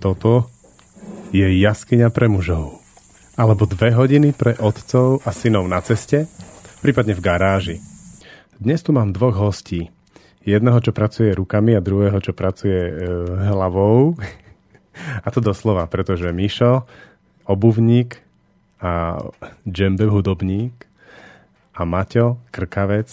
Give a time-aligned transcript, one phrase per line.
[0.00, 0.48] Toto
[1.28, 2.80] je jaskyňa pre mužov.
[3.36, 6.24] Alebo dve hodiny pre otcov a synov na ceste,
[6.80, 7.76] prípadne v garáži.
[8.56, 9.92] Dnes tu mám dvoch hostí.
[10.40, 12.92] Jedného, čo pracuje rukami a druhého, čo pracuje e,
[13.52, 14.16] hlavou.
[15.24, 16.84] A to doslova, pretože Mišo,
[17.48, 18.20] obuvník
[18.80, 19.16] a
[19.64, 20.72] džembe hudobník
[21.72, 23.08] a Maťo, krkavec,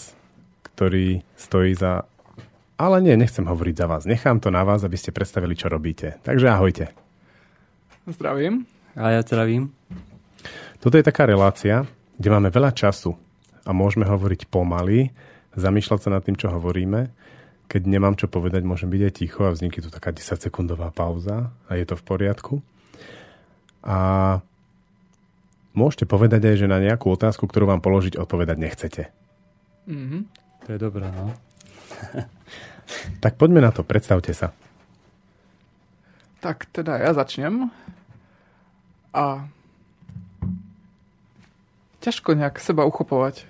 [0.72, 2.04] ktorý stojí za...
[2.78, 4.06] Ale nie, nechcem hovoriť za vás.
[4.06, 6.22] Nechám to na vás, aby ste predstavili, čo robíte.
[6.22, 6.94] Takže ahojte.
[8.06, 8.70] Zdravím.
[8.94, 9.74] A ja zdravím.
[10.78, 11.82] Toto je taká relácia,
[12.14, 13.18] kde máme veľa času
[13.66, 15.10] a môžeme hovoriť pomaly,
[15.58, 17.10] zamýšľať sa nad tým, čo hovoríme.
[17.66, 21.74] Keď nemám čo povedať, môžem byť aj ticho a vznikne tu taká 10-sekundová pauza a
[21.74, 22.54] je to v poriadku.
[23.82, 23.98] A
[25.74, 29.02] môžete povedať aj, že na nejakú otázku, ktorú vám položiť, odpovedať nechcete.
[29.90, 30.22] Mm-hmm.
[30.62, 31.34] To je dobré, no.
[33.20, 34.52] tak poďme na to, predstavte sa.
[36.38, 37.72] Tak teda ja začnem.
[39.10, 39.48] A
[41.98, 43.42] ťažko nejak seba uchopovať.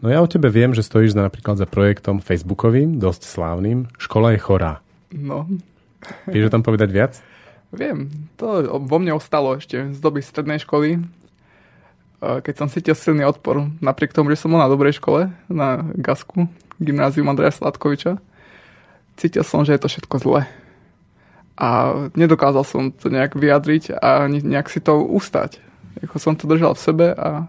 [0.00, 3.90] No ja o tebe viem, že stojíš za, napríklad za projektom facebookovým, dosť slávnym.
[4.00, 4.80] Škola je chorá.
[5.12, 5.50] No.
[6.28, 7.12] Vieš o tom povedať viac?
[7.74, 8.08] Viem.
[8.38, 11.02] To vo mne ostalo ešte z doby strednej školy.
[12.24, 16.48] Keď som cítil silný odpor, napriek tomu, že som bol na dobrej škole, na Gasku,
[16.80, 18.16] gymnázium Andreja Sladkoviča,
[19.16, 20.40] cítil som, že je to všetko zle.
[21.54, 21.68] A
[22.18, 25.62] nedokázal som to nejak vyjadriť a nejak si to ustať.
[26.02, 27.46] Ako som to držal v sebe a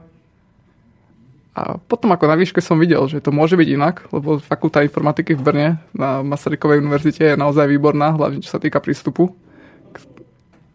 [1.56, 5.40] a potom ako na výške som videl, že to môže byť inak, lebo fakulta informatiky
[5.40, 9.32] v Brne na Masarykovej univerzite je naozaj výborná, hlavne čo sa týka prístupu
[9.96, 9.98] k,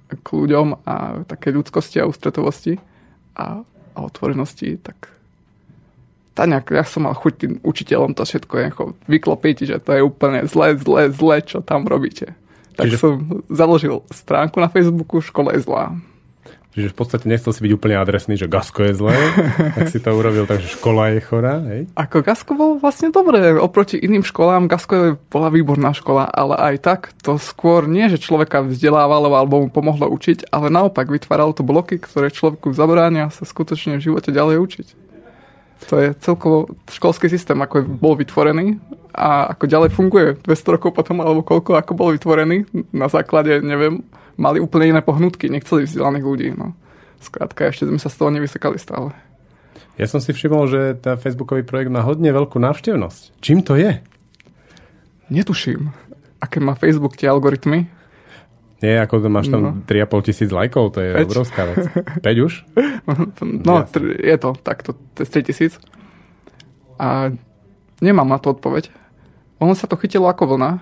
[0.08, 2.80] k ľuďom a také ľudskosti a ústretovosti
[3.36, 3.60] a,
[3.92, 5.12] a otvorenosti, tak
[6.40, 10.00] tá nejak, ja som mal chuť tým učiteľom to všetko nejako vyklopiť, že to je
[10.00, 12.32] úplne zlé, zlé, zlé, čo tam robíte.
[12.80, 12.96] Tak Čiže...
[12.96, 16.00] som založil stránku na Facebooku Škola je zlá.
[16.70, 19.12] Čiže v podstate nechcel si byť úplne adresný, že Gasko je zlé,
[19.76, 21.90] tak si to urobil tak, že škola je chorá, hej?
[21.92, 23.52] Ako Gasko bol vlastne dobré.
[23.58, 28.22] Oproti iným školám, Gasko je, bola výborná škola, ale aj tak to skôr nie, že
[28.22, 33.44] človeka vzdelávalo alebo mu pomohlo učiť, ale naopak vytváralo to bloky, ktoré človeku zabránia sa
[33.44, 35.09] skutočne v živote ďalej učiť.
[35.88, 38.76] To je celkovo školský systém, ako bol vytvorený
[39.16, 44.04] a ako ďalej funguje 200 rokov potom, alebo koľko, ako bol vytvorený na základe, neviem,
[44.36, 46.48] mali úplne iné pohnutky, nechceli vzdelaných ľudí.
[46.52, 46.76] No.
[47.20, 49.12] Skrátka, ešte sme sa z toho nevysekali stále.
[50.00, 53.36] Ja som si všimol, že tá Facebookový projekt má hodne veľkú návštevnosť.
[53.44, 54.00] Čím to je?
[55.28, 55.92] Netuším.
[56.40, 57.99] Aké má Facebook tie algoritmy?
[58.80, 59.70] Nie, ako to máš tam no.
[59.84, 61.28] 3,5 tisíc lajkov, to je Peť.
[61.28, 61.84] obrovská vec.
[62.24, 62.52] 5 už?
[63.44, 65.76] No, tr- je to takto, to je 3 tisíc.
[66.96, 67.32] A
[68.00, 68.88] nemám na to odpoveď.
[69.60, 70.80] Ono sa to chytilo ako vlna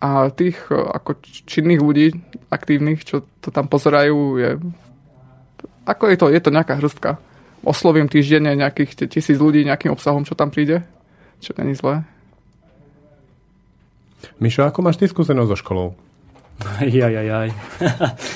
[0.00, 2.16] a tých e, ako činných ľudí,
[2.48, 4.50] aktívnych, čo to tam pozerajú, je...
[5.84, 6.26] Ako je to?
[6.32, 7.20] Je to nejaká hrstka.
[7.60, 10.80] Oslovím týždenne nejakých tisíc ľudí nejakým obsahom, čo tam príde.
[11.44, 12.08] Čo není zlé.
[14.40, 15.88] Mišo, ako máš ty skúsenosť so školou?
[16.80, 17.50] Jaj, jaj, jaj.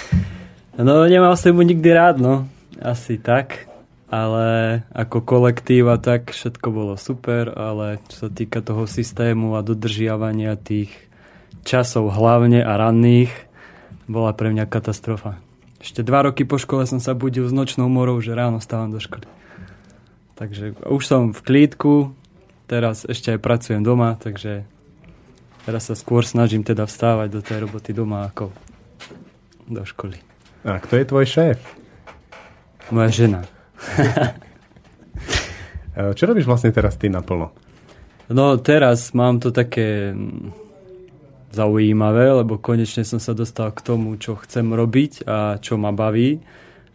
[0.87, 2.49] no, nemal som mu nikdy rád, no.
[2.81, 3.69] Asi tak.
[4.09, 10.55] Ale ako kolektív tak všetko bolo super, ale čo sa týka toho systému a dodržiavania
[10.55, 10.93] tých
[11.67, 13.33] časov hlavne a ranných
[14.07, 15.41] bola pre mňa katastrofa.
[15.83, 19.01] Ešte dva roky po škole som sa budil s nočnou morou, že ráno stávam do
[19.01, 19.27] školy.
[20.39, 22.15] Takže už som v klídku,
[22.71, 24.69] teraz ešte aj pracujem doma, takže
[25.65, 28.53] teraz sa skôr snažím teda vstávať do tej roboty doma ako
[29.69, 30.21] do školy.
[30.65, 31.59] A kto je tvoj šéf?
[32.93, 33.41] Moja žena.
[36.17, 37.55] Čo robíš vlastne teraz ty naplno?
[38.33, 40.17] No teraz mám to také
[41.55, 46.43] zaujímavé, lebo konečne som sa dostal k tomu, čo chcem robiť a čo ma baví.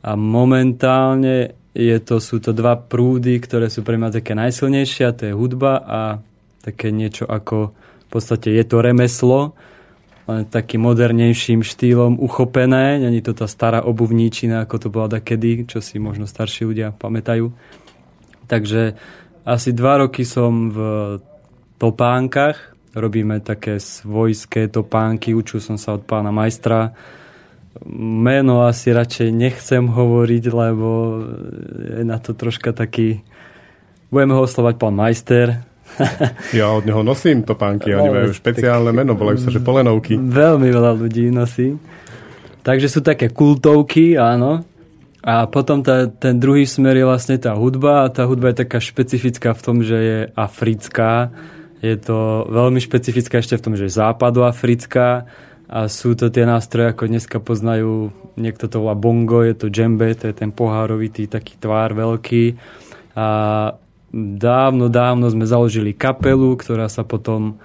[0.03, 5.15] A momentálne je to, sú to dva prúdy, ktoré sú pre mňa také najsilnejšie, a
[5.15, 6.01] to je hudba a
[6.59, 7.71] také niečo ako,
[8.09, 9.53] v podstate je to remeslo,
[10.25, 12.97] len takým modernejším štýlom uchopené.
[12.97, 17.53] Není to tá stará obuvníčina, ako to bola kedy, čo si možno starší ľudia pamätajú.
[18.49, 18.97] Takže
[19.45, 20.79] asi dva roky som v
[21.77, 26.97] topánkach, robíme také svojské topánky, učil som sa od pána majstra.
[28.01, 30.89] Meno asi radšej nechcem hovoriť, lebo
[31.93, 33.21] je na to troška taký...
[34.09, 35.68] Budeme ho oslovať pán majster.
[36.59, 40.15] ja od neho nosím topánky, oni majú špeciálne meno, volajú sa, že polenovky.
[40.15, 41.75] Veľmi veľa ľudí nosí.
[42.63, 44.63] Takže sú také kultovky, áno.
[45.19, 48.79] A potom tá, ten druhý smer je vlastne tá hudba a tá hudba je taká
[48.79, 51.33] špecifická v tom, že je africká
[51.79, 55.23] je to veľmi špecifická ešte v tom, že je západoafrická
[55.69, 60.11] A sú to tie nástroje, ako dneska poznajú, niekto to volá bongo, je to džembe,
[60.17, 62.57] to je ten pohárovitý taký tvár veľký.
[63.15, 63.27] A
[64.13, 67.61] dávno, dávno sme založili kapelu, ktorá sa potom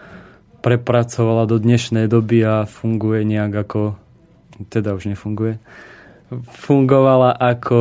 [0.65, 3.83] prepracovala do dnešnej doby a funguje nejak ako,
[4.73, 5.61] teda už nefunguje,
[6.65, 7.81] fungovala ako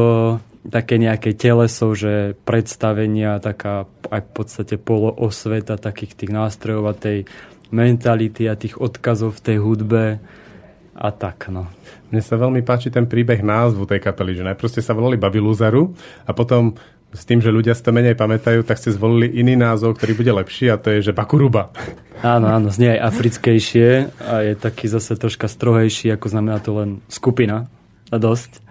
[0.68, 7.27] také nejaké teleso, že predstavenia, taká aj v podstate poloosveta takých tých nástrojov a tej
[7.74, 10.04] mentality a tých odkazov v tej hudbe
[10.94, 11.68] a tak, no.
[12.13, 15.89] Mne sa veľmi páči ten príbeh názvu tej kapely, že najprv ste sa volali Babilúzaru
[16.30, 16.77] a potom
[17.13, 20.33] s tým, že ľudia si to menej pamätajú, tak ste zvolili iný názov, ktorý bude
[20.33, 21.69] lepší a to je, že Bakuruba.
[22.25, 26.89] Áno, áno, znie aj africkejšie a je taký zase troška strohejší, ako znamená to len
[27.07, 27.69] skupina
[28.10, 28.63] a dosť.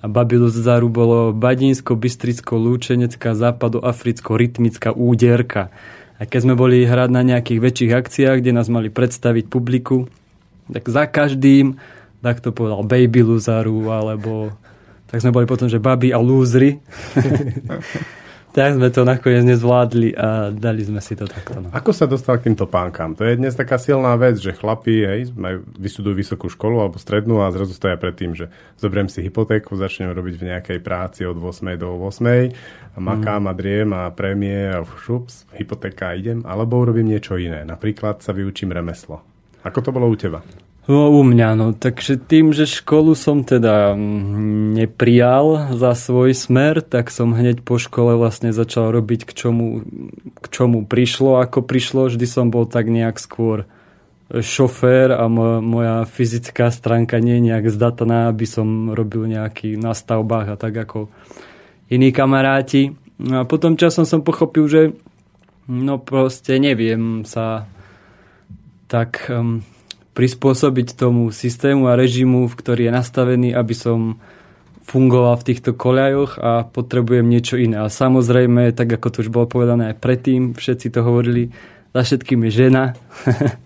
[0.00, 5.68] A Babilúzaru bolo Badínsko, Bystricko, Lúčenecká, Západo-Africko, Rytmická úderka.
[6.16, 10.08] A keď sme boli hrať na nejakých väčších akciách, kde nás mali predstaviť publiku,
[10.72, 11.76] tak za každým,
[12.20, 14.52] tak to povedal Baby Luzaru, alebo
[15.10, 16.78] tak sme boli potom, že baby a lúzry.
[18.54, 21.62] tak sme to nakoniec nezvládli a dali sme si to takto.
[21.62, 21.68] No.
[21.70, 23.14] Ako sa dostal k týmto pánkam?
[23.14, 27.42] To je dnes taká silná vec, že chlapi hej, majú, vystudujú vysokú školu alebo strednú
[27.42, 31.38] a zrazu stoja pred tým, že zoberiem si hypotéku, začnem robiť v nejakej práci od
[31.38, 33.50] 8 do 8 a makám mm.
[33.50, 37.62] a driem a prémie a šups, hypotéka idem, alebo urobím niečo iné.
[37.62, 39.22] Napríklad sa vyučím remeslo.
[39.62, 40.42] Ako to bolo u teba?
[40.90, 41.70] No, u mňa, no.
[41.70, 47.78] Takže tým, že školu som teda mm, neprijal za svoj smer, tak som hneď po
[47.78, 49.86] škole vlastne začal robiť k čomu,
[50.42, 51.38] k čomu prišlo.
[51.46, 53.70] Ako prišlo, vždy som bol tak nejak skôr
[54.34, 55.30] šofér a
[55.62, 60.74] moja, fyzická stránka nie je nejak zdataná, aby som robil nejaký na stavbách a tak
[60.74, 61.06] ako
[61.86, 62.98] iní kamaráti.
[63.22, 64.82] No a potom časom som pochopil, že
[65.70, 67.70] no proste neviem sa
[68.90, 69.62] tak um,
[70.14, 74.18] prispôsobiť tomu systému a režimu, v ktorý je nastavený, aby som
[74.90, 77.78] fungoval v týchto koľajoch a potrebujem niečo iné.
[77.78, 81.54] A samozrejme, tak ako to už bolo povedané aj predtým, všetci to hovorili,
[81.94, 82.84] za všetkým je žena.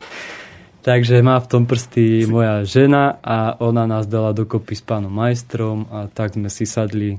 [0.88, 5.88] Takže má v tom prsty moja žena a ona nás dala dokopy s pánom majstrom
[5.88, 7.16] a tak sme si sadli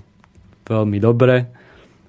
[0.69, 1.49] veľmi dobre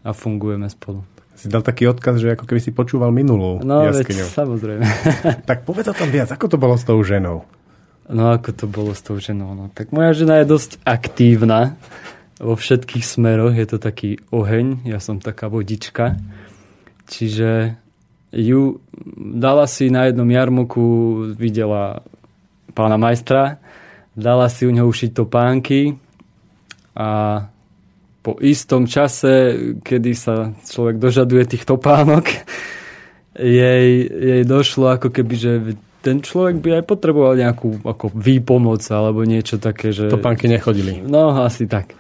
[0.05, 4.25] a fungujeme spolu si dal taký odkaz, že ako keby si počúval minulú no, jaskyňu.
[4.25, 4.85] Veď, samozrejme.
[5.51, 6.33] tak povedz o tom viac.
[6.33, 7.45] Ako to bolo s tou ženou?
[8.09, 9.53] No ako to bolo s tou ženou?
[9.53, 11.77] No, tak moja žena je dosť aktívna
[12.41, 13.53] vo všetkých smeroch.
[13.53, 14.89] Je to taký oheň.
[14.89, 16.17] Ja som taká vodička.
[17.07, 17.77] Čiže
[18.33, 18.83] ju
[19.17, 20.85] dala si na jednom jarmoku,
[21.37, 22.03] videla
[22.77, 23.63] pána majstra,
[24.13, 25.97] dala si u neho ušiť topánky
[26.97, 27.09] a
[28.27, 29.55] po istom čase,
[29.87, 32.27] kedy sa človek dožaduje tých topánok,
[33.39, 35.53] jej, jej došlo ako keby, že
[36.03, 40.11] ten človek by aj potreboval nejakú ako výpomoc alebo niečo také, že...
[40.11, 41.07] Topánky nechodili.
[41.07, 41.95] No, asi tak.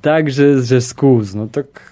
[0.00, 1.36] Takže, že skús.
[1.36, 1.84] No tak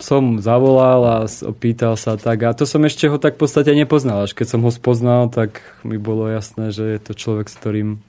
[0.00, 2.40] som zavolal a opýtal sa tak.
[2.48, 4.24] A to som ešte ho tak v podstate nepoznal.
[4.24, 8.00] Až keď som ho spoznal, tak mi bolo jasné, že je to človek, s ktorým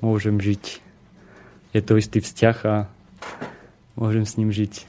[0.00, 0.80] môžem žiť.
[1.76, 2.76] Je to istý vzťah a
[4.00, 4.88] môžem s ním žiť.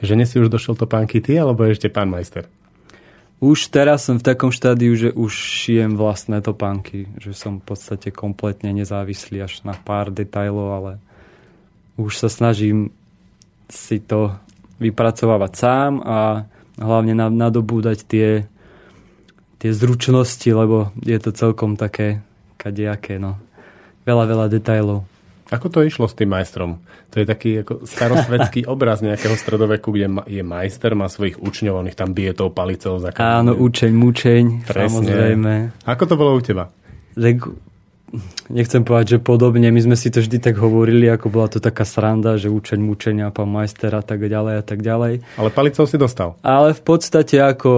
[0.00, 2.48] Že si už došiel to pánky ty, alebo ešte pán majster?
[3.36, 8.08] Už teraz som v takom štádiu, že už šijem vlastné topánky, že som v podstate
[8.08, 10.92] kompletne nezávislý až na pár detajlov, ale
[12.00, 12.96] už sa snažím
[13.68, 14.32] si to
[14.80, 16.48] vypracovávať sám a
[16.80, 18.48] hlavne nadobúdať tie,
[19.60, 22.24] tie zručnosti, lebo je to celkom také
[22.56, 23.36] kadejaké, no.
[24.08, 25.04] Veľa, veľa detajlov.
[25.46, 26.82] Ako to išlo s tým majstrom?
[27.14, 31.90] To je taký ako starosvedský obraz nejakého stredoveku, kde je majster, má svojich učňov, on
[31.90, 32.98] ich tam bije tou palicou.
[32.98, 34.90] Za Áno, učeň, mučeň, Presne.
[34.90, 35.52] samozrejme.
[35.86, 36.74] Ako to bolo u teba?
[37.14, 37.46] Tak,
[38.50, 39.70] nechcem povedať, že podobne.
[39.70, 43.30] My sme si to vždy tak hovorili, ako bola to taká sranda, že učeň, mučenia,
[43.30, 45.22] pán majster a tak ďalej a tak ďalej.
[45.38, 46.34] Ale palicou si dostal.
[46.42, 47.72] Ale v podstate ako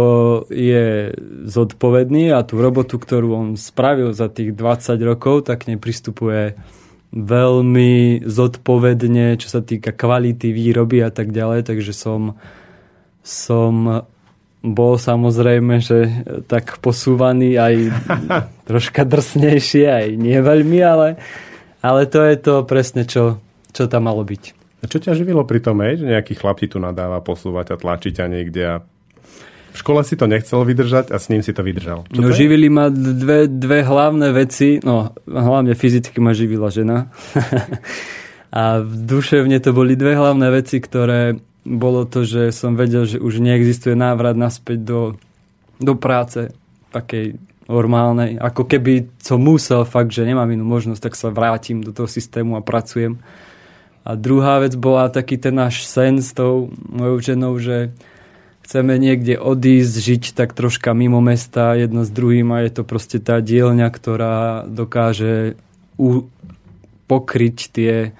[0.48, 1.12] je
[1.48, 6.56] zodpovedný a tú robotu, ktorú on spravil za tých 20 rokov, tak nepristupuje
[7.12, 12.36] veľmi zodpovedne, čo sa týka kvality výroby a tak ďalej, takže som,
[13.24, 14.04] som
[14.60, 15.98] bol samozrejme, že
[16.50, 17.74] tak posúvaný aj
[18.68, 21.16] troška drsnejšie, aj nie veľmi, ale,
[21.80, 23.40] ale to je to presne, čo,
[23.72, 24.58] čo tam malo byť.
[24.78, 28.12] A čo ťa živilo pri tom, že nejaký chlap ti tu nadáva posúvať a tlačiť
[28.14, 28.74] ťa niekde a
[29.72, 32.08] v škole si to nechcel vydržať a s ním si to vydržal.
[32.08, 34.80] Čo no, to živili ma dve, dve hlavné veci.
[34.80, 37.12] No, hlavne fyzicky ma živila žena.
[38.58, 41.36] a v duševne to boli dve hlavné veci, ktoré
[41.68, 45.00] bolo to, že som vedel, že už neexistuje návrat naspäť do,
[45.76, 46.48] do práce
[46.88, 47.36] takej
[47.68, 48.40] normálnej.
[48.40, 52.56] Ako keby som musel fakt, že nemám inú možnosť, tak sa vrátim do toho systému
[52.56, 53.20] a pracujem.
[54.08, 57.92] A druhá vec bola taký ten náš sen s tou mojou ženou, že
[58.68, 63.24] chceme niekde odísť, žiť tak troška mimo mesta jedno s druhým a je to proste
[63.24, 65.56] tá dielňa, ktorá dokáže
[65.96, 66.28] u-
[67.08, 68.12] pokryť tie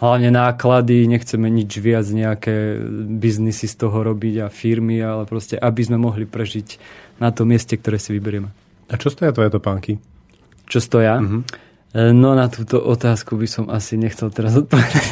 [0.00, 2.80] hlavne náklady, nechceme nič viac nejaké
[3.20, 6.80] biznisy z toho robiť a firmy, ale proste aby sme mohli prežiť
[7.20, 8.48] na tom mieste, ktoré si vyberieme.
[8.88, 10.00] A čo stoja tvoje topánky?
[10.64, 11.20] Čo stoja?
[11.20, 11.42] Mm-hmm.
[12.16, 15.04] No na túto otázku by som asi nechcel teraz odpovedať.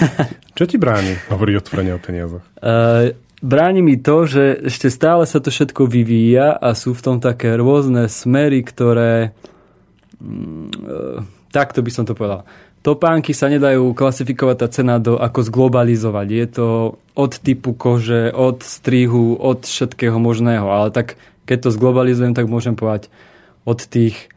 [0.57, 2.41] Čo ti bráni hovoriť otvorene o peniazoch?
[2.65, 3.13] Uh,
[3.45, 7.55] bráni mi to, že ešte stále sa to všetko vyvíja a sú v tom také
[7.59, 9.37] rôzne smery, ktoré...
[10.19, 11.23] Uh,
[11.55, 12.43] takto by som to povedal
[12.83, 16.27] topánky sa nedajú klasifikovať tá cena do, ako zglobalizovať.
[16.31, 16.69] Je to
[17.19, 20.65] od typu kože, od strihu, od všetkého možného.
[20.65, 23.11] Ale tak, keď to zglobalizujem, tak môžem povedať
[23.69, 24.31] od tých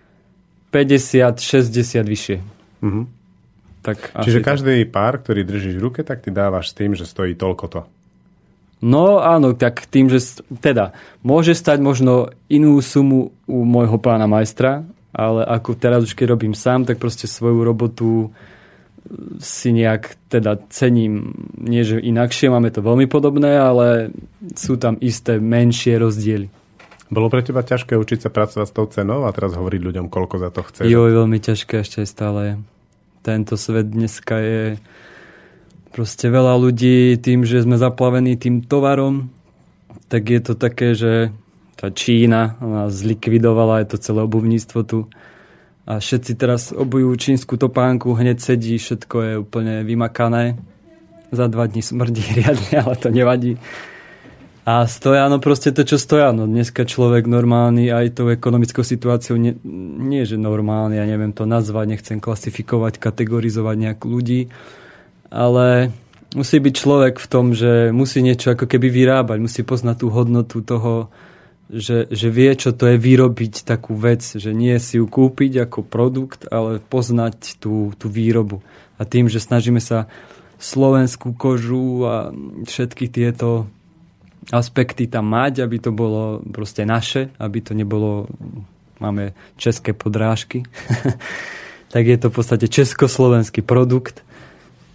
[0.76, 2.38] 50, 60 vyššie.
[2.82, 3.06] Mm-hmm.
[3.82, 7.34] Tak Čiže každý pár, ktorý držíš v ruke, tak ty dávaš s tým, že stojí
[7.34, 7.82] toľko to.
[8.82, 14.82] No áno, tak tým, že teda môže stať možno inú sumu u môjho pána majstra,
[15.14, 18.34] ale ako teraz už keď robím sám, tak proste svoju robotu
[19.38, 24.14] si nejak teda cením, nie že inakšie, máme to veľmi podobné, ale
[24.58, 26.48] sú tam isté menšie rozdiely.
[27.12, 30.36] Bolo pre teba ťažké učiť sa pracovať s tou cenou a teraz hovoriť ľuďom, koľko
[30.40, 30.88] za to chce?
[30.88, 32.64] Jo, veľmi ťažké ešte stále.
[33.20, 34.80] Tento svet dneska je
[35.92, 39.28] proste veľa ľudí tým, že sme zaplavení tým tovarom,
[40.08, 41.36] tak je to také, že
[41.76, 45.00] tá Čína nás zlikvidovala, je to celé obuvníctvo tu.
[45.90, 50.56] A všetci teraz obujú čínsku topánku, hneď sedí, všetko je úplne vymakané.
[51.34, 53.58] Za dva dní smrdí riadne, ale to nevadí.
[54.62, 56.30] A stoja, no proste to, čo stoja.
[56.30, 59.58] No dneska človek normálny aj tou ekonomickou situáciou, nie,
[59.98, 64.54] nie že normálny, ja neviem to nazvať, nechcem klasifikovať, kategorizovať nejak ľudí,
[65.32, 65.96] ale
[66.36, 70.60] musí byť človek v tom, že musí niečo ako keby vyrábať, musí poznať tú hodnotu
[70.60, 71.08] toho,
[71.72, 75.88] že, že vie, čo to je vyrobiť takú vec, že nie si ju kúpiť ako
[75.88, 78.60] produkt, ale poznať tú, tú výrobu.
[79.00, 80.12] A tým, že snažíme sa
[80.60, 82.30] slovenskú kožu a
[82.68, 83.72] všetky tieto
[84.52, 88.28] aspekty tam mať, aby to bolo proste naše, aby to nebolo,
[89.00, 90.68] máme české podrážky,
[91.94, 94.28] tak je to v podstate československý produkt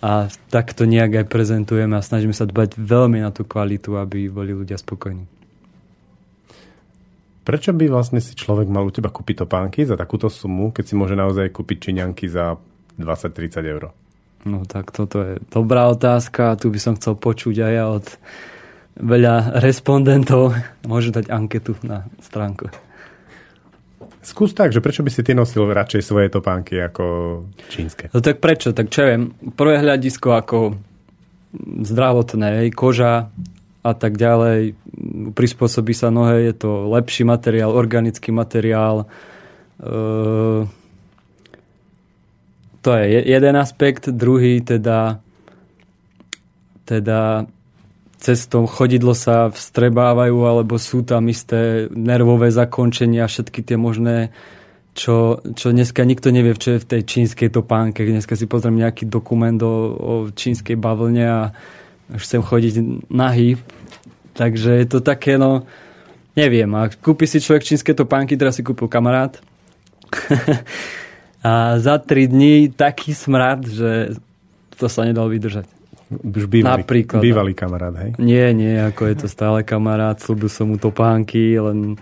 [0.06, 4.30] a tak to nejak aj prezentujeme a snažíme sa dbať veľmi na tú kvalitu, aby
[4.30, 5.26] boli ľudia spokojní.
[7.42, 10.94] Prečo by vlastne si človek mal u teba kúpiť topánky za takúto sumu, keď si
[10.94, 12.54] môže naozaj kúpiť čiňanky za
[12.98, 13.90] 20-30 eur?
[14.46, 16.54] No tak toto je dobrá otázka.
[16.54, 18.06] Tu by som chcel počuť aj ja od
[18.98, 20.54] veľa respondentov.
[20.86, 22.70] Môžu dať anketu na stránku.
[24.26, 27.04] Skús tak, že prečo by si ty nosil radšej svoje topánky ako
[27.70, 28.10] čínske?
[28.10, 28.74] No tak prečo?
[28.74, 30.74] Tak čo viem, prvé hľadisko ako
[31.86, 33.30] zdravotné, koža,
[33.86, 34.74] a tak ďalej.
[35.38, 39.06] Prispôsobí sa nohe, je to lepší materiál, organický materiál.
[39.78, 39.86] E,
[42.82, 44.10] to je jeden aspekt.
[44.10, 45.22] Druhý teda,
[46.82, 47.46] teda
[48.16, 54.32] cez to chodidlo sa vstrebávajú alebo sú tam isté nervové zakončenia, všetky tie možné
[54.96, 58.00] čo, čo dneska nikto nevie, čo je v tej čínskej topánke.
[58.00, 61.40] Dneska si pozriem nejaký dokument o, o čínskej bavlne a
[62.16, 62.74] už chcem chodiť
[63.12, 63.60] nahý.
[64.32, 65.68] Takže je to také, no,
[66.32, 66.72] neviem.
[66.72, 69.36] A kúpi si človek čínske topánky, teraz si kúpil kamarát.
[71.44, 74.16] a za 3 dní taký smrad, že
[74.80, 75.75] to sa nedal vydržať.
[76.10, 78.10] Už bývalý, Napríklad, bývalý kamarát, hej?
[78.22, 81.98] Nie, nie, ako je to stále kamarát, slúbil som mu topánky, len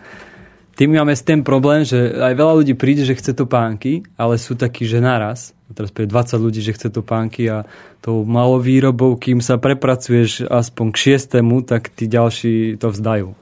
[0.76, 4.58] tým máme s tým problém, že aj veľa ľudí príde, že chce topánky, ale sú
[4.58, 7.66] takí, že naraz teraz pre 20 ľudí, že chce to pánky a
[7.98, 13.34] tou malou výrobou, kým sa prepracuješ aspoň k šiestému, tak tí ďalší to vzdajú.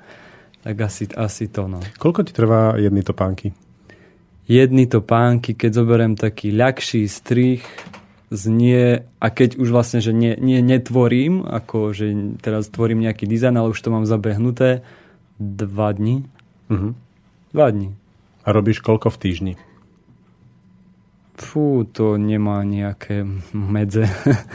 [0.64, 1.78] Tak asi, asi to, no.
[2.00, 3.52] Koľko ti trvá jedny topánky?
[4.48, 7.62] Jedny topánky, keď zoberiem taký ľahší strich,
[8.32, 12.10] znie, a keď už vlastne, že nie, nie, netvorím, ako že
[12.40, 14.80] teraz tvorím nejaký dizajn, ale už to mám zabehnuté,
[15.36, 16.24] dva dni.
[16.72, 16.96] Uh-huh.
[17.52, 17.92] Dva dni.
[18.42, 19.54] A robíš koľko v týždni?
[21.36, 24.08] Fú, to nemá nejaké medze.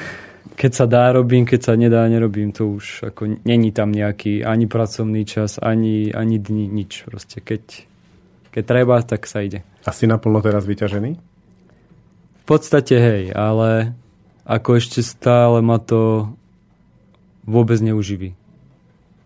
[0.60, 2.50] keď sa dá, robím, keď sa nedá, nerobím.
[2.58, 7.06] To už ako není tam nejaký ani pracovný čas, ani, ani dni, nič.
[7.06, 7.86] Proste keď,
[8.50, 9.62] keď treba, tak sa ide.
[9.86, 11.37] Asi naplno teraz vyťažený?
[12.48, 13.92] V podstate hej, ale
[14.48, 16.32] ako ešte stále ma to
[17.44, 18.40] vôbec neuživí.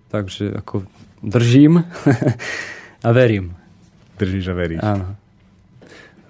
[0.09, 0.89] Takže ako
[1.21, 1.85] držím
[3.05, 3.53] a verím.
[4.17, 4.81] Držíš a veríš.
[4.81, 5.21] Áno.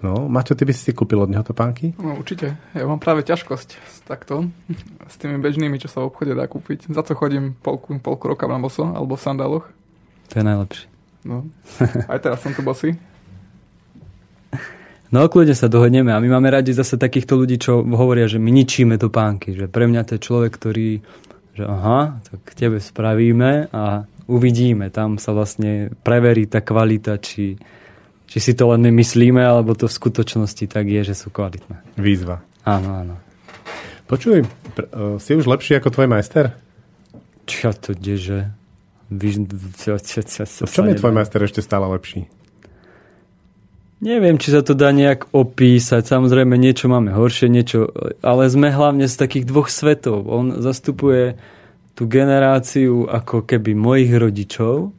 [0.04, 1.96] No, Maťo, ty by si si kúpil od neho topánky?
[1.96, 2.60] No určite.
[2.76, 4.52] Ja mám práve ťažkosť s takto,
[5.08, 6.92] s tými bežnými, čo sa v obchode dá kúpiť.
[6.92, 9.72] Za to chodím polku, polku roka na boso, alebo v sandáloch.
[10.34, 10.86] To je najlepšie.
[11.24, 11.48] No.
[12.12, 13.00] Aj teraz som tu bosý.
[15.12, 18.48] No kľudne sa dohodneme a my máme radi zase takýchto ľudí, čo hovoria, že my
[18.48, 21.04] ničíme topánky, že pre mňa to je človek, ktorý,
[21.52, 24.88] že aha, tak tebe spravíme a uvidíme.
[24.88, 27.60] Tam sa vlastne preverí tá kvalita, či,
[28.24, 32.00] či si to len my myslíme, alebo to v skutočnosti tak je, že sú kvalitné.
[32.00, 32.40] Výzva.
[32.64, 33.16] Áno, áno.
[34.08, 36.56] Počuj, uh, si už lepší ako tvoj majster?
[37.44, 38.48] Čo to deže?
[39.12, 39.44] Vyž...
[39.76, 42.32] Čo, čo, čo, čo, V čom je tvoj majster ešte stále lepší?
[44.02, 46.10] Neviem, či sa to dá nejak opísať.
[46.10, 47.94] Samozrejme, niečo máme horšie, niečo...
[48.26, 50.26] Ale sme hlavne z takých dvoch svetov.
[50.26, 51.38] On zastupuje
[51.94, 54.90] tú generáciu ako keby mojich rodičov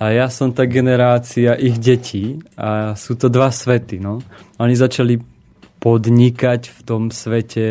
[0.00, 4.00] a ja som tá generácia ich detí a sú to dva svety.
[4.00, 4.24] No.
[4.56, 5.20] Oni začali
[5.78, 7.66] podnikať v tom svete,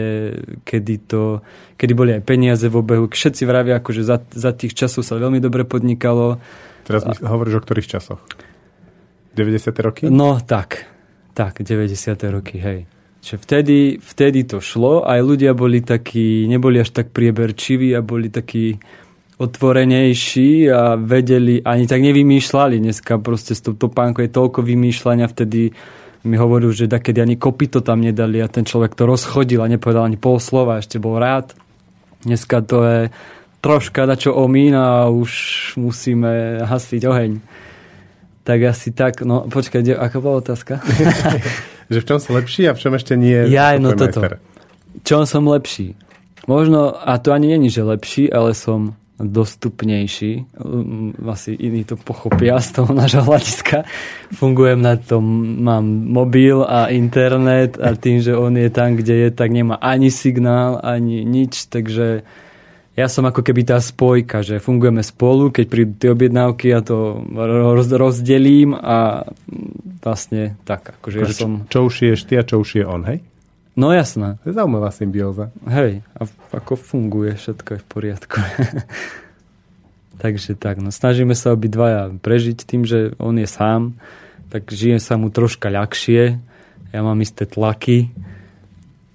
[0.62, 1.41] kedy, to,
[1.82, 3.10] kedy boli aj peniaze v obehu.
[3.10, 6.38] Všetci vravia, že za, za tých časov sa veľmi dobre podnikalo.
[6.86, 8.22] Teraz mi hovoríš o ktorých časoch?
[9.38, 9.86] 90.
[9.86, 10.03] roky?
[10.10, 10.89] No tak,
[11.38, 12.17] tak, 90.
[12.34, 12.79] roky, hej.
[13.22, 18.34] Čiže vtedy, vtedy to šlo, aj ľudia boli takí, neboli až tak prieberčiví a boli
[18.34, 18.77] takí
[19.38, 22.82] otvorenejší a vedeli, ani tak nevymýšľali.
[22.82, 25.70] Dneska proste s touto pánkou je toľko vymýšľania, vtedy
[26.25, 30.10] mi hovoril, že kedy ani kopito tam nedali a ten človek to rozchodil a nepovedal
[30.10, 31.53] ani pol slova, ešte bol rád.
[32.25, 33.00] Dneska to je
[33.62, 35.32] troška na čo omín a už
[35.77, 37.32] musíme hasiť oheň.
[38.48, 40.80] Tak asi tak, no počkaj, aká bola otázka?
[41.92, 44.24] že v čom som lepší a v čom ešte nie ja, no toto.
[45.04, 46.00] Čom som lepší?
[46.48, 50.46] Možno, a to ani není, že lepší, ale som dostupnejší.
[50.63, 53.84] Mm, asi iní to pochopia z toho nášho hľadiska.
[54.32, 55.27] Fungujem na tom,
[55.60, 60.08] mám mobil a internet a tým, že on je tam, kde je, tak nemá ani
[60.08, 62.24] signál, ani nič, takže
[62.98, 67.22] ja som ako keby tá spojka, že fungujeme spolu, keď prídu tie objednávky, ja to
[67.29, 69.29] roz, rozdelím a
[70.01, 70.98] vlastne tak.
[70.98, 71.70] Akože ja som...
[71.70, 73.22] Čo je ty a čo už je on, hej?
[73.77, 74.42] No jasná.
[74.42, 75.53] To je zaujímavá symbióza.
[75.70, 76.25] Hej, a
[76.57, 78.42] ako funguje, všetko je v poriadku.
[80.25, 83.94] Takže tak, no snažíme sa obidvaja prežiť tým, že on je sám,
[84.50, 86.42] tak žijem sa mu troška ľahšie.
[86.90, 88.10] Ja mám isté tlaky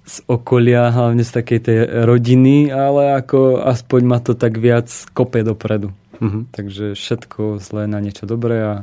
[0.03, 5.47] z okolia, hlavne z takej tej rodiny, ale ako aspoň ma to tak viac kope
[5.47, 5.95] dopredu.
[6.19, 6.43] Uh-huh.
[6.51, 8.75] Takže všetko zlé na niečo dobré a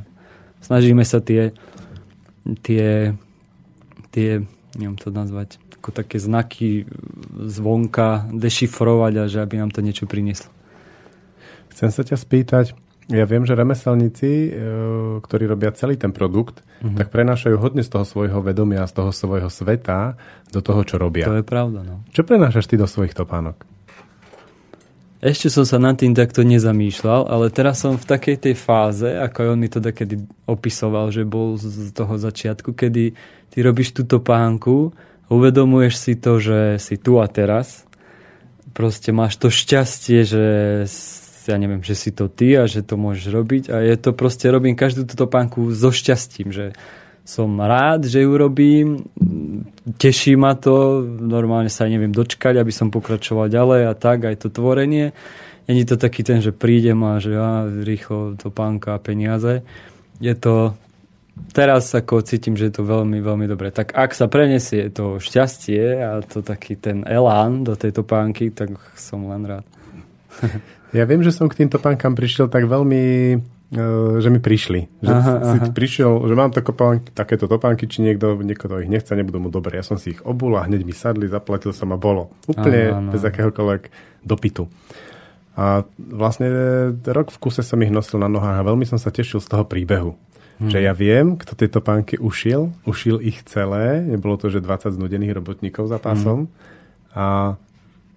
[0.64, 1.52] snažíme sa tie
[2.64, 3.14] tie,
[4.10, 4.30] tie
[4.78, 6.90] neviem to nazvať, ako také znaky
[7.36, 10.50] zvonka dešifrovať a že aby nám to niečo prinieslo.
[11.70, 12.66] Chcem sa ťa spýtať,
[13.10, 14.50] ja viem, že remeselníci, e,
[15.26, 16.94] ktorí robia celý ten produkt, mm-hmm.
[16.94, 20.14] tak prenášajú hodne z toho svojho vedomia, z toho svojho sveta
[20.54, 21.26] do toho, čo robia.
[21.26, 22.06] To je pravda, no.
[22.14, 23.66] Čo prenášaš ty do svojich topánok?
[25.20, 29.52] Ešte som sa nad tým takto nezamýšľal, ale teraz som v takej tej fáze, ako
[29.52, 30.16] on mi to kedy
[30.48, 33.12] opisoval, že bol z toho začiatku, kedy
[33.52, 34.96] ty robíš túto pánku,
[35.28, 37.84] uvedomuješ si to, že si tu a teraz,
[38.72, 40.46] proste máš to šťastie, že
[41.50, 44.46] ja neviem, že si to ty a že to môžeš robiť a je to proste,
[44.48, 46.78] robím každú túto pánku so šťastím, že
[47.30, 49.06] som rád, že ju robím,
[50.02, 54.48] teší ma to, normálne sa neviem dočkať, aby som pokračoval ďalej a tak, aj to
[54.50, 55.14] tvorenie.
[55.70, 59.62] Není to taký ten, že prídem a že ja rýchlo to pánka a peniaze.
[60.18, 60.74] Je to
[61.54, 63.70] teraz ako cítim, že je to veľmi, veľmi dobré.
[63.70, 68.74] Tak ak sa prenesie to šťastie a to taký ten elán do tejto pánky, tak
[68.98, 69.66] som len rád.
[70.94, 73.04] Ja viem, že som k týmto pánkam prišiel tak veľmi
[73.38, 75.06] uh, že mi prišli.
[75.06, 75.70] Že aha, si aha.
[75.70, 79.78] prišiel, že mám topánky, takéto topánky, či niekto, niekto ich nechce, nebudú mu dobre.
[79.78, 82.34] Ja som si ich obul a hneď mi sadli, zaplatil som a bolo.
[82.50, 83.82] Úplne aha, bez akéhokoľvek
[84.26, 84.66] dopytu.
[85.60, 86.48] A vlastne
[87.04, 89.68] rok v kuse som ich nosil na nohách a veľmi som sa tešil z toho
[89.68, 90.16] príbehu.
[90.60, 90.72] Hmm.
[90.72, 95.36] Že ja viem, kto tieto pánky ušiel, ušil ich celé, nebolo to, že 20 znudených
[95.36, 96.48] robotníkov za pásom.
[96.48, 96.52] Hmm.
[97.16, 97.26] A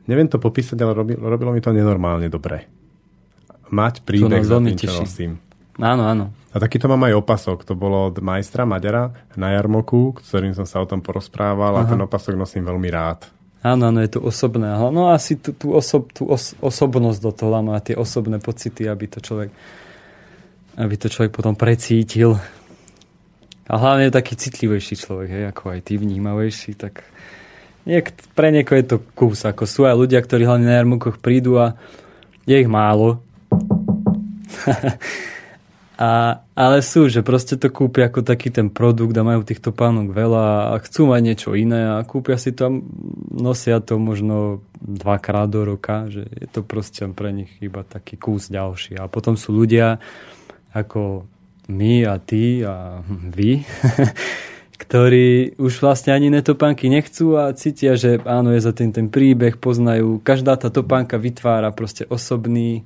[0.06, 2.66] neviem to popísať, ale robilo, robilo mi to nenormálne dobre.
[3.72, 5.32] Mať príbeh za tým, čo nosím.
[5.80, 6.24] Áno, áno.
[6.52, 7.64] A takýto mám aj opasok.
[7.64, 9.08] To bolo od majstra Maďara
[9.40, 11.88] na Jarmoku, ktorým som sa o tom porozprával Aha.
[11.88, 13.32] a ten opasok nosím veľmi rád.
[13.64, 14.68] Áno, áno, je to osobné.
[14.92, 19.08] No asi tú, tú, osob, tú os, osobnosť do toho má tie osobné pocity, aby
[19.08, 19.48] to človek
[20.76, 22.40] aby to človek potom precítil.
[23.68, 27.04] A hlavne je taký citlivejší človek, hej, ako aj ty vnímavejší, tak
[27.82, 31.58] Niek, pre niekoho je to kus, ako sú aj ľudia, ktorí hlavne na jarmokoch prídu
[31.58, 31.74] a
[32.46, 33.18] je ich málo.
[36.02, 40.10] A, ale sú, že proste to kúpia ako taký ten produkt a majú týchto pánok
[40.10, 42.82] veľa a chcú mať niečo iné a kúpia si to
[43.30, 48.50] nosia to možno dvakrát do roka, že je to proste pre nich iba taký kus
[48.50, 48.98] ďalší.
[48.98, 50.02] A potom sú ľudia
[50.74, 51.22] ako
[51.70, 53.62] my a ty a vy,
[54.82, 59.54] ktorí už vlastne ani netopánky nechcú a cítia, že áno, je za tým ten príbeh,
[59.54, 60.18] poznajú.
[60.26, 62.82] Každá tá topánka vytvára proste osobný,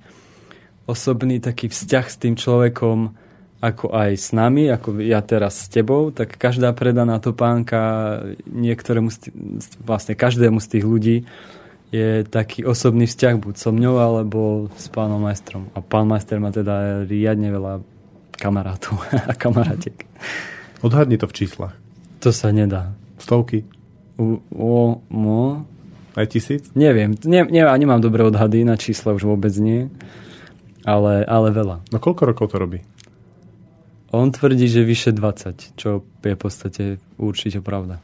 [0.85, 3.17] osobný taký vzťah s tým človekom,
[3.65, 9.17] ako aj s nami, ako ja teraz s tebou, tak každá predaná topánka niektorému z
[9.27, 9.35] tých,
[9.81, 11.17] vlastne každému z tých ľudí
[11.97, 15.73] je taký osobný vzťah buď so mňou, alebo s pánom majstrom.
[15.73, 17.81] A pán majster má teda riadne veľa
[18.37, 20.05] kamarátov a kamarátiek.
[20.85, 21.86] Odhadni to v číslach.
[22.21, 22.97] To sa nedá.
[23.21, 23.65] Stovky?
[24.17, 25.65] U, o, mo?
[26.17, 26.73] Aj tisíc?
[26.73, 27.13] Neviem.
[27.29, 29.93] Ne, ne, nemám dobré odhady na čísla, už vôbec nie
[30.87, 31.83] ale, ale veľa.
[31.91, 32.79] No koľko rokov to robí?
[34.15, 37.99] On tvrdí, že vyše 20, čo je v podstate určite pravda.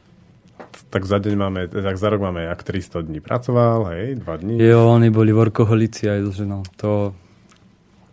[0.91, 4.53] Tak za deň máme, tak za rok máme, ak 300 dní pracoval, hej, 2 dní.
[4.61, 6.61] Jo, oni boli workoholici aj so ženou.
[6.83, 7.15] To...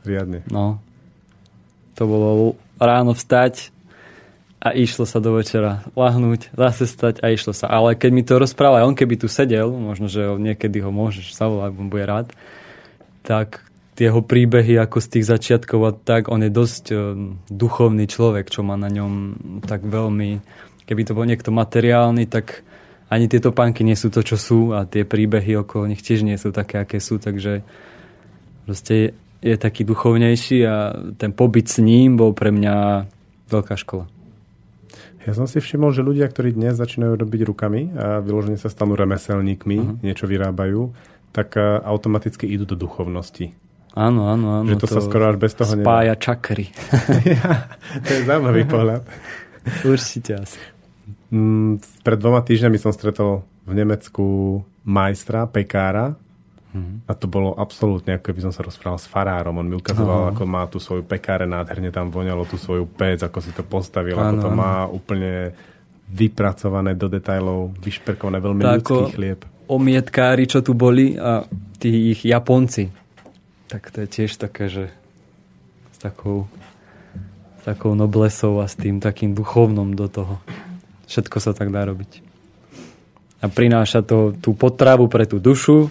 [0.07, 0.47] Riadne.
[0.49, 0.81] No.
[1.99, 3.69] To bolo ráno vstať
[4.61, 7.73] a išlo sa do večera lahnúť, zase stať a išlo sa.
[7.73, 11.73] Ale keď mi to rozprával, on keby tu sedel, možno, že niekedy ho môžeš zavolať,
[11.81, 12.29] on bude rád,
[13.25, 13.65] tak
[14.01, 16.97] jeho príbehy ako z tých začiatkov a tak, on je dosť um,
[17.53, 20.41] duchovný človek, čo má na ňom tak veľmi,
[20.89, 22.65] keby to bol niekto materiálny, tak
[23.13, 26.41] ani tieto pánky nie sú to, čo sú a tie príbehy okolo nich tiež nie
[26.41, 27.61] sú také, aké sú, takže
[28.65, 29.09] proste je,
[29.45, 33.05] je taký duchovnejší a ten pobyt s ním bol pre mňa
[33.53, 34.09] veľká škola.
[35.31, 38.99] Ja som si všimol, že ľudia, ktorí dnes začínajú robiť rukami a vyložene sa stanú
[38.99, 40.03] remeselníkmi, uh-huh.
[40.03, 40.91] niečo vyrábajú,
[41.31, 41.55] tak
[41.87, 43.55] automaticky idú do duchovnosti.
[43.95, 44.67] Áno, áno, áno.
[44.67, 46.23] Že to, to sa skoro až bez toho spája nedá.
[46.23, 46.75] čakry.
[47.39, 47.71] ja,
[48.03, 49.07] to je zaujímavý pohľad.
[49.87, 50.59] Určite asi.
[51.31, 54.27] Mm, pred dvoma týždňami som stretol v Nemecku
[54.83, 56.19] majstra, pekára
[56.73, 57.07] hmm.
[57.07, 59.59] a to bolo absolútne, ako by som sa rozprával s farárom.
[59.59, 60.31] On mi ukazoval, Aha.
[60.35, 64.19] ako má tú svoju pekáre, nádherne tam voňalo tú svoju pec, ako si to postavil,
[64.19, 65.55] ano, ako to má úplne
[66.11, 69.41] vypracované do detajlov, vyšperkované, veľmi tak ľudský chlieb.
[69.71, 71.47] Omietkári, čo tu boli a
[71.79, 72.91] tí ich Japonci,
[73.71, 74.91] tak to je tiež také, že
[75.95, 76.51] s takou,
[77.59, 80.43] s takou noblesou a s tým takým duchovnom do toho.
[81.07, 82.27] Všetko sa tak dá robiť.
[83.41, 85.89] A prináša to tú potravu pre tú dušu,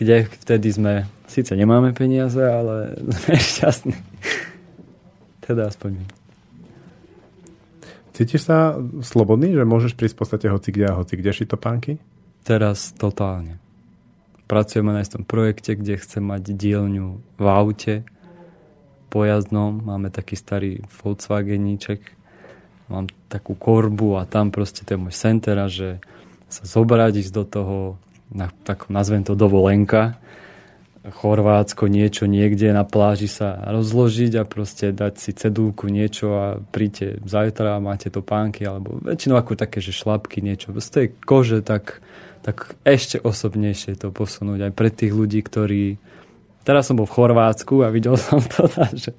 [0.00, 0.94] kde vtedy sme,
[1.28, 3.94] síce nemáme peniaze, ale sme šťastní.
[5.44, 6.06] Teda aspoň my.
[8.16, 12.00] Cítiš sa slobodný, že môžeš prísť v podstate hoci kde a hoci kde šiť topánky?
[12.44, 13.60] Teraz totálne
[14.50, 18.02] pracujeme na istom projekte, kde chcem mať dielňu v aute
[19.14, 19.78] pojazdnom.
[19.86, 22.02] Máme taký starý Volkswageníček.
[22.90, 26.02] Mám takú korbu a tam proste to je môj center a že
[26.50, 27.76] sa zobrať ísť do toho,
[28.30, 30.18] na, tak nazvem to dovolenka,
[31.00, 37.24] Chorvátsko, niečo niekde na pláži sa rozložiť a proste dať si cedulku niečo a príďte
[37.24, 40.76] zajtra a máte to pánky, alebo väčšinou ako také, že šlapky, niečo.
[40.76, 42.04] Z tej kože tak
[42.40, 46.00] tak ešte osobnejšie to posunúť aj pre tých ľudí, ktorí...
[46.64, 49.12] Teraz som bol v Chorvátsku a videl som to, že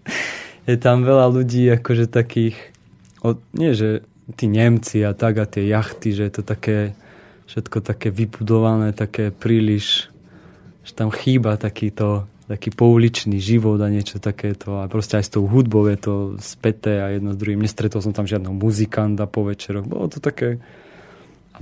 [0.66, 2.58] je tam veľa ľudí akože takých,
[3.54, 4.06] nie že
[4.38, 6.94] tí Nemci a tak a tie jachty, že je to také
[7.52, 10.08] všetko také vybudované, také príliš,
[10.88, 14.84] že tam chýba takýto taký pouličný život a niečo takéto.
[14.84, 17.64] A proste aj s tou hudbou je to späté a jedno s druhým.
[17.64, 19.88] Nestretol som tam žiadneho muzikanta po večeroch.
[19.88, 20.60] Bolo to také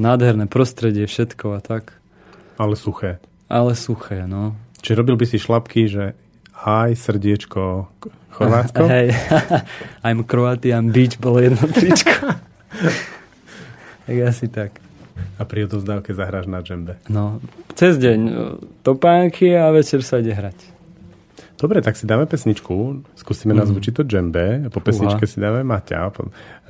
[0.02, 1.94] nádherné prostredie, všetko a tak.
[2.58, 3.22] Ale suché.
[3.46, 4.58] Ale suché, no.
[4.82, 6.18] Čiže robil by si šlapky, že
[6.58, 7.86] aj srdiečko
[8.34, 8.84] Chorvátsko?
[8.94, 9.14] Hej,
[10.06, 12.34] I'm Croatian Beach bolo jedno tričko.
[14.10, 14.89] tak asi tak.
[15.40, 17.00] A pri odovzdávke zahráš na džembe.
[17.08, 17.40] No,
[17.74, 18.34] cez deň e,
[18.84, 20.80] topánky a večer sa ide hrať.
[21.60, 23.60] Dobre, tak si dáme pesničku, skúsime mm.
[23.68, 25.32] nazvučiť to džembe, po pesničke Uha.
[25.32, 26.08] si dáme Maťa,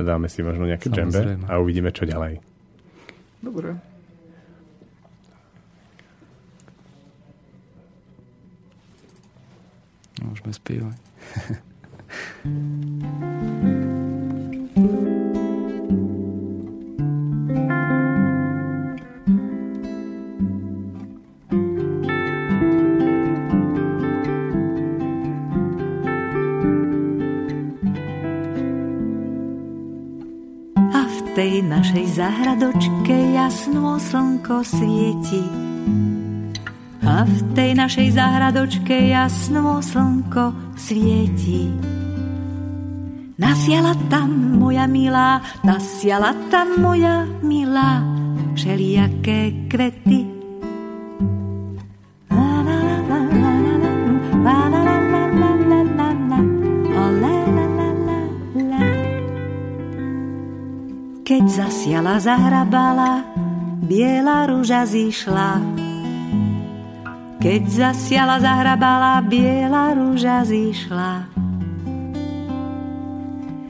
[0.02, 2.42] dáme si možno nejaké džembe a uvidíme, čo ďalej.
[3.46, 3.78] Dobre.
[10.26, 10.98] Môžeme spievať.
[31.40, 35.40] tej našej zahradočke jasno slnko svieti.
[37.00, 41.72] A v tej našej zahradočke jasno slnko svieti.
[43.40, 48.04] Nasiala tam moja milá, nasiala tam moja milá,
[48.60, 50.39] všelijaké kvety.
[61.30, 63.22] Keď zasiala, zahrabala,
[63.86, 65.62] biela rúža zišla.
[67.38, 71.30] Keď zasiala, zahrabala, biela rúža zišla.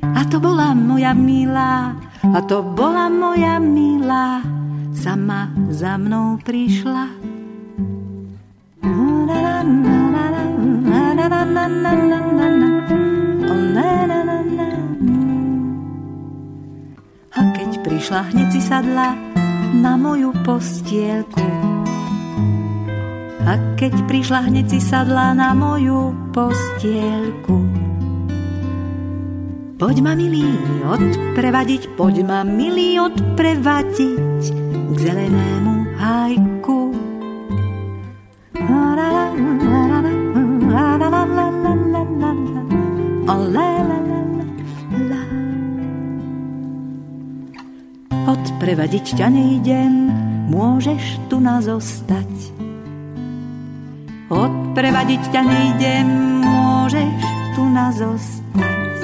[0.07, 4.39] A to bola moja milá, a to bola moja milá,
[4.95, 7.11] sama za mnou prišla.
[8.87, 9.19] A
[18.09, 19.13] si sadla
[19.69, 21.45] na moju postielku.
[23.45, 27.69] A keď prišla, hneď si sadla na moju postielku.
[29.77, 30.43] Poď ma milý
[30.89, 34.43] odprevadiť, poď ma milý odprevadiť
[34.89, 36.79] k zelenému hajku.
[48.59, 50.11] Odprevadiť ťa nejdem,
[50.51, 52.27] môžeš tu nás zostať.
[54.27, 56.07] Odprevadiť ťa nejdem,
[56.43, 57.23] môžeš
[57.55, 58.95] tu nás zostať.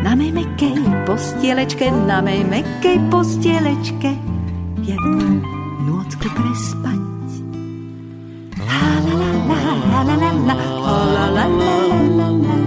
[0.00, 4.16] Na mej mekej postielečke, na mej mekej postielečke
[4.80, 5.44] jednu
[5.84, 7.00] nôcku prespať.
[12.40, 12.59] Keď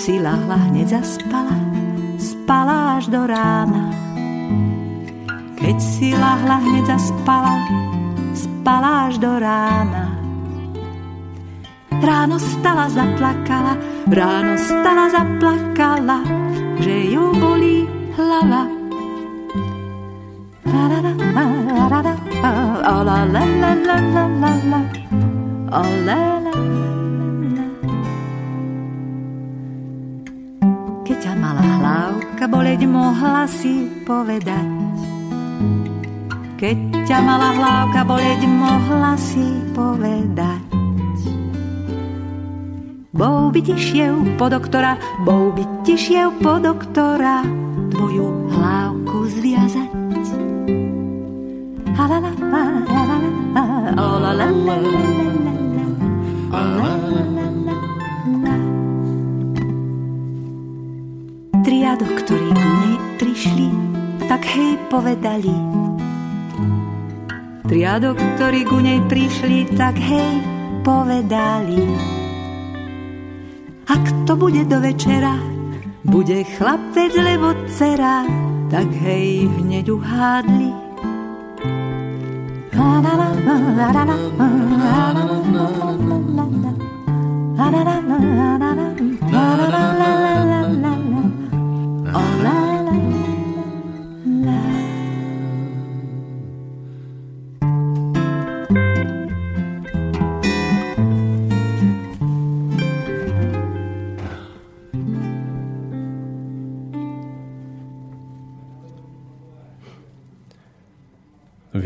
[0.00, 1.52] si lahla, hneď zaspala,
[2.16, 3.92] spala až do rána.
[5.60, 7.60] Keď si lahla, hneď zaspala,
[8.32, 10.08] spala až do rána.
[12.00, 13.76] Ráno stala, zaplakala,
[14.08, 16.24] ráno stala, zaplakala,
[16.80, 17.84] že ju bolí
[18.16, 18.72] hlava.
[20.64, 21.20] Keď
[32.40, 34.64] hlavka boleť, mohla si povedať.
[36.56, 39.44] Keď ťa mala hlavka boleť, mohla si
[39.76, 40.64] povedať.
[43.12, 47.44] Bol by ti šiev po doktora, bol by ti šiev po doktora
[47.92, 49.90] tvoju hlávku zviazať.
[61.60, 63.68] Tria doktori k nej prišli,
[64.24, 65.52] tak hej povedali.
[67.68, 70.40] Tria doktori ku nej prišli, tak hej
[70.80, 71.84] povedali.
[73.92, 75.36] Ak to bude do večera,
[76.08, 78.24] bude chlapec, lebo dcera,
[78.72, 80.72] tak hej, hneď uhádli.
[90.00, 90.59] La
[92.14, 92.60] la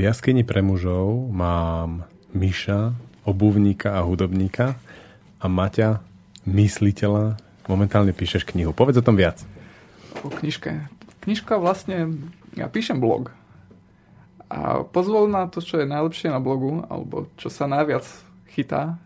[0.05, 2.05] jaskyni pre mužov mám
[2.37, 2.93] Miša,
[3.25, 4.77] obuvníka a hudobníka
[5.41, 6.05] a Maťa,
[6.45, 7.41] mysliteľa.
[7.65, 8.77] Momentálne píšeš knihu.
[8.77, 9.54] Povedz o tom viac.
[10.23, 10.87] O knižke.
[11.25, 12.15] Knižka vlastne,
[12.55, 13.33] ja píšem blog.
[14.53, 18.05] A pozvol na to, čo je najlepšie na blogu, alebo čo sa najviac
[18.55, 19.01] chytá.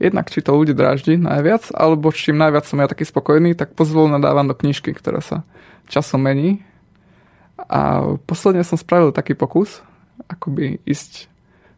[0.00, 4.08] Jednak, či to ľudí dráždi najviac, alebo čím najviac som ja taký spokojný, tak pozvol
[4.08, 5.44] nadávam do knižky, ktorá sa
[5.88, 6.64] časom mení.
[7.56, 9.80] A posledne som spravil taký pokus,
[10.28, 11.28] akoby ísť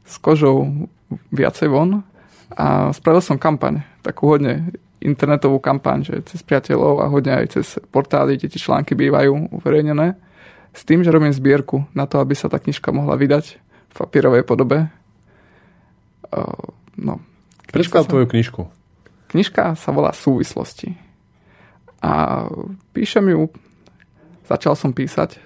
[0.03, 0.87] s kožou
[1.31, 2.03] viacej von
[2.53, 7.79] a spravil som kampaň, takú hodne internetovú kampaň, že cez priateľov a hodne aj cez
[7.91, 10.19] portály, kde tie články bývajú uverejnené,
[10.75, 13.45] s tým, že robím zbierku na to, aby sa tá knižka mohla vydať
[13.89, 14.91] v papierovej podobe.
[16.29, 17.23] Uh, no,
[17.71, 18.11] Predstav sa...
[18.11, 18.63] tvoju knižku.
[19.29, 20.97] Knižka sa volá Súvislosti.
[21.99, 22.47] A
[22.95, 23.51] píšem ju,
[24.47, 25.43] začal som písať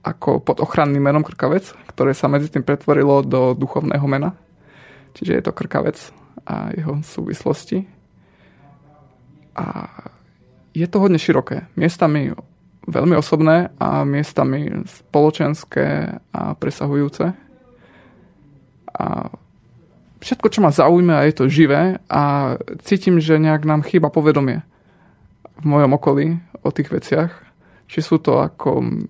[0.00, 4.32] ako pod ochranným menom Krkavec, ktoré sa medzi tým pretvorilo do duchovného mena.
[5.12, 5.98] Čiže je to Krkavec
[6.48, 7.99] a jeho súvislosti.
[9.56, 9.88] A
[10.74, 11.66] je to hodne široké.
[11.74, 12.34] Miestami
[12.86, 17.34] veľmi osobné a miestami spoločenské a presahujúce.
[18.90, 19.06] A
[20.20, 24.62] všetko, čo ma zaujíma, je to živé a cítim, že nejak nám chýba povedomie
[25.60, 26.26] v mojom okolí
[26.64, 27.32] o tých veciach.
[27.90, 29.02] Či sú to ako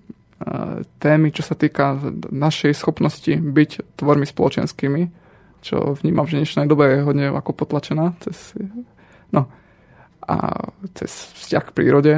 [0.97, 2.01] témy, čo sa týka
[2.33, 5.01] našej schopnosti byť tvormi spoločenskými,
[5.61, 8.57] čo vnímam, že v dnešnej dobe je hodne ako potlačená cez,
[9.29, 9.45] no,
[10.27, 12.15] a cez vzťah k prírode,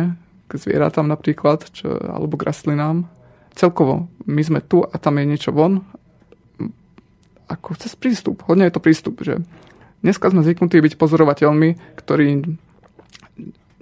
[0.48, 3.08] k zvieratám napríklad, čo, alebo k rastlinám.
[3.54, 5.86] Celkovo, my sme tu a tam je niečo von,
[7.48, 8.44] ako cez prístup.
[8.50, 9.40] Hodne je to prístup, že
[10.02, 12.44] dneska sme zvyknutí byť pozorovateľmi, ktorí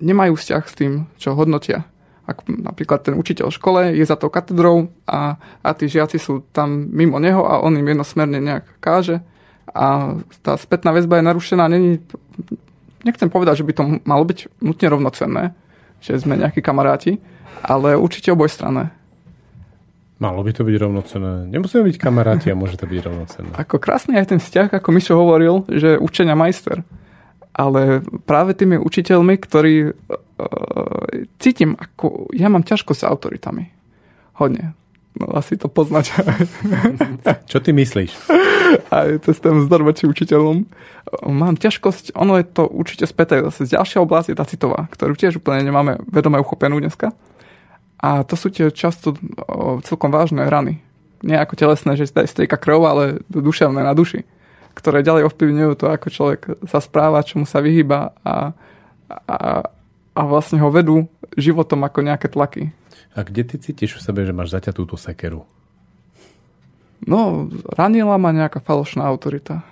[0.02, 1.88] nemajú vzťah s tým, čo hodnotia
[2.32, 6.46] ako napríklad ten učiteľ v škole je za tou katedrou a, a tí žiaci sú
[6.56, 9.20] tam mimo neho a on im jednosmerne nejak káže
[9.72, 11.64] a tá spätná väzba je narušená.
[11.72, 12.04] Není,
[13.04, 15.44] nechcem povedať, že by to malo byť nutne rovnocenné,
[16.02, 17.22] že sme nejakí kamaráti,
[17.62, 18.90] ale určite obojstranné.
[20.22, 21.50] Malo by to byť rovnocenné.
[21.50, 23.54] Nemusíme byť kamaráti a môže to byť rovnocenné.
[23.58, 26.86] Ako krásny aj ten vzťah, ako Mišo hovoril, že učenia majster
[27.52, 29.94] ale práve tými učiteľmi, ktorí uh,
[31.40, 33.68] cítim, ako ja mám ťažko s autoritami.
[34.40, 34.74] Hodne.
[35.20, 36.16] No asi to poznať.
[37.52, 38.12] Čo ty myslíš?
[39.28, 40.64] Cez ten vzdor voči učiteľom.
[41.28, 45.20] Mám ťažkosť, ono je to určite späté zase z ďalšia oblasť je tá citová, ktorú
[45.20, 47.12] tiež úplne nemáme vedome uchopenú dneska.
[48.00, 49.14] A to sú tie často
[49.46, 50.80] o, celkom vážne rany.
[51.22, 54.24] Nie ako telesné, že strieka krv, ale duševné na duši
[54.74, 58.56] ktoré ďalej ovplyvňujú to, ako človek sa správa, čomu sa vyhýba a,
[59.28, 59.38] a,
[60.16, 62.72] a vlastne ho vedú životom ako nejaké tlaky.
[63.12, 65.44] A kde ty cítiš v sebe, že máš zaťatú tú sekeru?
[67.04, 69.66] No, ranila ma nejaká falošná autorita.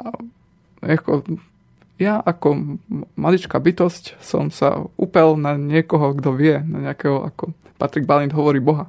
[0.00, 0.14] A,
[0.80, 1.26] ako,
[1.98, 2.78] ja ako
[3.18, 8.62] maličká bytosť som sa upel na niekoho, kto vie, na nejakého, ako Patrick Balint hovorí,
[8.62, 8.88] Boha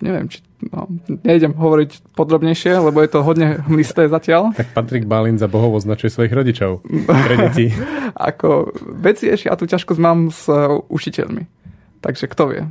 [0.00, 0.40] neviem, či
[0.72, 0.88] no,
[1.24, 4.52] nejdem hovoriť podrobnejšie, lebo je to hodne hmlisté zatiaľ.
[4.56, 6.84] Tak Patrik Balin za bohov označuje svojich rodičov
[7.26, 7.72] pre deti.
[8.16, 10.48] Ako veci ešte, ja tú ťažkosť mám s
[10.88, 11.59] učiteľmi.
[12.00, 12.62] Takže kto vie.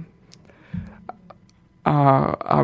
[1.86, 1.96] A,
[2.34, 2.58] a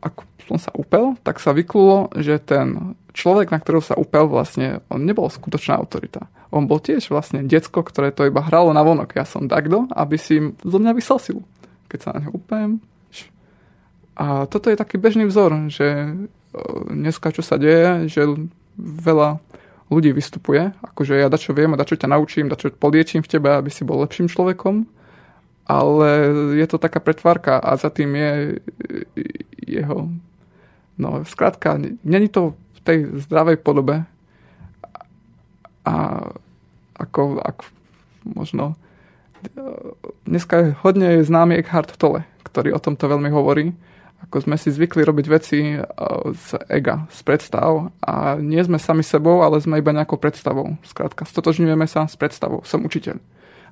[0.00, 4.80] ako som sa upel, tak sa vyklulo, že ten človek, na ktorého sa upel, vlastne
[4.88, 6.28] on nebol skutočná autorita.
[6.52, 9.16] On bol tiež vlastne decko, ktoré to iba hralo na vonok.
[9.16, 11.42] Ja som takto, aby si zo mňa vysel silu.
[11.88, 12.80] Keď sa na ňo upem,
[14.12, 16.08] a toto je taký bežný vzor, že e,
[16.92, 18.28] dneska čo sa deje, že
[18.76, 19.40] veľa
[19.88, 23.68] ľudí vystupuje, akože ja dačo viem a dačo ťa naučím, dačo poliečím v tebe, aby
[23.72, 24.84] si bol lepším človekom,
[25.66, 26.08] ale
[26.58, 28.32] je to taká pretvárka a za tým je
[29.66, 30.08] jeho...
[30.98, 34.04] No, skrátka, není to v tej zdravej podobe
[35.82, 35.94] a
[36.94, 37.64] ako, ako
[38.22, 38.64] možno
[39.42, 39.56] e,
[40.28, 43.72] dneska je hodne známy Eckhart Tolle, ktorý o tomto veľmi hovorí,
[44.22, 45.82] ako sme si zvykli robiť veci eh,
[46.32, 50.78] z ega, z predstav a nie sme sami sebou, ale sme iba nejakou predstavou.
[50.86, 52.62] Skrátka, stotožňujeme sa s predstavou.
[52.62, 53.18] Som učiteľ.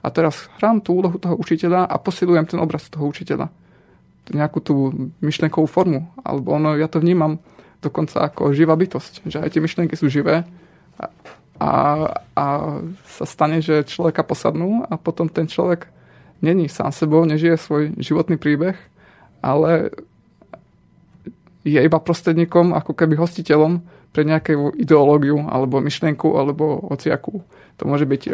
[0.00, 3.52] A teraz hrám tú úlohu toho učiteľa a posilujem ten obraz toho učiteľa.
[4.30, 4.74] Nejakú tú
[5.20, 6.08] myšlenkovú formu.
[6.24, 7.42] Alebo ono, ja to vnímam
[7.84, 9.28] dokonca ako živá bytosť.
[9.28, 10.48] Že aj tie myšlenky sú živé
[10.96, 11.04] a,
[11.60, 11.70] a,
[12.36, 12.44] a
[13.04, 15.88] sa stane, že človeka posadnú a potom ten človek
[16.40, 18.76] není sám sebou, nežije svoj životný príbeh,
[19.44, 19.92] ale
[21.60, 27.46] je iba prostredníkom, ako keby hostiteľom pre nejakú ideológiu alebo myšlienku alebo hociakú.
[27.78, 28.32] To môže byť e,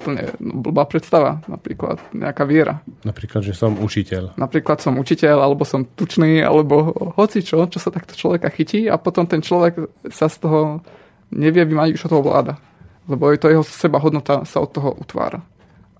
[0.00, 2.80] úplne blbá predstava, napríklad nejaká viera.
[3.04, 4.38] Napríklad, že som učiteľ.
[4.40, 8.96] Napríklad som učiteľ, alebo som tučný, alebo hoci čo, čo sa takto človeka chytí a
[8.96, 10.80] potom ten človek sa z toho
[11.34, 12.56] nevie vymať, čo toho vláda.
[13.04, 15.44] Lebo je to jeho seba hodnota sa od toho utvára.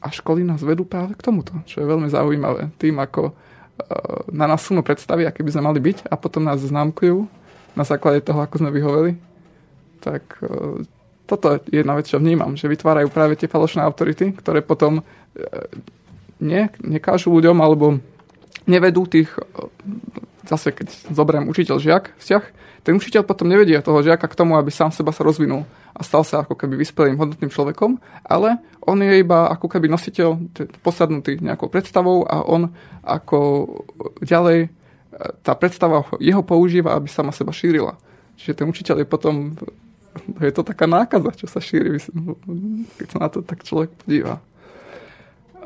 [0.00, 2.72] A školy nás vedú práve k tomuto, čo je veľmi zaujímavé.
[2.78, 3.34] Tým, ako
[4.32, 7.28] na nás silno predstavy, aké by sme mali byť a potom nás známkujú
[7.76, 9.12] na základe toho, ako sme vyhoveli.
[10.00, 10.82] Tak e,
[11.28, 15.04] toto je jedna vec, čo vnímam, že vytvárajú práve tie falošné autority, ktoré potom
[16.40, 18.00] ne, nekážu ľuďom alebo
[18.66, 19.42] nevedú tých, e,
[20.46, 22.44] zase keď zoberiem učiteľ žiak vzťah,
[22.86, 26.22] ten učiteľ potom nevedie toho žiaka k tomu, aby sám seba sa rozvinul a stal
[26.22, 30.38] sa ako keby vyspelým hodnotným človekom, ale on je iba ako keby nositeľ
[30.86, 32.70] posadnutý nejakou predstavou a on
[33.02, 33.66] ako
[34.22, 34.70] ďalej
[35.40, 37.96] tá predstava jeho používa, aby sama seba šírila.
[38.36, 39.56] Čiže ten učiteľ je potom
[40.40, 42.00] je to taká nákaza, čo sa šíri,
[42.96, 44.40] keď sa na to tak človek podíva.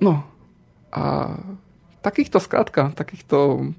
[0.03, 0.27] No
[0.91, 1.35] a
[2.03, 3.71] takýchto skrátka, takýchto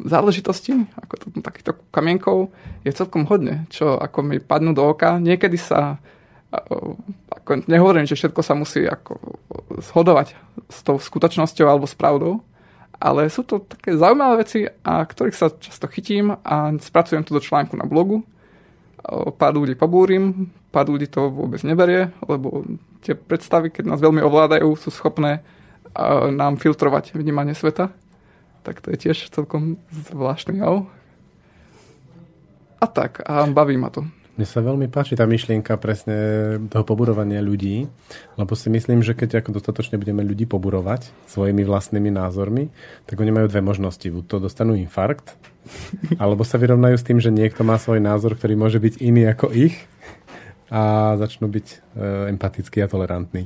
[0.00, 2.54] záležitostí, ako to, takýchto kamienkov,
[2.86, 5.20] je celkom hodne, čo ako mi padnú do oka.
[5.20, 5.98] Niekedy sa,
[7.28, 9.18] ako nehovorím, že všetko sa musí ako
[9.80, 10.38] shodovať
[10.70, 12.40] s tou skutočnosťou alebo s pravdou,
[13.00, 17.40] ale sú to také zaujímavé veci, a ktorých sa často chytím a spracujem to do
[17.40, 18.20] článku na blogu
[19.36, 22.64] pár ľudí pobúrim, pár ľudí to vôbec neberie, lebo
[23.00, 25.40] tie predstavy, keď nás veľmi ovládajú, sú schopné
[26.30, 27.90] nám filtrovať vnímanie sveta.
[28.62, 30.86] Tak to je tiež celkom zvláštny jav.
[32.80, 34.06] A tak, a baví ma to.
[34.40, 36.16] Mne sa veľmi páči tá myšlienka presne
[36.72, 37.84] toho poburovania ľudí,
[38.40, 42.72] lebo si myslím, že keď ako dostatočne budeme ľudí poburovať svojimi vlastnými názormi,
[43.04, 44.08] tak oni majú dve možnosti.
[44.08, 45.36] Buď to dostanú infarkt,
[46.24, 49.52] alebo sa vyrovnajú s tým, že niekto má svoj názor, ktorý môže byť iný ako
[49.52, 49.76] ich
[50.72, 51.76] a začnú byť e,
[52.32, 53.44] empatickí a tolerantní.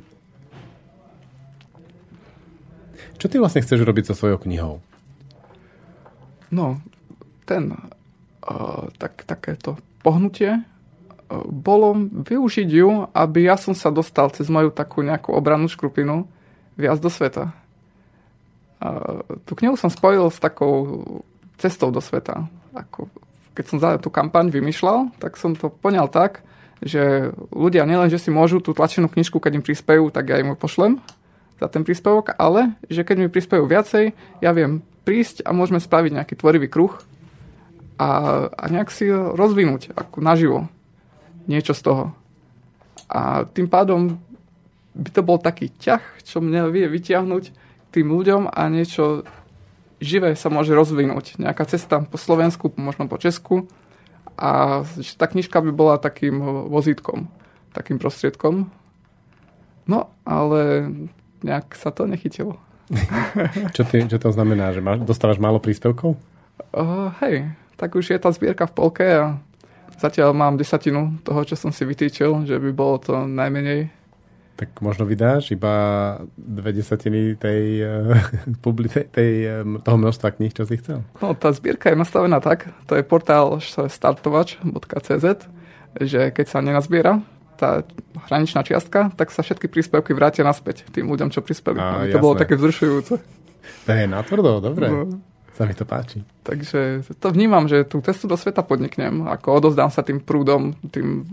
[3.19, 4.79] Čo ty vlastne chceš robiť so svojou knihou?
[6.55, 6.79] No,
[7.51, 7.75] ten,
[8.47, 9.75] uh, tak, takéto
[10.07, 10.63] pohnutie
[11.49, 16.29] bolo využiť ju, aby ja som sa dostal cez moju takú nejakú obrannú škrupinu
[16.77, 17.55] viac do sveta.
[18.83, 18.89] A
[19.49, 21.01] tú knihu som spojil s takou
[21.57, 22.45] cestou do sveta.
[22.75, 23.09] Ako,
[23.57, 26.45] keď som za tú kampaň vymýšľal, tak som to poňal tak,
[26.85, 30.53] že ľudia nielen, že si môžu tú tlačenú knižku, keď im prispejú, tak ja im
[30.53, 31.01] ju pošlem
[31.57, 34.12] za ten príspevok, ale že keď mi prispejú viacej,
[34.43, 36.93] ja viem prísť a môžeme spraviť nejaký tvorivý kruh
[37.97, 38.09] a,
[38.51, 40.68] a nejak si rozvinúť ako naživo
[41.47, 42.05] niečo z toho.
[43.09, 44.17] A tým pádom
[44.95, 47.45] by to bol taký ťah, čo mňa vie vyťahnuť
[47.91, 49.27] tým ľuďom a niečo
[50.03, 51.39] živé sa môže rozvinúť.
[51.39, 53.67] Nejaká cesta po Slovensku, možno po Česku
[54.35, 54.83] a
[55.19, 57.31] tá knižka by bola takým vozítkom,
[57.71, 58.71] takým prostriedkom.
[59.87, 60.91] No, ale
[61.45, 62.59] nejak sa to nechytilo.
[63.77, 64.75] čo, ty, čo to znamená?
[64.75, 66.17] Že máš, dostávaš málo príspevkov?
[66.75, 69.39] Uh, hej, tak už je tá zbierka v polke a
[69.99, 73.91] Zatiaľ mám desatinu toho, čo som si vytýčil, že by bolo to najmenej.
[74.55, 75.75] Tak možno vydáš iba
[76.39, 77.63] dve desatiny tej,
[78.15, 79.31] uh, tej, tej,
[79.63, 81.03] um, toho množstva kníh, čo si chcel?
[81.19, 85.27] No, tá zbierka je nastavená tak, to je portál startovač.cz,
[85.99, 87.23] že keď sa nenazbiera
[87.55, 87.87] tá
[88.31, 91.79] hraničná čiastka, tak sa všetky príspevky vrátia naspäť tým ľuďom, čo prispeli.
[91.79, 92.23] A, to jasné.
[92.23, 93.15] bolo také vzrušujúce.
[93.87, 94.87] To je natvrdo, dobre.
[94.91, 95.34] No.
[95.55, 96.19] Sa mi to páči.
[96.43, 101.31] Takže to vnímam, že tú cestu do sveta podniknem, ako odozdám sa tým prúdom, tým,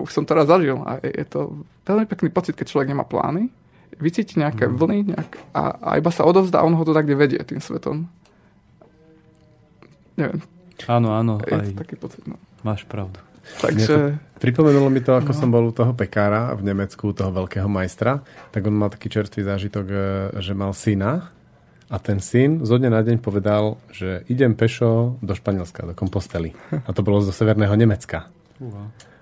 [0.00, 3.52] už som to raz zažil a je to veľmi pekný pocit, keď človek nemá plány,
[4.00, 4.74] vycíti nejaké mm.
[4.80, 7.60] vlny nejak, a, a iba sa odovzdá a on ho to tak kde vedie tým
[7.60, 8.08] svetom.
[10.16, 10.40] Neviem.
[10.88, 11.36] Áno, áno.
[11.44, 12.40] Je aj to taký pocit, no.
[12.64, 13.20] Máš pravdu.
[13.60, 13.92] Takže...
[13.92, 15.38] To, pripomenulo mi to, ako no.
[15.38, 19.44] som bol u toho pekára v Nemecku, toho veľkého majstra, tak on mal taký čerstvý
[19.44, 19.96] zážitok, e,
[20.40, 21.30] že mal syna,
[21.92, 26.56] a ten syn zo dňa na deň povedal, že idem pešo do Španielska, do Kompostely.
[26.72, 28.32] A to bolo zo severného Nemecka.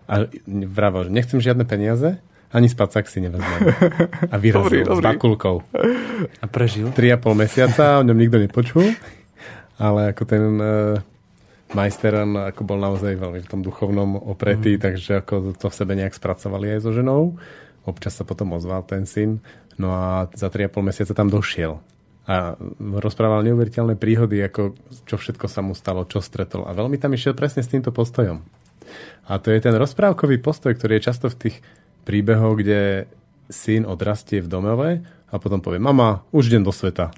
[0.06, 2.22] A vravel, že nechcem žiadne peniaze,
[2.54, 3.74] ani spacák si nevezmem.
[4.30, 5.66] A vyrazil dobrý, s bakulkou.
[6.38, 6.94] A prežil?
[6.94, 8.94] 3,5 mesiaca, o ňom nikto nepočul.
[9.74, 11.02] Ale ako ten uh,
[11.74, 14.82] majster, on ako bol naozaj veľmi v tom duchovnom opretý, mm.
[14.82, 17.34] takže ako to v sebe nejak spracovali aj so ženou.
[17.82, 19.42] Občas sa potom ozval ten syn.
[19.74, 21.82] No a za 3,5 mesiaca tam došiel
[22.30, 26.62] a rozprával neuveriteľné príhody, ako čo všetko sa mu stalo, čo stretol.
[26.62, 28.38] A veľmi tam išiel presne s týmto postojom.
[29.26, 31.56] A to je ten rozprávkový postoj, ktorý je často v tých
[32.06, 33.10] príbehoch, kde
[33.50, 37.10] syn odrastie v domove a potom povie, mama, už idem do sveta.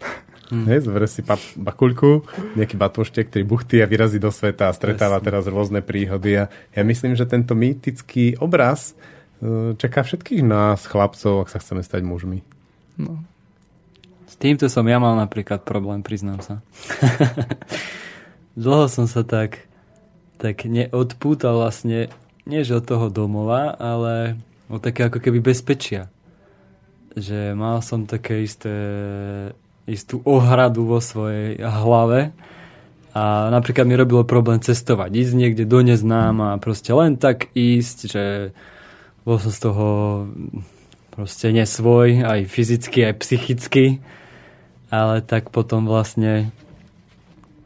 [0.52, 0.68] Hmm.
[0.68, 2.28] Hej, si pa- bakuľku,
[2.60, 5.26] nejaký batvoštek, ktorý buchty a vyrazí do sveta a stretáva Jasne.
[5.28, 6.44] teraz rôzne príhody.
[6.44, 8.92] A ja myslím, že tento mýtický obraz
[9.40, 12.44] e, čaká všetkých nás, chlapcov, ak sa chceme stať mužmi.
[13.00, 13.24] No.
[14.38, 16.54] Týmto som ja mal napríklad problém, priznám sa.
[18.62, 19.64] Dlho som sa tak,
[20.36, 22.12] tak neodpútal vlastne,
[22.44, 24.36] nie že od toho domova, ale
[24.68, 26.12] od také ako keby bezpečia.
[27.16, 28.72] Že mal som také isté,
[29.84, 32.32] istú ohradu vo svojej hlave
[33.12, 38.24] a napríklad mi robilo problém cestovať, ísť niekde do neznáma proste len tak ísť, že
[39.28, 39.88] bol som z toho
[41.12, 44.00] proste nesvoj, aj fyzicky, aj psychicky
[44.92, 46.52] ale tak potom vlastne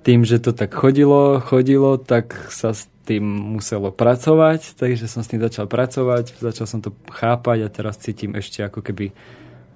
[0.06, 3.26] tým, že to tak chodilo, chodilo, tak sa s tým
[3.58, 8.38] muselo pracovať, takže som s tým začal pracovať, začal som to chápať a teraz cítim
[8.38, 9.10] ešte ako keby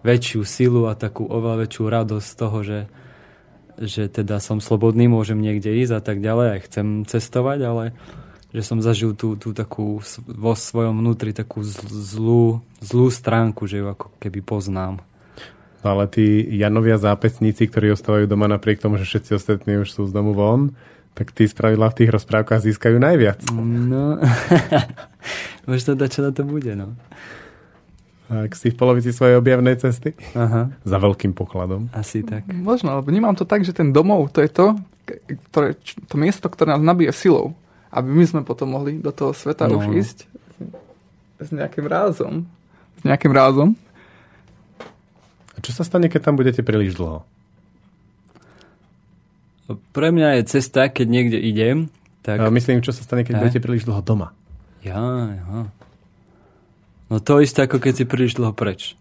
[0.07, 2.81] väčšiu silu a takú oveľa väčšiu radosť z toho, že,
[3.83, 7.85] že teda som slobodný, môžem niekde ísť a tak ďalej, aj chcem cestovať, ale
[8.55, 13.91] že som zažil tú, tú takú vo svojom vnútri takú zlú, zlú stránku, že ju
[13.91, 15.03] ako keby poznám.
[15.81, 20.13] Ale tí Janovia zápesníci, ktorí ostávajú doma napriek tomu, že všetci ostatní už sú z
[20.13, 20.77] domu von,
[21.11, 23.49] tak tí spravidla v tých rozprávkach získajú najviac.
[23.51, 24.21] No,
[25.71, 26.93] možno dať, čo na to bude, no.
[28.31, 30.15] Ak si v polovici svojej objavnej cesty.
[30.33, 30.71] Aha.
[30.81, 31.91] Za veľkým pokladom.
[31.91, 32.47] Asi tak.
[32.47, 34.67] Možno, vnímam to tak, že ten domov, to je to,
[35.51, 35.75] ktoré,
[36.07, 37.59] to miesto, ktoré nás nabíja silou.
[37.91, 39.83] aby my sme potom mohli do toho sveta No.
[39.83, 40.19] už ísť
[41.41, 42.47] s nejakým rázom.
[42.95, 43.75] S nejakým rázom.
[45.61, 47.25] Čo sa stane, keď tam budete príliš dlho?
[49.71, 51.93] Pre mňa je cesta, keď niekde idem,
[52.27, 52.43] tak...
[52.43, 53.41] A myslím, čo sa stane, keď Ne?
[53.47, 54.35] budete príliš dlho doma?
[54.83, 55.71] Ja, ja.
[57.11, 58.99] No to isté, ako keď si príliš dlho preč.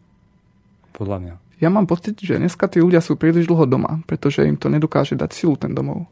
[0.94, 1.34] Podľa mňa.
[1.60, 5.18] Ja mám pocit, že dneska tí ľudia sú príliš dlho doma, pretože im to nedokáže
[5.20, 6.08] dať silu ten domov.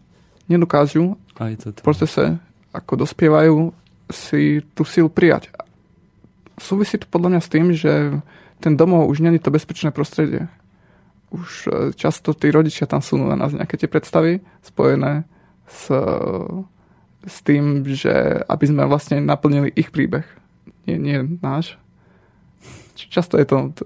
[0.52, 2.40] Nedokážu Aj to v procese,
[2.76, 3.72] ako dospievajú,
[4.12, 5.52] si tú silu prijať.
[6.60, 7.94] Súvisí to podľa mňa s tým, že
[8.60, 10.50] ten domov už není to bezpečné prostredie.
[11.30, 15.28] Už e, často tí rodičia tam sú na nás nejaké tie predstavy spojené
[15.68, 16.02] s, e,
[17.28, 20.26] s tým, že aby sme vlastne naplnili ich príbeh.
[20.88, 21.76] Nie, nie náš.
[22.98, 23.86] Často je to t-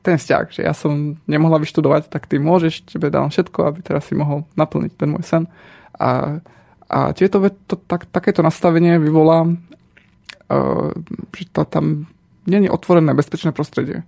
[0.00, 4.08] ten vzťah, že ja som nemohla vyštudovať, tak ty môžeš, tebe dám všetko, aby teraz
[4.08, 5.44] si mohol naplniť ten môj sen.
[5.98, 6.40] A,
[6.88, 10.90] a tieto, to, tak, takéto nastavenie vyvolá, uh,
[11.36, 12.08] že to, tam
[12.46, 14.06] je otvorené bezpečné prostredie.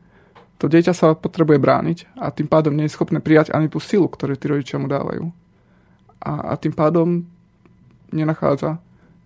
[0.62, 4.06] To dieťa sa potrebuje brániť a tým pádom nie je schopné prijať ani tú silu,
[4.06, 5.26] ktorú tí rodičia mu dávajú.
[6.22, 7.26] A, a tým pádom
[8.14, 8.78] nenachádza,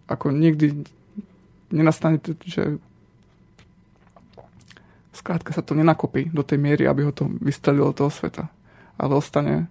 [0.09, 0.87] ako nikdy
[1.69, 2.81] nenastane, že
[5.13, 8.49] skrátka sa to nenakopí do tej miery, aby ho to vystrelilo toho sveta.
[8.97, 9.69] Ale ostane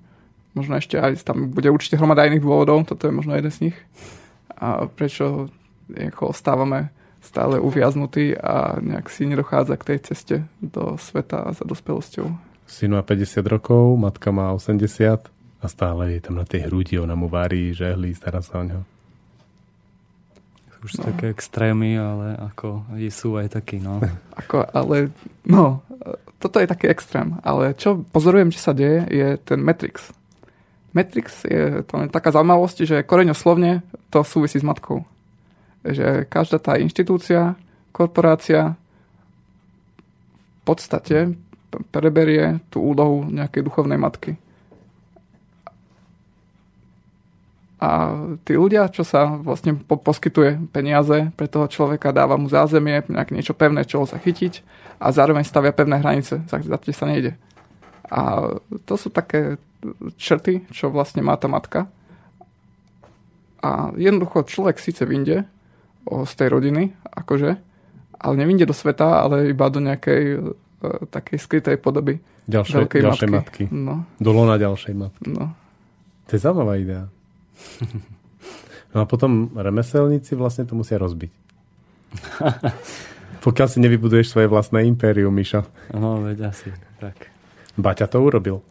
[0.53, 3.77] možno ešte aj, tam bude určite hromada iných dôvodov, toto je možno jeden z nich.
[4.55, 5.51] A prečo
[6.21, 6.94] ostávame
[7.25, 12.29] stále uviaznutí a nejak si nedochádza k tej ceste do sveta za dospelosťou.
[12.69, 15.29] Syn má 50 rokov, matka má 80
[15.61, 18.79] a stále je tam na tej hrudi, ona mu varí, žehlí, stará sa o ňo.
[20.85, 21.09] Už no.
[21.09, 23.97] také extrémy, ale ako je- sú aj takí, no.
[24.45, 25.09] Ako, ale,
[25.41, 25.81] no,
[26.37, 27.41] toto je taký extrém.
[27.41, 30.13] Ale čo pozorujem, že sa deje, je ten Matrix.
[30.93, 33.81] Matrix je to je taká zaujímavosť, že koreňoslovne
[34.13, 35.03] to súvisí s matkou.
[35.85, 37.53] Že každá tá inštitúcia,
[37.93, 38.73] korporácia
[40.59, 41.37] v podstate
[41.93, 44.41] preberie tú úlohu nejakej duchovnej matky.
[47.85, 48.17] A
[48.47, 53.35] tí ľudia, čo sa vlastne po- poskytuje peniaze pre toho človeka, dáva mu zázemie, nejaké
[53.35, 54.65] niečo pevné, čo sa chytiť
[54.97, 57.37] a zároveň stavia pevné hranice, za, tie sa nejde.
[58.09, 58.53] A
[58.89, 59.61] to sú také
[60.17, 61.85] črty, čo vlastne má tá matka.
[63.61, 65.47] A jednoducho človek síce vyjde o,
[66.05, 67.51] z tej rodiny, akože,
[68.15, 70.39] ale nevyjde do sveta, ale iba do nejakej e,
[71.07, 73.63] takej skrytej podoby Ďalšie, veľkej ďalšej matky.
[73.65, 73.73] matky.
[73.73, 75.25] No, Do lona ďalšej matky.
[75.27, 75.49] no.
[76.25, 77.05] To je zaujímavá idea.
[78.91, 81.29] No a potom remeselníci vlastne to musia rozbiť.
[83.45, 85.67] Pokiaľ si nevybuduješ svoje vlastné impérium, Mišo.
[85.91, 87.29] No, veď asi, tak.
[87.75, 88.63] Baťa to urobil.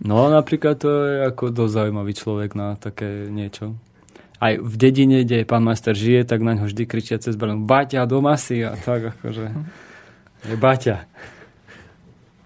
[0.00, 3.76] No, napríklad to je ako dosť zaujímavý človek na také niečo.
[4.36, 8.04] Aj v dedine, kde pán majster žije, tak na ňo vždy kričia cez branu Baťa,
[8.04, 9.48] doma si a tak akože
[10.44, 11.08] je Baťa.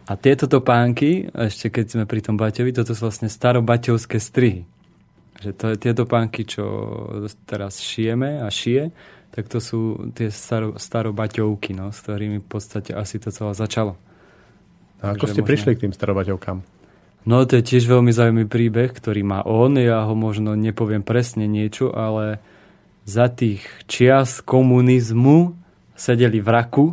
[0.06, 4.66] A tieto topánky, ešte keď sme pri tom Baťovi, toto sú vlastne starobaťovské strihy.
[5.38, 6.64] Že to je tieto pánky, čo
[7.46, 8.90] teraz šijeme a šije,
[9.30, 13.94] tak to sú tie staro, starobaťovky, no, s ktorými v podstate asi to celé začalo.
[14.98, 16.58] A ako Takže ste možno- prišli k tým starobaťovkám?
[17.28, 19.76] No to je tiež veľmi zaujímavý príbeh, ktorý má on.
[19.76, 22.40] Ja ho možno nepoviem presne niečo, ale
[23.04, 25.52] za tých čias komunizmu
[25.92, 26.86] sedeli v raku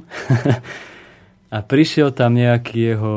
[1.56, 3.16] a prišiel tam nejaký jeho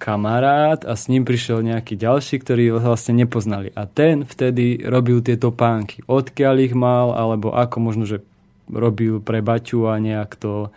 [0.00, 3.74] kamarát a s ním prišiel nejaký ďalší, ktorý vlastne nepoznali.
[3.74, 6.00] A ten vtedy robil tieto pánky.
[6.06, 8.24] Odkiaľ ich mal, alebo ako možno, že
[8.72, 10.72] robil pre Baťu a nejak to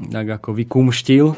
[0.00, 1.36] tak ako vykumštil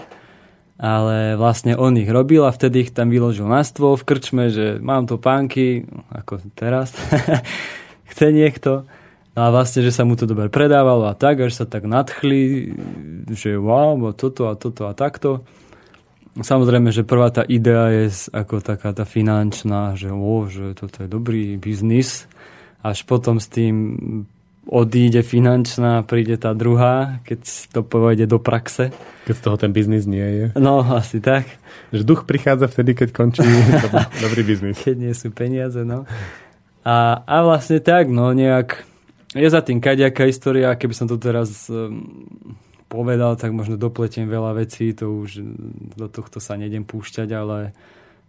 [0.82, 4.82] ale vlastne on ich robil a vtedy ich tam vyložil na stôl v krčme, že
[4.82, 6.90] mám tu pánky, ako teraz,
[8.10, 8.82] chce niekto.
[9.32, 12.74] No a vlastne, že sa mu to dobre predávalo a tak, až sa tak nadchli,
[13.30, 15.46] že wow, toto a toto a takto.
[16.34, 21.08] Samozrejme, že prvá tá idea je ako taká tá finančná, že, o, že toto je
[21.08, 22.26] dobrý biznis.
[22.82, 23.94] Až potom s tým
[24.66, 27.40] odíde finančná, príde tá druhá, keď
[27.74, 28.94] to pôjde do praxe.
[29.26, 30.46] Keď z toho ten biznis nie je.
[30.54, 31.46] No, asi tak.
[31.90, 33.42] Že duch prichádza vtedy, keď končí
[34.24, 34.78] dobrý, biznis.
[34.78, 36.06] keď nie sú peniaze, no.
[36.82, 38.86] A, a vlastne tak, no nejak
[39.32, 42.04] je za tým kaďaká história, keby som to teraz um,
[42.92, 45.40] povedal, tak možno dopletiem veľa vecí, to už
[45.96, 47.72] do tohto sa nejdem púšťať, ale,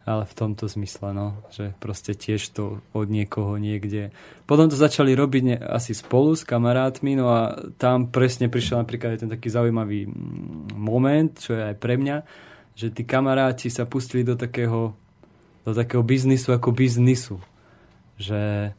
[0.03, 4.11] ale v tomto zmysle, no, že proste tiež to od niekoho niekde.
[4.43, 9.15] Potom to začali robiť ne, asi spolu s kamarátmi, no a tam presne prišiel napríklad
[9.15, 12.17] aj ten taký zaujímavý mm, moment, čo je aj pre mňa,
[12.75, 14.91] že tí kamaráti sa pustili do takého
[15.63, 17.39] do takého biznisu ako biznisu.
[18.19, 18.75] Že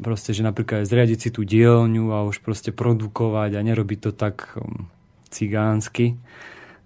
[0.00, 4.54] proste, že napríklad zriadiť si tú dielňu a už proste produkovať a nerobiť to tak
[4.54, 4.86] um,
[5.28, 6.14] cigánsky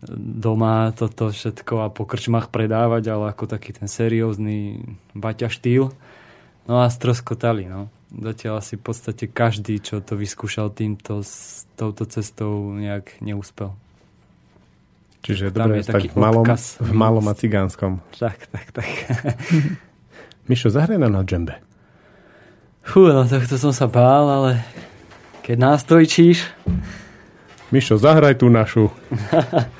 [0.06, 4.82] doma toto všetko a po krčmách predávať, ale ako taký ten seriózny
[5.18, 5.90] baťa štýl.
[6.70, 7.90] No a stroskotali, no.
[8.08, 13.74] Zatiaľ asi v podstate každý, čo to vyskúšal týmto, s touto cestou, nejak neúspel.
[15.26, 18.00] Čiže dobre, tak v malom, v malom a cigánskom.
[18.16, 18.88] Tak, tak, tak.
[20.48, 21.58] Mišo, zahraj nám na džembe.
[22.86, 24.50] Fú, no takto som sa bál, ale
[25.44, 26.48] keď nástojčíš...
[27.68, 28.88] Mišo, zahraj tú našu.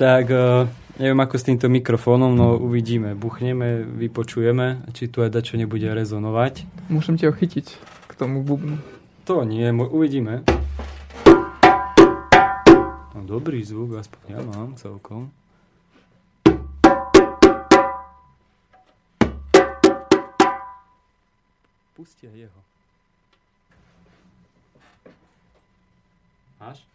[0.00, 0.64] tak uh,
[0.96, 3.12] neviem ako s týmto mikrofónom, no uvidíme.
[3.12, 6.64] Buchneme, vypočujeme, či tu aj dačo nebude rezonovať.
[6.88, 7.76] Môžem ho chytiť
[8.08, 8.80] k tomu bubnu.
[9.28, 10.40] To nie, uvidíme.
[13.12, 15.28] No, dobrý zvuk, aspoň ja mám celkom.
[21.92, 22.60] Pustia jeho.
[26.56, 26.89] Máš?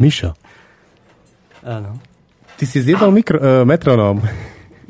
[0.00, 0.32] Mišo.
[1.60, 2.00] Áno.
[2.56, 4.24] Ty si zjedol mikro, uh, metronóm.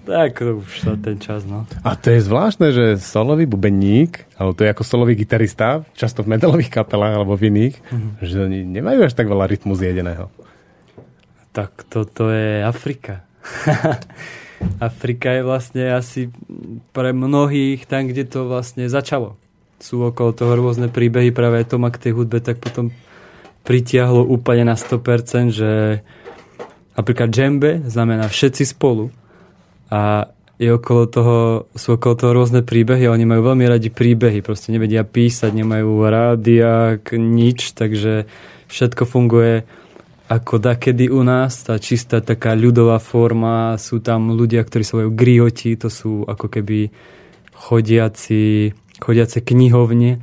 [0.01, 1.71] Tak, už sa ten čas, no.
[1.87, 6.35] A to je zvláštne, že solový bubeník, alebo to je ako solový gitarista, často v
[6.35, 8.13] metalových kapelách alebo v iných, mm-hmm.
[8.19, 10.27] že oni nemajú až tak veľa rytmu zjedeného.
[11.55, 13.23] Tak toto je Afrika.
[14.91, 16.33] Afrika je vlastne asi
[16.91, 19.39] pre mnohých tam, kde to vlastne začalo.
[19.79, 22.91] Sú okolo toho rôzne príbehy, práve to ma k tej hudbe tak potom
[23.65, 26.03] pritiahlo úplne na 100%, že
[26.97, 29.13] napríklad džembe znamená všetci spolu.
[29.91, 30.31] A
[30.61, 31.39] je okolo toho,
[31.73, 36.05] sú okolo toho rôzne príbehy a oni majú veľmi radi príbehy, proste nevedia písať, nemajú
[36.05, 38.29] rádia, nič, takže
[38.69, 39.65] všetko funguje
[40.31, 45.11] ako dakedy u nás, tá čistá taká ľudová forma, sú tam ľudia, ktorí sa volajú
[45.17, 46.93] grioti, to sú ako keby
[47.51, 48.71] chodiaci,
[49.03, 50.23] chodiace knihovne,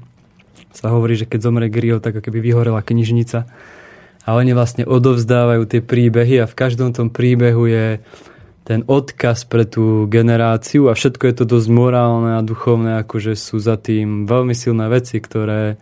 [0.77, 3.49] sa hovorí, že keď zomre grill, tak ako keby vyhorela knižnica.
[4.27, 7.97] A oni vlastne odovzdávajú tie príbehy a v každom tom príbehu je
[8.61, 13.57] ten odkaz pre tú generáciu a všetko je to dosť morálne a duchovné, akože sú
[13.57, 15.79] za tým veľmi silné veci, ktoré,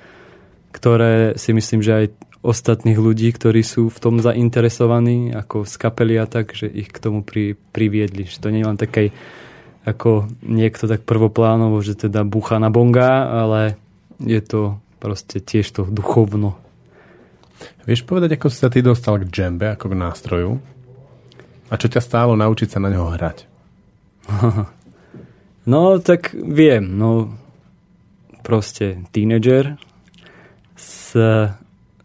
[0.70, 2.06] ktoré si myslím, že aj
[2.46, 7.02] ostatných ľudí, ktorí sú v tom zainteresovaní, ako z kapely a tak, že ich k
[7.02, 8.30] tomu pri, priviedli.
[8.30, 9.10] Že to nie je len také
[9.82, 13.82] ako niekto tak prvoplánovo, že teda búcha na bonga, ale
[14.22, 16.58] je to proste tiež to duchovno.
[17.86, 20.52] Vieš povedať, ako si sa ty dostal k džembe, ako k nástroju?
[21.70, 23.46] A čo ťa stálo naučiť sa na neho hrať?
[25.72, 26.98] no, tak viem.
[26.98, 27.38] No,
[28.42, 29.78] proste tínedžer
[30.74, 31.14] s,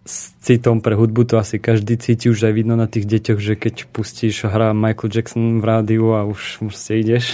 [0.05, 3.57] s citom pre hudbu, to asi každý cíti už aj vidno na tých deťoch, že
[3.57, 7.33] keď pustíš hra Michael Jackson v rádiu a už, už si ideš,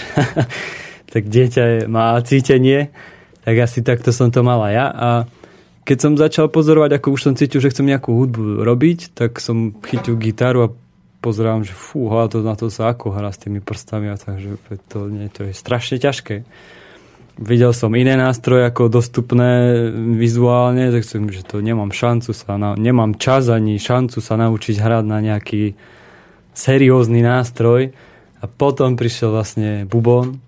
[1.11, 2.95] tak dieťa má cítenie,
[3.47, 5.09] tak asi takto som to mala ja a
[5.87, 9.71] keď som začal pozorovať, ako už som cítil, že chcem nejakú hudbu robiť, tak som
[9.87, 10.73] chytil gitaru a
[11.23, 14.59] pozerám, že fú, to, na to sa ako hrá s tými prstami a takže
[14.91, 16.43] to, nie, to je strašne ťažké.
[17.39, 19.87] Videl som iné nástroje ako dostupné
[20.19, 24.75] vizuálne, tak som, že to nemám šancu sa, na, nemám čas ani šancu sa naučiť
[24.83, 25.71] hrať na nejaký
[26.51, 27.95] seriózny nástroj.
[28.37, 30.43] A potom prišiel vlastne bubon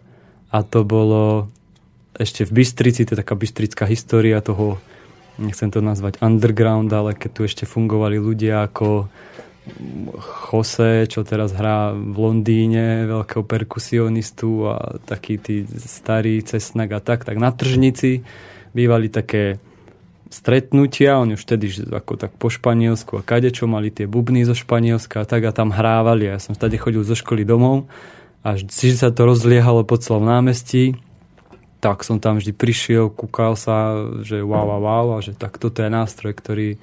[0.51, 1.47] a to bolo
[2.17, 4.81] ešte v Bystrici, to je taká bystrická história toho,
[5.39, 9.07] nechcem to nazvať underground, ale keď tu ešte fungovali ľudia ako
[10.49, 17.23] Jose, čo teraz hrá v Londýne, veľkého perkusionistu a taký tí starý cesnak a tak,
[17.23, 18.25] tak na tržnici
[18.73, 19.61] bývali také
[20.29, 25.25] stretnutia, oni už vtedy ako tak po Španielsku a kadečo mali tie bubny zo Španielska
[25.25, 26.29] a tak a tam hrávali.
[26.29, 27.89] Ja som vtedy chodil zo školy domov
[28.45, 30.95] a vždy sa to rozliehalo po celom námestí.
[31.79, 35.79] Tak som tam vždy prišiel, kúkal sa, že wow, wow, wow a že tak toto
[35.79, 36.75] je nástroj, ktorý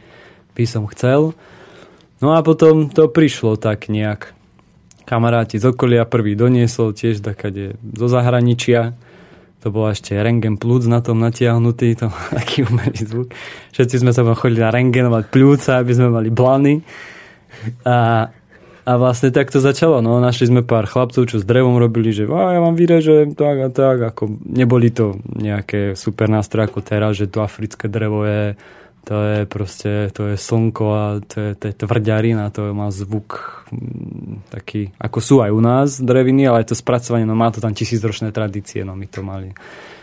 [0.56, 1.36] by som chcel.
[2.24, 4.32] No a potom to prišlo tak nejak.
[5.04, 8.96] Kamaráti z okolia prvý doniesol tiež takade zo zahraničia
[9.66, 12.06] to bol ešte rengen plúc na tom natiahnutý, to
[12.38, 13.28] taký umelý zvuk.
[13.74, 16.86] Všetci sme sa chodili na rengenovať plúca, aby sme mali blany.
[17.82, 18.30] A,
[18.86, 19.98] a vlastne tak to začalo.
[19.98, 23.58] No, našli sme pár chlapcov, čo s drevom robili, že a ja vám vyrežem, tak
[23.58, 23.98] a tak.
[24.14, 28.54] Ako, neboli to nejaké super nástroje ako teraz, že to africké drevo je
[29.06, 33.62] to je proste, to je slnko a to je, to je tvrďarina, to má zvuk
[33.70, 37.62] mm, taký, ako sú aj u nás dreviny, ale je to spracovanie, no má to
[37.62, 39.54] tam tisícročné tradície, no my to mali.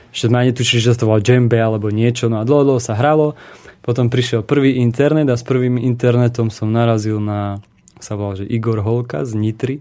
[0.07, 2.95] Ešte sme ani tušili, že to bol džembe alebo niečo, no a dlho, dlho sa
[2.95, 3.35] hralo.
[3.83, 7.59] Potom prišiel prvý internet a s prvým internetom som narazil na,
[8.03, 9.79] sa volal, že Igor Holka z Nitry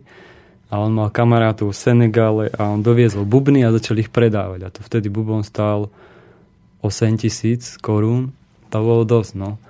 [0.71, 4.61] a on mal kamarátov v Senegále a on doviezol bubny a začal ich predávať.
[4.63, 5.91] A to vtedy bubon stál
[6.81, 8.33] 8 tisíc korún
[8.73, 9.61] to bolo dosť, no.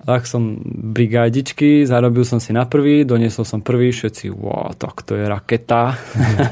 [0.00, 5.18] Tak som brigádičky, zarobil som si na prvý, doniesol som prvý, všetci, wow, tak to
[5.18, 5.98] je raketa.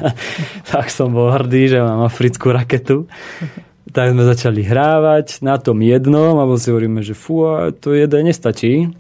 [0.75, 3.09] tak som bol hrdý, že mám africkú raketu.
[3.97, 7.49] tak sme začali hrávať na tom jednom, alebo si hovoríme, že fú,
[7.79, 8.93] to jeden nestačí.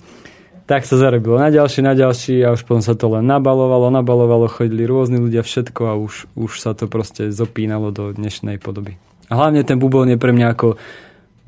[0.69, 4.53] Tak sa zarobilo na ďalší, na ďalší a už potom sa to len nabalovalo, nabalovalo,
[4.53, 9.01] chodili rôzni ľudia, všetko a už, už sa to proste zopínalo do dnešnej podoby.
[9.33, 10.77] A hlavne ten bubon je pre mňa ako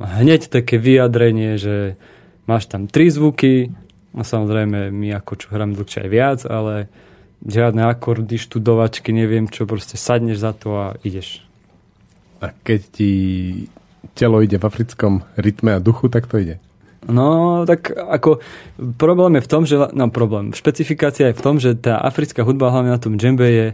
[0.00, 2.00] hneď také vyjadrenie, že
[2.48, 3.68] máš tam tri zvuky,
[4.16, 6.88] a samozrejme my ako čo hrám dlhšie aj viac, ale
[7.44, 11.44] žiadne akordy, študovačky, neviem čo, proste sadneš za to a ideš.
[12.40, 13.12] A keď ti
[14.16, 16.56] telo ide v africkom rytme a duchu, tak to ide?
[17.10, 18.38] No, tak ako
[18.96, 22.70] problém je v tom, že, no problém, špecifikácia je v tom, že tá africká hudba,
[22.70, 23.66] hlavne na tom džembe je,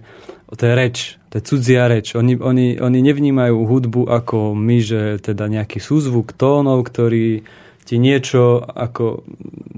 [0.56, 0.96] to je reč,
[1.28, 2.16] to je cudzia reč.
[2.16, 7.44] Oni, oni, oni nevnímajú hudbu ako my, že teda nejaký súzvuk tónov, ktorý
[7.86, 9.22] ti niečo ako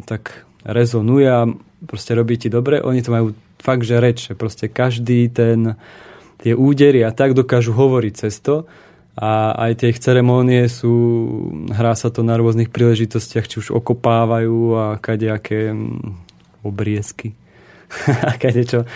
[0.07, 1.45] tak rezonuje a
[1.85, 2.81] proste robí ti dobre.
[2.81, 3.27] Oni to majú
[3.59, 5.77] fakt, že reč, proste každý ten
[6.39, 8.65] tie údery a tak dokážu hovoriť cez to
[9.19, 10.95] a aj tie ich ceremónie sú,
[11.75, 16.15] hrá sa to na rôznych príležitostiach, či už okopávajú a kadejaké mm,
[16.63, 17.35] obriezky.
[18.29, 18.87] a kadečo.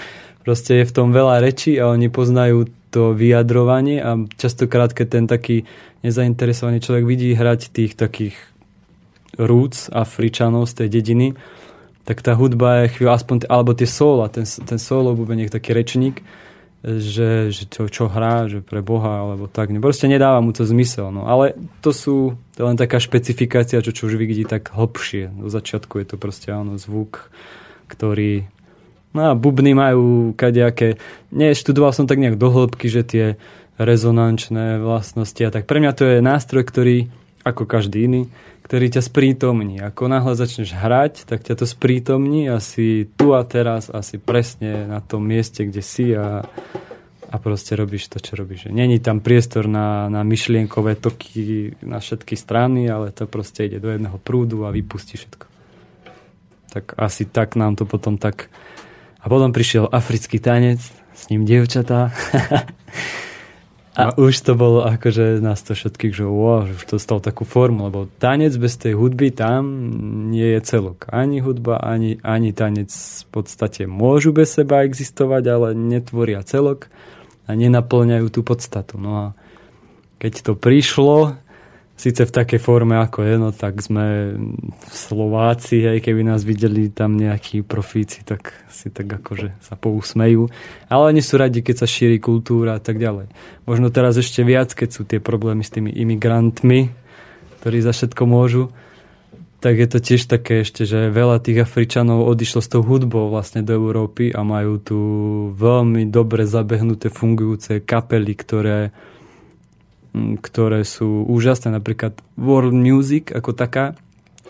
[0.47, 5.25] Proste je v tom veľa rečí a oni poznajú to vyjadrovanie a častokrát, keď ten
[5.27, 5.67] taký
[6.07, 8.39] nezainteresovaný človek vidí hrať tých takých
[9.41, 11.29] rúc Afričanov z tej dediny,
[12.05, 16.21] tak tá hudba je chvíľu, aspoň, alebo tie sóla, ten, ten solo bubeniek, taký rečník,
[16.83, 19.71] že, že čo, čo hrá, že pre Boha, alebo tak.
[19.79, 21.15] Proste nedáva mu to zmysel.
[21.15, 21.31] No.
[21.31, 25.31] Ale to sú to len taká špecifikácia, čo, čo už vidí tak hlbšie.
[25.31, 27.31] Do začiatku je to proste áno, zvuk,
[27.87, 28.51] ktorý...
[29.15, 30.99] No a bubny majú kadejaké...
[31.31, 33.27] Nie, študoval som tak nejak do hĺbky, že tie
[33.79, 35.71] rezonančné vlastnosti a tak.
[35.71, 37.07] Pre mňa to je nástroj, ktorý,
[37.47, 38.23] ako každý iný,
[38.63, 39.83] ktorý ťa sprítomní.
[39.83, 45.03] Ako náhle začneš hrať, tak ťa to sprítomní asi tu a teraz, asi presne na
[45.03, 46.47] tom mieste, kde si a,
[47.29, 48.71] a proste robíš to, čo robíš.
[48.71, 53.91] Není tam priestor na, na myšlienkové toky na všetky strany, ale to proste ide do
[53.91, 55.47] jedného prúdu a vypustí všetko.
[56.73, 58.49] Tak asi tak nám to potom tak...
[59.23, 60.83] A potom prišiel africký tanec,
[61.15, 62.11] s ním dievčatá.
[63.93, 64.25] A no.
[64.25, 68.09] už to bolo akože nás to všetkých, že wow, už to stalo takú formu, lebo
[68.17, 69.69] tanec bez tej hudby tam
[70.33, 71.13] nie je celok.
[71.13, 76.89] Ani hudba, ani, ani tanec v podstate môžu bez seba existovať, ale netvoria celok
[77.45, 78.97] a nenaplňajú tú podstatu.
[78.97, 79.27] No a
[80.17, 81.37] keď to prišlo,
[82.03, 84.35] síce v takej forme ako je, no tak sme
[84.91, 90.51] Slováci, aj keby nás videli tam nejakí profíci, tak si tak akože sa pousmejú.
[90.91, 93.31] Ale oni sú radi, keď sa šíri kultúra a tak ďalej.
[93.71, 96.91] Možno teraz ešte viac, keď sú tie problémy s tými imigrantmi,
[97.63, 98.75] ktorí za všetko môžu,
[99.63, 103.63] tak je to tiež také ešte, že veľa tých Afričanov odišlo s tou hudbou vlastne
[103.63, 104.99] do Európy a majú tu
[105.55, 108.91] veľmi dobre zabehnuté fungujúce kapely, ktoré
[110.15, 113.97] ktoré sú úžasné, napríklad World Music ako taká,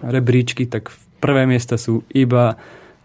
[0.02, 0.90] rebríčky, tak
[1.22, 2.58] prvé miesta sú iba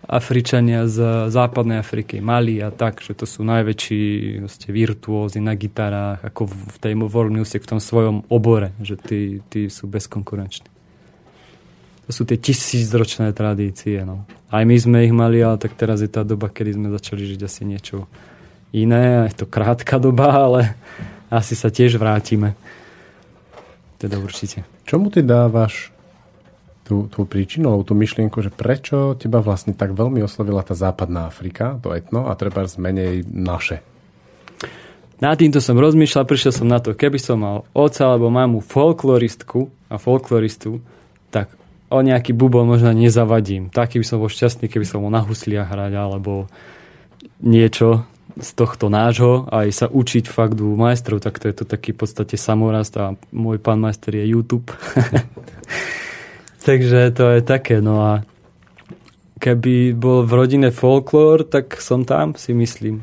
[0.08, 4.02] Afričania z západnej Afriky, Mali a tak, že to sú najväčší
[4.40, 9.44] vlastne, virtuózy na gitarách, ako v tej world music, v tom svojom obore, že tí,
[9.52, 10.72] tí sú bezkonkurenční.
[12.08, 14.00] To sú tie tisícročné tradície.
[14.08, 14.24] No.
[14.48, 17.42] Aj my sme ich mali, ale tak teraz je tá doba, kedy sme začali žiť
[17.44, 18.08] asi niečo
[18.72, 19.28] iné.
[19.28, 20.62] Je to krátka doba, ale
[21.28, 22.56] asi sa tiež vrátime.
[23.98, 24.64] Teda určite.
[24.86, 25.90] Čomu ty dávaš
[26.88, 31.28] tú, tú príčinu, alebo tú myšlienku, že prečo teba vlastne tak veľmi oslovila tá západná
[31.28, 33.84] Afrika, to etno, a treba zmenej naše?
[35.18, 39.68] Na týmto som rozmýšľal, prišiel som na to, keby som mal oca alebo mamu folkloristku
[39.90, 40.80] a folkloristu,
[41.34, 41.52] tak
[41.90, 43.74] o nejaký bubol možno nezavadím.
[43.74, 46.46] Taký by som bol šťastný, keby som bol na husliach hrať alebo
[47.42, 48.06] niečo
[48.38, 52.06] z tohto nášho aj sa učiť fakt u majstrov, tak to je to taký v
[52.06, 54.70] podstate samorast a môj pán majster je YouTube.
[56.68, 58.12] Takže to je také, no a
[59.40, 63.02] keby bol v rodine folklór, tak som tam, si myslím.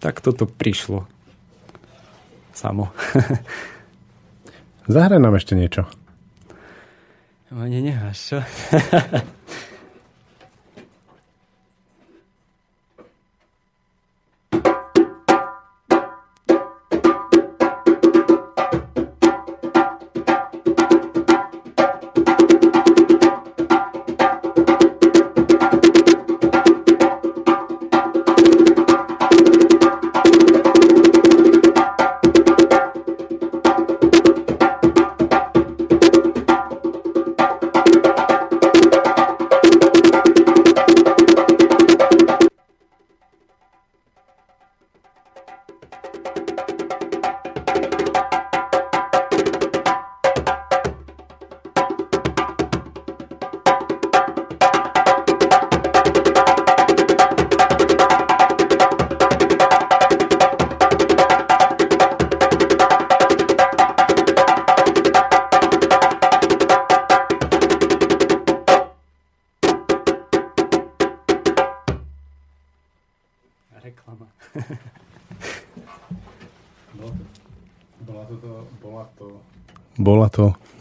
[0.00, 1.08] Tak toto prišlo.
[2.56, 2.90] Samo.
[4.88, 5.84] Zahraj nám ešte niečo.
[7.52, 8.38] Mne necháš, čo?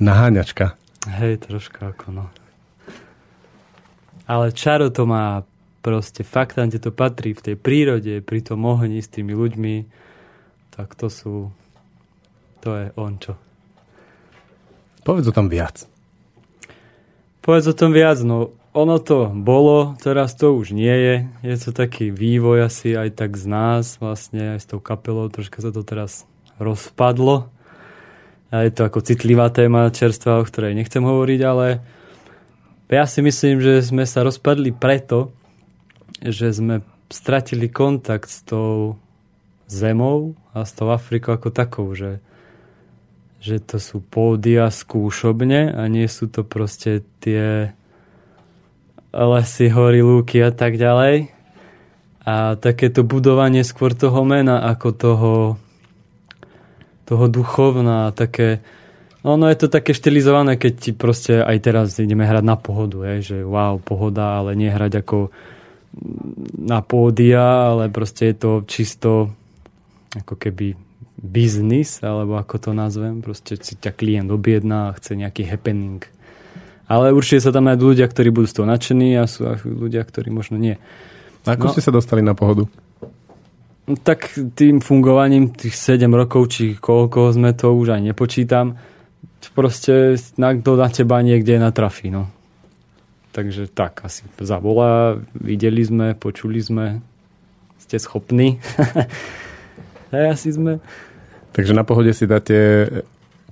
[0.05, 0.77] naháňačka.
[1.09, 2.25] Hej, troška ako no.
[4.29, 5.41] Ale čaro to má
[5.85, 9.75] proste, fakt tam, kde to patrí, v tej prírode, pri tom ohni s tými ľuďmi,
[10.73, 11.53] tak to sú,
[12.61, 13.37] to je on čo.
[15.05, 15.85] Povedz o tom viac.
[17.45, 21.15] Povedz o tom viac, no ono to bolo, teraz to už nie je.
[21.45, 25.61] Je to taký vývoj asi aj tak z nás, vlastne aj s tou kapelou, troška
[25.61, 26.25] sa to teraz
[26.57, 27.53] rozpadlo.
[28.53, 31.81] Je to ako citlivá téma čerstva, o ktorej nechcem hovoriť, ale
[32.85, 35.33] ja si myslím, že sme sa rozpadli preto,
[36.21, 39.01] že sme stratili kontakt s tou
[39.65, 42.21] zemou a s tou Afrikou ako takou, že,
[43.41, 47.73] že to sú pódia skúšobne a nie sú to proste tie
[49.09, 51.33] lesy, hory, lúky a tak ďalej.
[52.25, 55.33] A takéto budovanie skôr toho mena ako toho
[57.05, 58.59] toho duchovná, také...
[59.25, 63.05] No, no je to také štilizované, keď ti proste aj teraz ideme hrať na pohodu,
[63.17, 65.33] je, že wow, pohoda, ale nie hrať ako
[66.53, 69.31] na pódia, ale proste je to čisto
[70.13, 70.77] ako keby
[71.17, 76.03] biznis, alebo ako to nazvem, proste si ťa klient objedná a chce nejaký happening.
[76.85, 80.29] Ale určite sa tam aj ľudia, ktorí budú z toho nadšení a sú ľudia, ktorí
[80.29, 80.77] možno nie.
[81.45, 82.69] Ako no, ste sa dostali na pohodu?
[83.85, 88.81] Tak tým fungovaním tých 7 rokov, či koľko sme to už aj nepočítam,
[89.53, 92.09] proste kto na teba niekde natrafí.
[92.09, 92.33] No.
[93.35, 97.03] Takže tak, asi zavolá, videli sme, počuli sme,
[97.77, 98.57] ste schopní.
[100.33, 100.79] asi sme.
[101.53, 102.87] Takže na pohode si dáte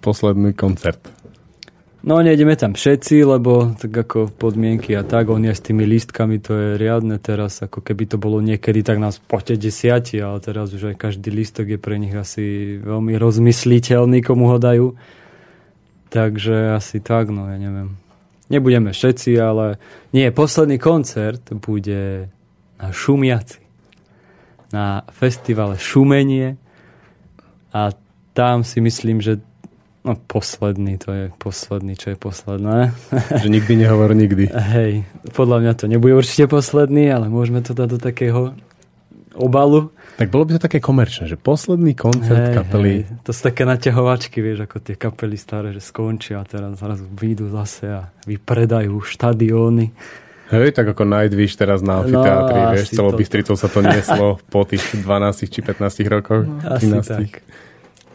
[0.02, 1.00] posledný koncert.
[2.04, 6.36] No nejdeme tam všetci, lebo tak ako podmienky a tak, oni aj s tými lístkami,
[6.44, 10.76] to je riadne teraz, ako keby to bolo niekedy, tak nás poďte desiati, ale teraz
[10.76, 15.00] už aj každý lístok je pre nich asi veľmi rozmysliteľný, komu ho dajú.
[16.12, 17.96] Takže asi tak, no ja neviem.
[18.52, 19.80] Nebudeme všetci, ale
[20.12, 22.28] nie, posledný koncert bude
[22.84, 23.64] na Šumiaci.
[24.76, 26.60] Na festivale Šumenie
[27.72, 27.96] a
[28.36, 29.40] tam si myslím, že
[30.04, 32.92] No posledný, to je posledný, čo je posledné.
[33.44, 34.52] Že nikdy nehovor nikdy.
[34.52, 38.52] Hej, podľa mňa to nebude určite posledný, ale môžeme to dať do takého
[39.34, 39.96] obalu.
[40.20, 42.94] Tak bolo by to také komerčné, že posledný koncert hej, kapely.
[43.02, 43.24] Hej.
[43.26, 47.50] To sú také naťahovačky, vieš, ako tie kapely staré, že skončia a teraz zrazu výjdu
[47.50, 49.90] zase a vypredajú štadióny.
[50.54, 53.80] Hej, tak ako Nightwish teraz na amfiteátri, No, vieš, asi celou to- Bystricou sa to
[53.82, 56.46] nieslo po tých 12 či 15 rokoch.
[56.62, 57.08] Asi 13.
[57.10, 57.32] tak.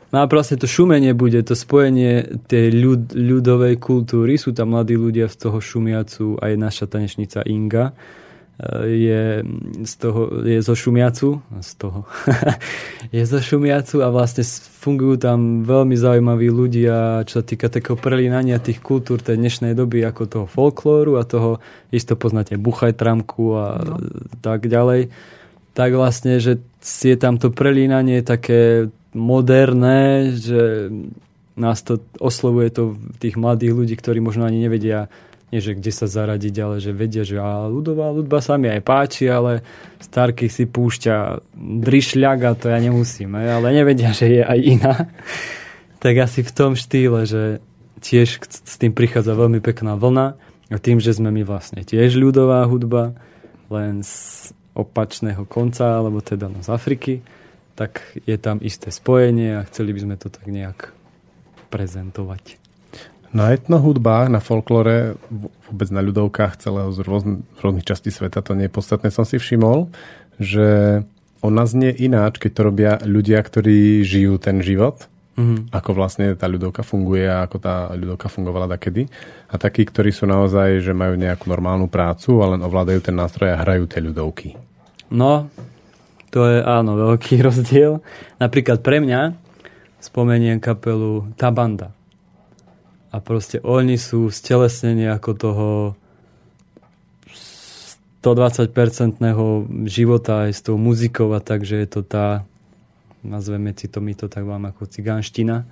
[0.09, 4.97] No a proste to šumenie bude, to spojenie tej ľud, ľudovej kultúry, sú tam mladí
[4.97, 7.95] ľudia z toho šumiacu, aj naša tanečnica Inga e,
[8.89, 9.23] je
[9.85, 12.09] z toho, je zo šumiacu, z toho,
[13.17, 14.49] je zo šumiacu a vlastne
[14.81, 20.09] fungujú tam veľmi zaujímaví ľudia, čo sa týka takého prelínania tých kultúr tej dnešnej doby,
[20.09, 21.61] ako toho folklóru a toho,
[21.93, 24.01] isto poznáte Buchaj Tramku a No.
[24.41, 25.13] tak ďalej
[25.79, 30.93] tak vlastne, že je tam to prelínanie také moderné, že
[31.59, 32.83] nás to oslovuje to
[33.19, 35.11] tých mladých ľudí, ktorí možno ani nevedia,
[35.49, 38.85] nie že kde sa zaradiť, ale že vedia, že a ľudová ľudba sa mi aj
[38.85, 39.65] páči, ale
[39.99, 44.95] Starky si púšťa drišľak a to ja nemusím, ale nevedia, že je aj iná.
[46.05, 47.65] tak asi v tom štýle, že
[47.99, 50.39] tiež s tým prichádza veľmi pekná vlna
[50.71, 53.17] a tým, že sme my vlastne tiež ľudová hudba,
[53.73, 57.15] len z opačného konca, alebo teda no z Afriky,
[57.79, 60.91] tak je tam isté spojenie a chceli by sme to tak nejak
[61.71, 62.59] prezentovať.
[63.31, 65.15] Na etnohudbách, na folklore,
[65.69, 69.23] vôbec na ľudovkách celého z rôzn- z rôznych častí sveta, to nie je podstatné, som
[69.23, 69.93] si všimol,
[70.41, 71.01] že
[71.39, 75.07] ona znie ináč, keď to robia ľudia, ktorí žijú ten život,
[75.39, 75.71] Mhm.
[75.71, 79.07] ako vlastne tá ľudovka funguje a ako tá ľudovka fungovala takedy.
[79.47, 83.55] A takí, ktorí sú naozaj, že majú nejakú normálnu prácu a len ovládajú ten nástroj
[83.55, 84.59] a hrajú tie ľudovky.
[85.15, 85.47] No,
[86.31, 88.05] to je áno, veľký rozdiel.
[88.41, 89.37] Napríklad pre mňa
[89.99, 91.91] spomeniem kapelu Tabanda.
[93.09, 95.69] A proste oni sú stelesnenie ako toho
[98.21, 102.45] 120-percentného života aj s tou muzikou a takže je to tá
[103.23, 105.67] nazveme si to, my to tak vám ako cigánština.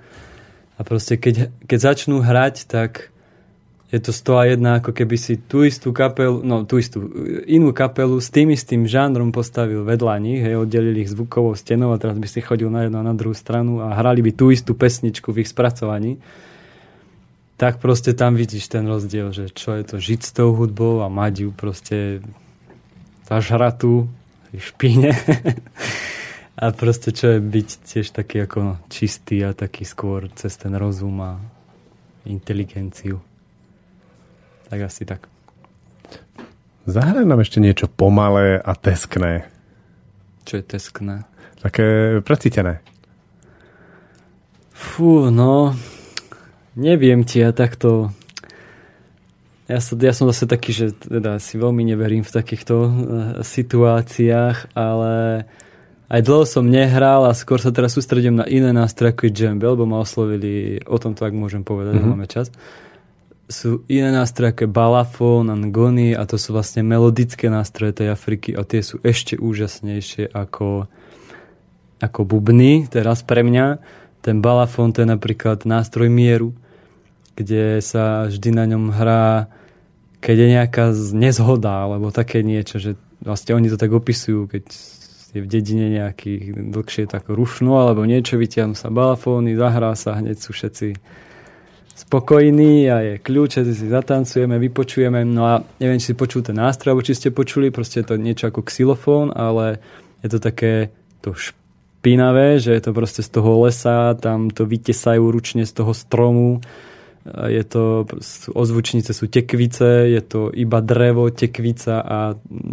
[0.76, 3.14] A proste keď, keď začnú hrať, tak
[3.86, 7.06] je to 101, ako keby si tú istú kapelu, no tú istú,
[7.46, 12.00] inú kapelu s tým istým žánrom postavil vedľa nich, hej, oddelili ich zvukovou stenou a
[12.02, 14.74] teraz by si chodil na jednu a na druhú stranu a hrali by tú istú
[14.74, 16.18] pesničku v ich spracovaní.
[17.56, 21.08] Tak proste tam vidíš ten rozdiel, že čo je to žiť s tou hudbou a
[21.08, 21.98] mať ju proste
[23.30, 24.10] zažratú
[24.50, 25.14] v špíne.
[26.62, 31.22] a proste čo je byť tiež taký ako čistý a taký skôr cez ten rozum
[31.22, 31.38] a
[32.26, 33.22] inteligenciu.
[34.66, 35.30] Tak asi tak.
[36.86, 39.46] Zahraj nám ešte niečo pomalé a teskné.
[40.46, 41.26] Čo je teskné?
[41.58, 42.78] Také precítené.
[44.70, 45.74] Fú, no,
[46.78, 48.14] neviem ti, ja takto...
[49.66, 52.92] Ja, sa, ja som zase taký, že teda si veľmi neverím v takýchto uh,
[53.42, 55.42] situáciách, ale
[56.06, 59.66] aj dlho som nehral a skôr sa teraz sústredím na iné nástroje ako je džembe,
[59.66, 62.10] lebo ma oslovili, o tom to ak môžem povedať, mm-hmm.
[62.14, 62.54] máme čas.
[63.46, 68.66] Sú iné nástroje ako balafón, angony a to sú vlastne melodické nástroje tej Afriky a
[68.66, 70.90] tie sú ešte úžasnejšie ako,
[72.02, 73.78] ako bubny, teraz pre mňa.
[74.18, 76.58] Ten balafón to je napríklad nástroj mieru,
[77.38, 79.46] kde sa vždy na ňom hrá,
[80.18, 80.84] keď je nejaká
[81.14, 84.64] nezhoda, alebo také niečo, že vlastne oni to tak opisujú, keď
[85.36, 90.42] je v dedine nejaký dlhšie tak rušno, alebo niečo, vytiahnu sa balafóny, zahrá sa, hneď
[90.42, 90.98] sú všetci
[91.96, 95.24] spokojní a je kľúč, všetci si zatancujeme, vypočujeme.
[95.24, 98.20] No a neviem, či si počul ten nástroj, alebo či ste počuli, proste je to
[98.20, 99.80] niečo ako xylofón, ale
[100.20, 100.92] je to také
[101.24, 105.96] to špinavé, že je to proste z toho lesa, tam to vytesajú ručne z toho
[105.96, 106.60] stromu.
[107.26, 108.06] Je to,
[108.54, 112.18] ozvučnice sú tekvice, je to iba drevo, tekvica a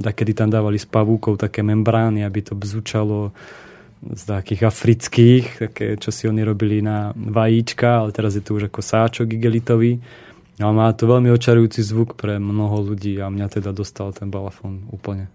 [0.04, 3.34] takedy tam dávali s pavúkov také membrány, aby to bzučalo
[4.12, 8.68] z takých afrických, také, čo si oni robili na vajíčka, ale teraz je to už
[8.68, 10.04] ako sáčok igelitový.
[10.62, 14.86] Ale má to veľmi očarujúci zvuk pre mnoho ľudí a mňa teda dostal ten balafón
[14.94, 15.32] úplne.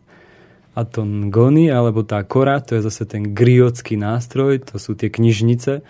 [0.79, 5.11] A to ngony, alebo tá kora, to je zase ten griotský nástroj, to sú tie
[5.11, 5.83] knižnice,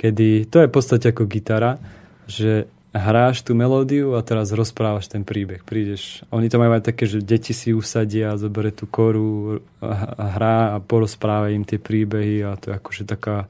[0.00, 1.76] kedy to je v podstate ako gitara,
[2.24, 5.64] že hráš tú melódiu a teraz rozprávaš ten príbeh.
[5.64, 10.76] Prídeš, oni to majú aj také, že deti si usadia, zoberie tú koru a hrá
[10.76, 13.48] a porozpráva im tie príbehy a to je akože taká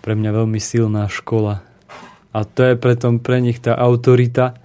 [0.00, 1.60] pre mňa veľmi silná škola.
[2.34, 4.56] A to je preto pre nich tá autorita,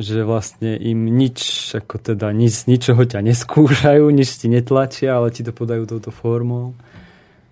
[0.00, 5.44] že vlastne im nič, ako teda nič, ničoho ťa neskúšajú, nič ti netlačia, ale ti
[5.44, 6.72] to podajú touto formou.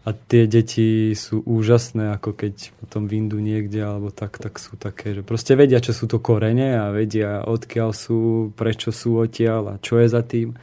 [0.08, 5.12] A tie deti sú úžasné, ako keď potom vyndú niekde, alebo tak, tak sú také,
[5.12, 9.80] že proste vedia, čo sú to korene a vedia, odkiaľ sú, prečo sú odtiaľ a
[9.84, 10.56] čo je za tým.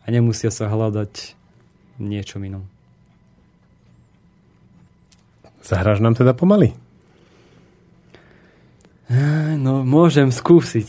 [0.00, 1.36] A nemusia sa hľadať
[2.00, 2.64] niečom inom.
[5.60, 6.72] Zahráš nám teda pomaly?
[9.60, 10.88] No, môžem skúsiť.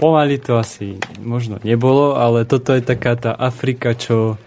[0.00, 4.40] Pomaly to asi možno nebolo, ale toto je taká tá Afrika, čo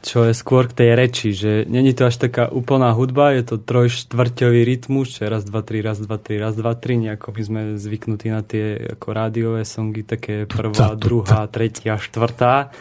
[0.00, 3.60] čo je skôr k tej reči, že není to až taká úplná hudba, je to
[3.60, 7.42] trojštvrťový rytmus, čo je raz, dva, tri, raz, dva, tri, raz, dva, tri, nejako my
[7.44, 12.72] sme zvyknutí na tie ako rádiové songy, také prvá, druhá, tretia, štvrtá.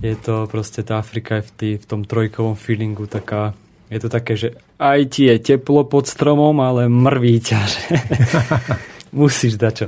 [0.00, 3.52] Je to proste tá Afrika je v, tý, v tom trojkovom feelingu taká,
[3.92, 7.82] je to také, že aj ti je teplo pod stromom, ale mrví ťa, že
[9.20, 9.86] musíš dať čo.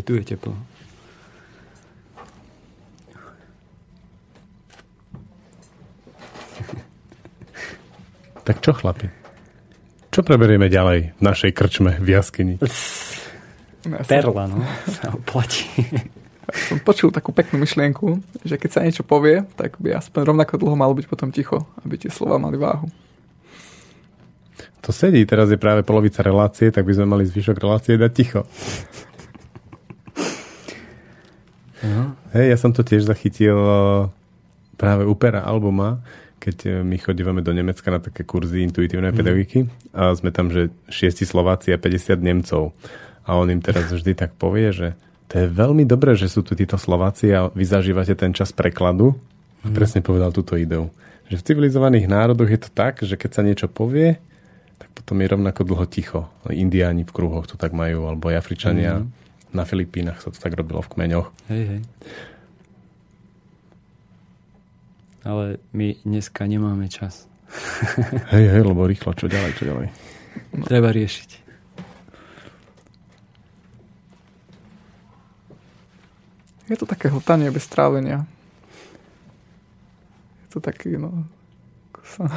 [0.00, 0.56] Aj tu je teplo.
[8.40, 9.04] Tak čo, chlapi?
[10.08, 12.56] Čo preberieme ďalej v našej krčme v jaskyni?
[14.08, 14.64] Perla, no.
[14.96, 15.68] Sa oplatí.
[16.48, 20.76] Som počul takú peknú myšlienku, že keď sa niečo povie, tak by aspoň rovnako dlho
[20.80, 22.88] malo byť potom ticho, aby tie slova mali váhu.
[24.80, 28.48] To sedí, teraz je práve polovica relácie, tak by sme mali zvyšok relácie dať ticho.
[31.80, 32.12] No.
[32.36, 34.08] Hej, ja som to tiež zachytil eh,
[34.76, 36.04] práve u Pera albuma,
[36.40, 39.16] keď eh, my chodívame do Nemecka na také kurzy intuitívnej mm.
[39.16, 39.58] pedagogiky
[39.96, 42.76] a sme tam, že šiesti Slováci a 50 Nemcov.
[43.24, 44.88] A on im teraz vždy tak povie, že
[45.30, 49.16] to je veľmi dobré, že sú tu títo Slováci a vy zažívate ten čas prekladu.
[49.64, 49.76] Mm.
[49.76, 50.90] Presne povedal túto ideu.
[51.30, 54.18] Že v civilizovaných národoch je to tak, že keď sa niečo povie,
[54.82, 56.26] tak potom je rovnako dlho ticho.
[56.50, 59.04] Indiáni v kruhoch to tak majú, alebo Afričania.
[59.04, 59.19] Mm
[59.50, 61.28] na Filipínach sa to tak robilo v kmeňoch.
[61.50, 61.80] Hej, hej.
[65.20, 67.28] Ale my dneska nemáme čas.
[68.34, 69.88] hej, hej, lebo rýchlo, čo ďalej, čo ďalej.
[70.54, 70.64] No.
[70.70, 71.30] Treba riešiť.
[76.70, 78.22] Je to také hltanie bez trávenia.
[80.46, 81.26] Je to taký, no...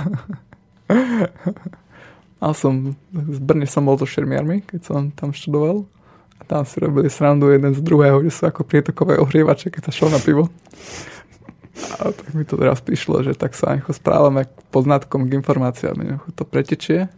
[2.44, 5.86] Mal som, z Brne som bol so šermiarmi, keď som tam študoval
[6.54, 10.14] tam si robili srandu jeden z druhého, že sú ako prietokové ohrievače, keď sa šlo
[10.14, 10.54] na pivo.
[11.98, 16.22] A tak mi to teraz prišlo, že tak sa ako správame k poznatkom, k informáciám.
[16.38, 17.10] To pretečie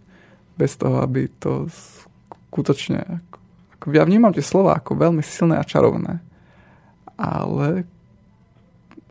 [0.55, 1.67] bez toho, aby to
[2.47, 3.03] skutočne...
[3.03, 3.37] Ako,
[3.75, 6.23] ako ja vnímam tie slova ako veľmi silné a čarovné.
[7.19, 7.83] Ale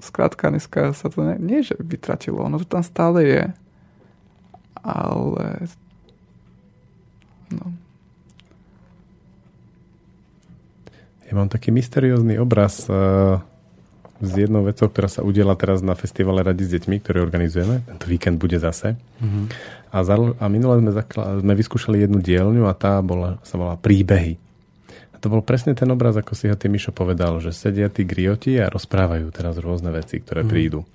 [0.00, 3.44] skrátka dneska sa to ne, nie, že vytratilo, ono to tam stále je.
[4.80, 5.68] Ale
[7.52, 7.83] no,
[11.34, 13.42] Ja mám taký mysteriózny obraz uh,
[14.22, 17.82] s jednou vecou, ktorá sa udiela teraz na festivale Radi s deťmi, ktorý organizujeme.
[17.82, 18.94] Tento víkend bude zase.
[19.18, 19.44] Mm-hmm.
[19.90, 23.74] A, za, a minule sme, zakla, sme vyskúšali jednu dielňu a tá bola, sa volá
[23.74, 24.38] Príbehy.
[25.10, 28.06] A to bol presne ten obraz, ako si ho ty Mišo povedal, že sedia tí
[28.06, 30.54] grioti a rozprávajú teraz rôzne veci, ktoré mm-hmm.
[30.54, 30.86] prídu.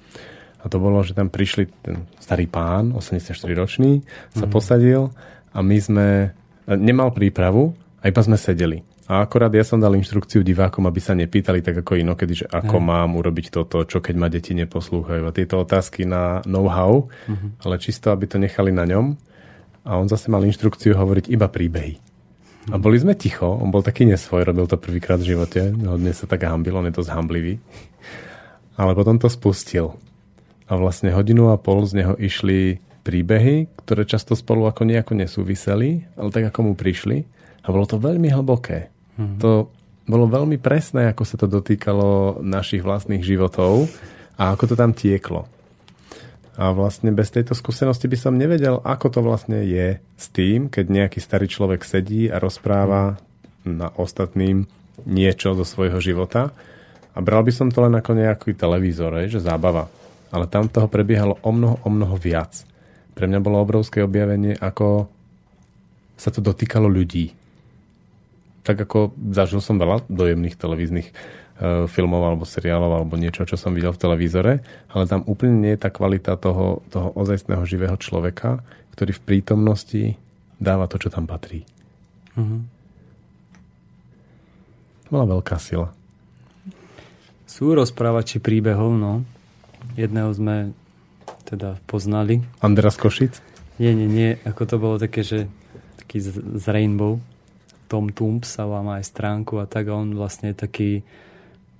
[0.63, 4.55] A to bolo, že tam prišli ten starý pán, 84-ročný, sa mm-hmm.
[4.55, 5.11] posadil
[5.51, 6.31] a my sme,
[6.79, 8.87] nemal prípravu a iba sme sedeli.
[9.09, 12.77] A akorát ja som dal inštrukciu divákom, aby sa nepýtali tak ako inokedy, že ako
[12.77, 12.85] mm.
[12.85, 15.25] mám urobiť toto, čo keď ma deti neposlúchajú.
[15.25, 17.65] A tieto otázky na know-how, mm-hmm.
[17.65, 19.17] ale čisto, aby to nechali na ňom.
[19.81, 21.97] A on zase mal inštrukciu hovoriť iba príbehy.
[22.69, 22.71] Mm.
[22.71, 26.29] A boli sme ticho, on bol taký nesvoj, robil to prvýkrát v živote, hodne sa
[26.29, 27.57] tak hambil, on je to zhamblivý.
[28.77, 29.97] Ale potom to spustil.
[30.69, 36.05] A vlastne hodinu a pol z neho išli príbehy, ktoré často spolu ako nejako nesúviseli,
[36.13, 37.25] ale tak ako mu prišli.
[37.65, 38.98] A bolo to veľmi hlboké.
[39.19, 39.67] To
[40.09, 43.85] bolo veľmi presné, ako sa to dotýkalo našich vlastných životov
[44.39, 45.45] a ako to tam tieklo.
[46.59, 50.85] A vlastne bez tejto skúsenosti by som nevedel, ako to vlastne je s tým, keď
[50.91, 53.15] nejaký starý človek sedí a rozpráva
[53.63, 54.67] na ostatným
[55.07, 56.51] niečo zo svojho života.
[57.15, 59.87] A bral by som to len ako nejaký televízor, že zábava.
[60.35, 62.67] Ale tam toho prebiehalo o mnoho, o mnoho viac.
[63.15, 65.07] Pre mňa bolo obrovské objavenie, ako
[66.19, 67.38] sa to dotýkalo ľudí
[68.63, 71.13] tak ako zažil som veľa dojemných televíznych e,
[71.87, 74.53] filmov alebo seriálov alebo niečo, čo som videl v televízore,
[74.91, 78.61] ale tam úplne nie je tá kvalita toho, toho ozajstného živého človeka,
[78.95, 80.03] ktorý v prítomnosti
[80.59, 81.63] dáva to, čo tam patrí.
[82.35, 82.61] Mm-hmm.
[85.07, 85.89] To bola veľká sila.
[87.49, 89.25] Sú rozprávači príbehov, no.
[89.97, 90.77] Jedného sme
[91.49, 92.45] teda poznali.
[92.61, 93.41] Andras Košic?
[93.81, 94.37] Nie, nie, nie.
[94.45, 95.49] Ako to bolo také, že
[95.97, 97.17] taký z, z Rainbow
[97.89, 100.91] tom Tumps a má aj stránku a tak a on vlastne je taký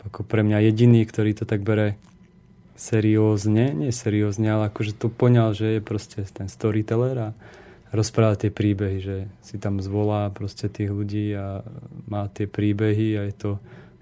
[0.10, 2.00] ako pre mňa jediný, ktorý to tak bere
[2.80, 7.30] seriózne, nie seriózne, ale akože to poňal, že je proste ten storyteller a
[7.92, 11.62] rozpráva tie príbehy, že si tam zvolá proste tých ľudí a
[12.08, 13.52] má tie príbehy a je to,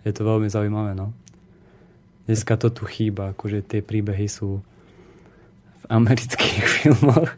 [0.06, 1.12] je to veľmi zaujímavé, no.
[2.30, 4.62] Dneska to tu chýba, akože tie príbehy sú
[5.82, 7.34] v amerických filmoch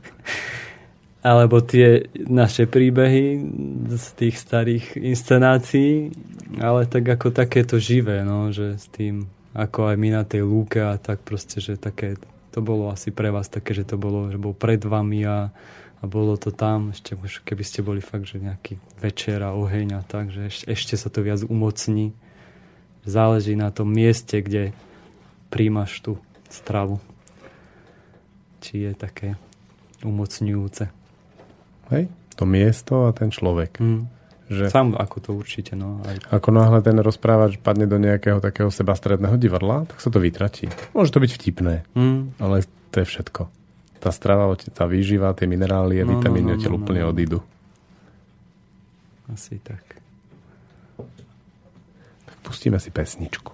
[1.19, 3.43] alebo tie naše príbehy
[3.91, 6.15] z tých starých inscenácií,
[6.63, 10.79] ale tak ako takéto živé, no, že s tým, ako aj my na tej lúke
[10.79, 12.15] a tak proste, že také,
[12.55, 15.51] to bolo asi pre vás také, že to bolo, že bol pred vami a,
[15.99, 20.01] a bolo to tam, ešte keby ste boli fakt, že nejaký večer a oheň a
[20.07, 22.15] tak, že ešte, ešte sa to viac umocní.
[23.03, 24.71] Záleží na tom mieste, kde
[25.51, 26.15] príjmaš tú
[26.47, 27.03] stravu.
[28.63, 29.29] Či je také
[30.03, 30.98] umocňujúce.
[31.89, 32.07] Hej?
[32.37, 33.77] To miesto a ten človek.
[33.81, 34.07] Mm.
[34.49, 36.01] Že Sám ako to určite, no.
[36.01, 36.17] Aj...
[36.33, 40.73] ako náhle ten rozprávač padne do nejakého takého sebastredného divadla, tak sa to vytratí.
[40.97, 42.33] Môže to byť vtipné, Mm.
[42.41, 43.45] ale to je všetko.
[43.99, 47.09] Tá strava, tá výživa, tie minerály a No, no, vitamíny no, odtiaľ no, úplne no.
[47.13, 47.39] odídu.
[49.29, 49.83] Asi tak.
[52.25, 53.53] Tak pustíme si pesničku.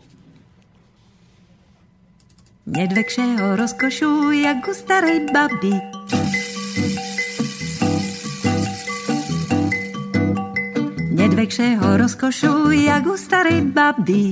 [2.65, 5.73] Nedvekšeho rozkošu, jak u starej baby.
[11.35, 14.31] Nedvekšeho rozkošu, jak u starej baby.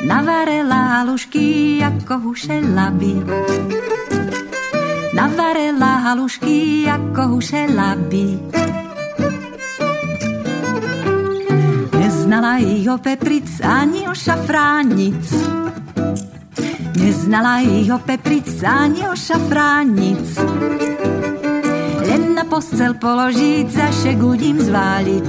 [0.00, 3.20] Navarela halušky, jako huše laby.
[5.12, 8.40] Navarela halušky, jako huše laby.
[12.00, 15.34] Neznala ich o pepric ani o šafránic.
[16.96, 20.40] Neznala ich o pepric ani o šafránic.
[22.40, 25.28] Na postel položiť, za šeguním zváliť.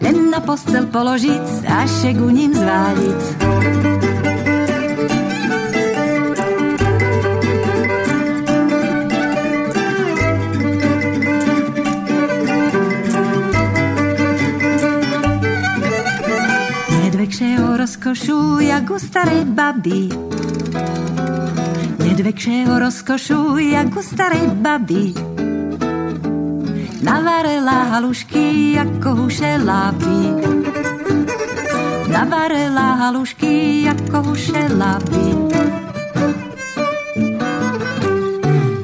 [0.00, 3.20] Len na postel položiť a šeguním zváliť.
[17.04, 20.37] Nedvekšeho rozkošu, jak u starej baby.
[22.18, 25.14] Nedvekšeho rozkošu, jak u starej baby.
[27.02, 30.18] Navarela halušky, jako huše lápy.
[32.10, 35.26] Navarela halušky, jako huše lápy.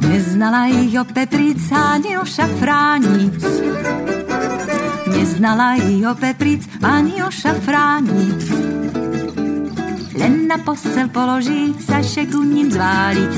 [0.09, 3.45] Neznala ich o petric ani o šafránic.
[5.11, 8.64] Neznala ich o pepric ani o šafránic.
[10.15, 13.35] Len na postel položiť sa šeguním zválic.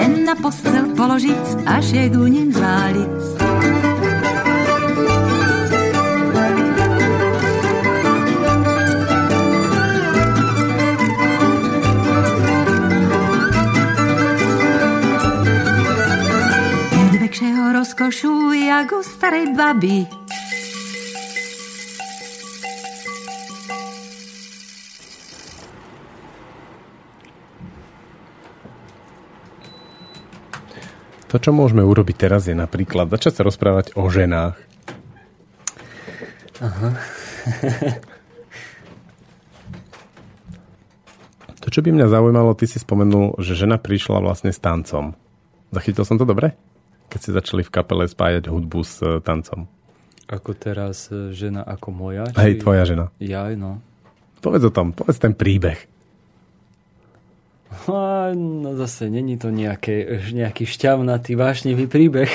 [0.00, 3.20] Len na postel položiť a šeguním zválic.
[16.96, 20.17] Nedvekšeho rozkošu, jak u starej baby.
[31.28, 34.56] To, čo môžeme urobiť teraz, je napríklad začať sa rozprávať o ženách.
[41.62, 45.12] to, čo by mňa zaujímalo, ty si spomenul, že žena prišla vlastne s tancom.
[45.68, 46.56] Zachytil som to dobre?
[47.12, 49.68] Keď ste začali v kapele spájať hudbu s e, tancom.
[50.32, 52.24] Ako teraz e, žena ako moja?
[52.40, 53.12] Hej, tvoja žena.
[53.20, 53.84] Ja, no.
[54.40, 55.97] Povedz o tom, povedz ten príbeh.
[57.88, 62.28] A, no zase, není to nejaké, nejaký šťavnatý, vášnivý príbeh.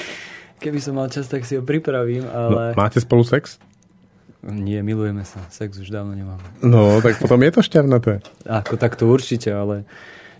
[0.62, 2.76] Keby som mal čas, tak si ho pripravím, No, ale...
[2.76, 3.60] máte spolu sex?
[4.46, 5.42] Nie, milujeme sa.
[5.50, 6.44] Sex už dávno nemáme.
[6.62, 8.22] No, tak potom je to šťavnaté.
[8.46, 9.82] Ako takto určite, ale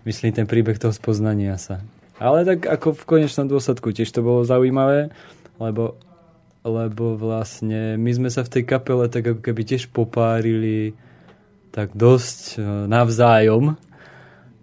[0.07, 1.83] myslím ten príbeh toho spoznania sa.
[2.17, 5.13] Ale tak ako v konečnom dôsledku tiež to bolo zaujímavé,
[5.61, 5.99] lebo,
[6.65, 10.97] lebo vlastne my sme sa v tej kapele tak ako keby tiež popárili
[11.75, 12.59] tak dosť e,
[12.89, 13.77] navzájom,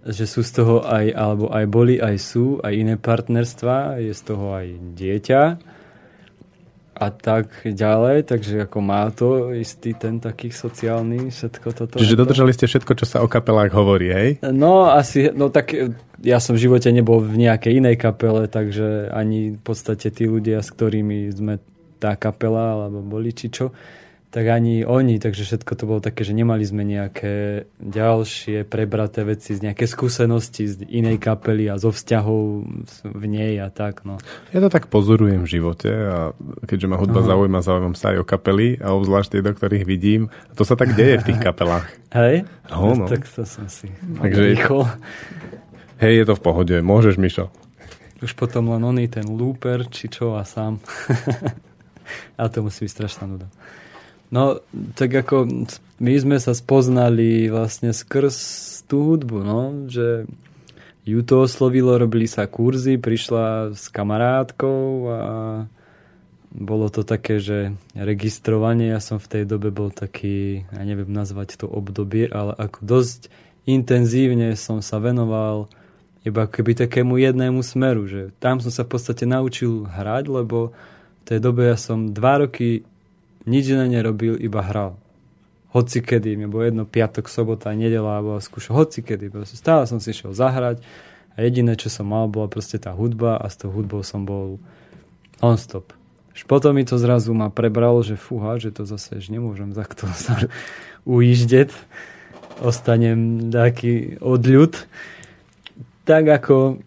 [0.04, 4.22] že sú z toho aj, alebo aj boli, aj sú, aj iné partnerstva, je z
[4.24, 4.68] toho aj
[5.00, 5.44] dieťa
[6.94, 11.98] a tak ďalej, takže ako má to istý ten taký sociálny, všetko toto.
[11.98, 14.30] Čiže dodržali ste všetko, čo sa o kapelách hovorí, hej?
[14.46, 15.74] No asi, no tak
[16.22, 20.62] ja som v živote nebol v nejakej inej kapele, takže ani v podstate tí ľudia,
[20.62, 21.58] s ktorými sme
[21.98, 23.74] tá kapela, alebo boli či čo,
[24.34, 29.54] tak ani oni, takže všetko to bolo také, že nemali sme nejaké ďalšie prebraté veci,
[29.54, 32.66] z nejaké skúsenosti z inej kapely a zo vzťahov
[33.06, 34.18] v nej a tak, no.
[34.50, 36.18] Ja to tak pozorujem v živote a
[36.66, 37.30] keďže ma hudba Aha.
[37.30, 40.34] zaujíma, zaujímam sa aj o kapely a obzvlášť tie, do ktorých vidím.
[40.50, 41.86] A to sa tak deje v tých kapelách.
[42.18, 42.50] Hej?
[42.74, 43.06] No, no.
[43.06, 44.90] Tak to som si Takže- rýchlo.
[46.02, 47.54] Hej, je to v pohode, môžeš, Mišo.
[48.26, 50.82] Už potom len oný ten looper, či čo a sám.
[52.42, 53.46] Ale to musí byť strašná nuda.
[54.34, 54.58] No,
[54.98, 55.46] tak ako
[56.02, 58.36] my sme sa spoznali vlastne skrz
[58.90, 60.26] tú hudbu, no, že
[61.06, 65.22] ju to oslovilo, robili sa kurzy, prišla s kamarátkou a
[66.50, 71.62] bolo to také, že registrovanie, ja som v tej dobe bol taký, ja neviem nazvať
[71.62, 73.30] to obdobie, ale ako dosť
[73.70, 75.70] intenzívne som sa venoval
[76.24, 80.72] iba keby takému jednému smeru, že tam som sa v podstate naučil hrať, lebo
[81.22, 82.88] v tej dobe ja som dva roky
[83.44, 85.00] nič iné nerobil, iba hral.
[85.74, 89.34] Hoci kedy, mi bolo jedno piatok, sobota, nedela, alebo skúšal hoci kedy.
[89.34, 90.86] Proste stále som si šiel zahrať
[91.34, 94.62] a jediné, čo som mal, bola proste tá hudba a s tou hudbou som bol
[95.42, 95.92] non-stop.
[96.34, 100.10] Už potom mi to zrazu ma prebralo, že fúha, že to zase už nemôžem takto
[100.14, 100.38] sa
[101.06, 101.70] ujíždeť.
[102.62, 104.78] Ostanem taký odľud.
[106.06, 106.82] Tak ako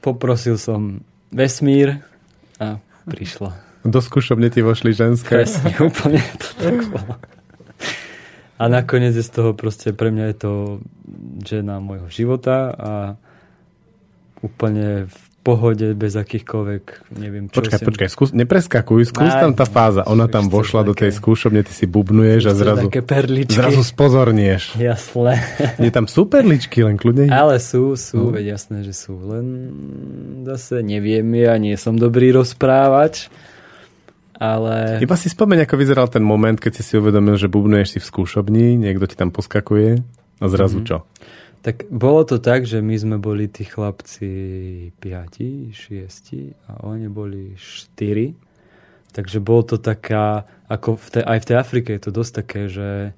[0.00, 2.00] poprosil som vesmír
[2.56, 3.69] a prišla.
[3.80, 5.40] Do skúšobne ti vošli ženské.
[5.40, 7.14] Presne, úplne to tak bolo.
[8.60, 10.52] A nakoniec je z toho proste, pre mňa je to
[11.48, 12.92] žena môjho života a
[14.44, 17.64] úplne v pohode, bez akýchkoľvek, neviem čo.
[17.64, 17.86] Počkaj, sem...
[17.88, 20.04] počkaj, skús, nepreskakuj, skús tam tá fáza.
[20.04, 22.92] Ona tam vošla do tej skúšobne, ty si bubnuješ a zrazu,
[23.48, 24.76] zrazu spozornieš.
[24.76, 25.40] Jasné.
[25.80, 27.32] Je tam sú perličky, len kľudne.
[27.32, 28.36] Ale sú, sú, no.
[28.36, 29.16] veď jasné, že sú.
[29.16, 29.46] Len
[30.44, 33.32] zase neviem, ja nie som dobrý rozprávač.
[34.40, 35.04] Ale...
[35.04, 38.08] Iba si spomeň, ako vyzeral ten moment, keď si si uvedomil, že bubnuješ si v
[38.08, 40.00] skúšobni, niekto ti tam poskakuje
[40.40, 40.88] a zrazu mm-hmm.
[40.88, 41.04] čo?
[41.60, 44.32] Tak bolo to tak, že my sme boli tí chlapci
[44.96, 49.12] 5, 6 a oni boli 4.
[49.12, 52.62] Takže bolo to taká, ako v tej, aj v tej Afrike je to dosť také,
[52.72, 53.12] že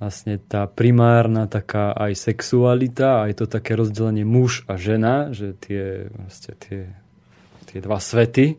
[0.00, 6.08] vlastne tá primárna taká aj sexualita, aj to také rozdelenie muž a žena, že tie,
[6.16, 6.80] vlastne tie,
[7.68, 8.56] tie dva svety.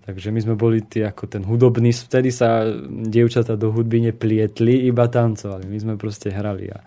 [0.00, 5.04] Takže my sme boli tí ako ten hudobný, vtedy sa dievčata do hudby neplietli, iba
[5.06, 5.68] tancovali.
[5.68, 6.80] My sme proste hrali a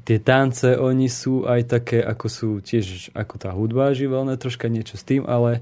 [0.00, 4.96] tie tance, oni sú aj také, ako sú tiež ako tá hudba živelné, troška niečo
[4.96, 5.60] s tým, ale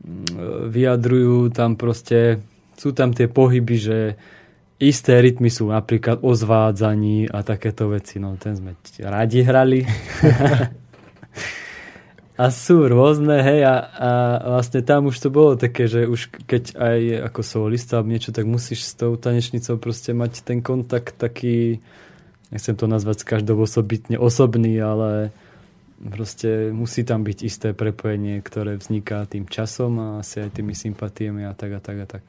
[0.00, 2.40] mm, vyjadrujú tam proste,
[2.80, 3.98] sú tam tie pohyby, že
[4.80, 8.72] isté rytmy sú napríklad o zvádzaní a takéto veci, no ten sme
[9.04, 9.84] radi hrali.
[12.34, 14.10] a sú rôzne, hej, a, a
[14.58, 17.00] vlastne tam už to bolo také, že už keď aj
[17.30, 21.78] ako solista niečo, tak musíš s tou tanečnicou proste mať ten kontakt taký,
[22.50, 25.30] nechcem to nazvať každou osobitne osobný, ale
[26.02, 31.46] proste musí tam byť isté prepojenie, ktoré vzniká tým časom a asi aj tými sympatiami
[31.46, 32.22] a tak a tak a tak.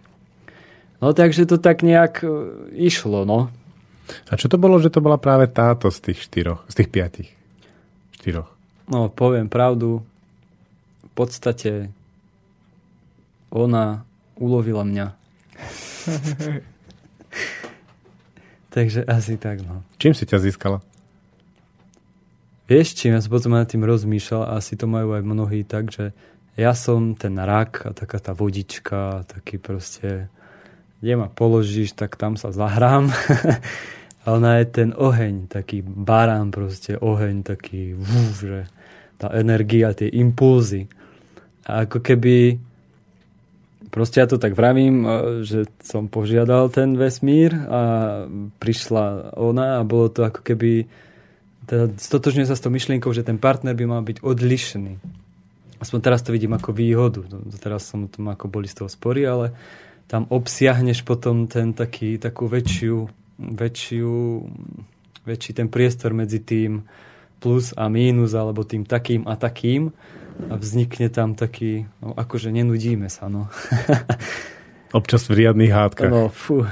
[1.02, 2.30] No takže to tak nejak e,
[2.77, 3.52] išlo, no.
[4.30, 7.30] A čo to bolo, že to bola práve táto z tých štyroch, z tých piatich?
[8.22, 8.55] Štyroch.
[8.86, 10.06] No, poviem pravdu.
[11.02, 11.90] V podstate
[13.49, 14.06] ona
[14.36, 15.07] ulovila mňa.
[18.76, 19.88] Takže asi tak, no.
[19.95, 20.84] Čím si ťa získala?
[22.68, 26.12] Vieš, čím ja som potom nad tým rozmýšľal asi to majú aj mnohí tak, že
[26.60, 30.28] ja som ten rak a taká tá vodička, taký proste,
[30.99, 33.14] kde ma položíš, tak tam sa zahrám.
[34.24, 38.68] a ona je ten oheň, taký barán proste, oheň taký, vú, že
[39.26, 40.85] tá energia, tie impulzy.
[41.65, 42.61] A ako keby
[43.89, 45.02] proste ja to tak vravím,
[45.41, 47.81] že som požiadal ten vesmír a
[48.61, 50.85] prišla ona a bolo to ako keby
[51.65, 55.02] teda stotožňuje sa s tou myšlienkou, že ten partner by mal byť odlišný.
[55.81, 57.26] Aspoň teraz to vidím ako výhodu.
[57.57, 59.57] Teraz som tom ako boli z toho spory, ale
[60.06, 63.10] tam obsiahneš potom ten taký, takú väčšiu,
[63.41, 64.14] väčšiu,
[65.26, 66.85] väčší ten priestor medzi tým
[67.40, 69.94] plus a mínus, alebo tým takým a takým
[70.52, 73.48] a vznikne tam taký, no akože nenudíme sa, no.
[74.98, 76.12] Občas v riadných hádkach.
[76.12, 76.68] No, fú.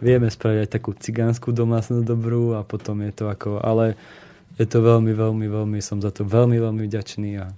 [0.00, 3.98] Vieme spraviť aj takú cigánsku domácnosť dobrú a potom je to ako, ale
[4.56, 7.52] je to veľmi, veľmi, veľmi, som za to veľmi, veľmi vďačný a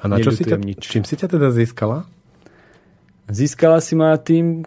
[0.00, 0.80] a na čo si ťa, nič.
[0.84, 2.04] čím si ťa teda získala?
[3.30, 4.66] Získala si ma tým,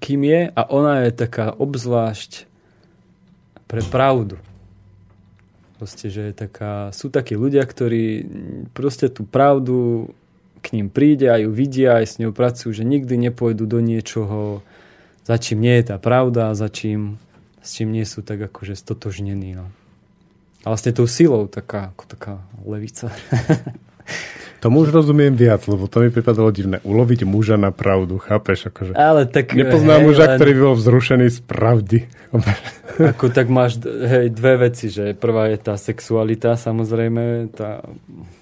[0.00, 2.48] kým je a ona je taká obzvlášť
[3.68, 4.40] pre pravdu.
[5.78, 8.26] Proste, že je taká, sú takí ľudia, ktorí
[8.74, 10.10] proste tú pravdu
[10.58, 14.66] k ním príde a ju vidia aj s ňou pracujú, že nikdy nepôjdu do niečoho,
[15.22, 17.22] za čím nie je tá pravda za čím,
[17.62, 19.54] s čím nie sú tak akože stotožnení.
[19.54, 19.70] No.
[20.66, 22.34] A vlastne tou silou taká, ako taká
[22.66, 23.14] levica.
[24.58, 26.82] Tomu už rozumiem viac, lebo to mi pripadalo divné.
[26.82, 28.66] Uloviť muža na pravdu, chápeš?
[28.74, 30.34] Akože Ale tak, nepoznám hej, muža, len...
[30.34, 31.98] ktorý by bol vzrušený z pravdy.
[33.14, 37.86] Ako tak máš hej, dve veci, že prvá je tá sexualita, samozrejme, tá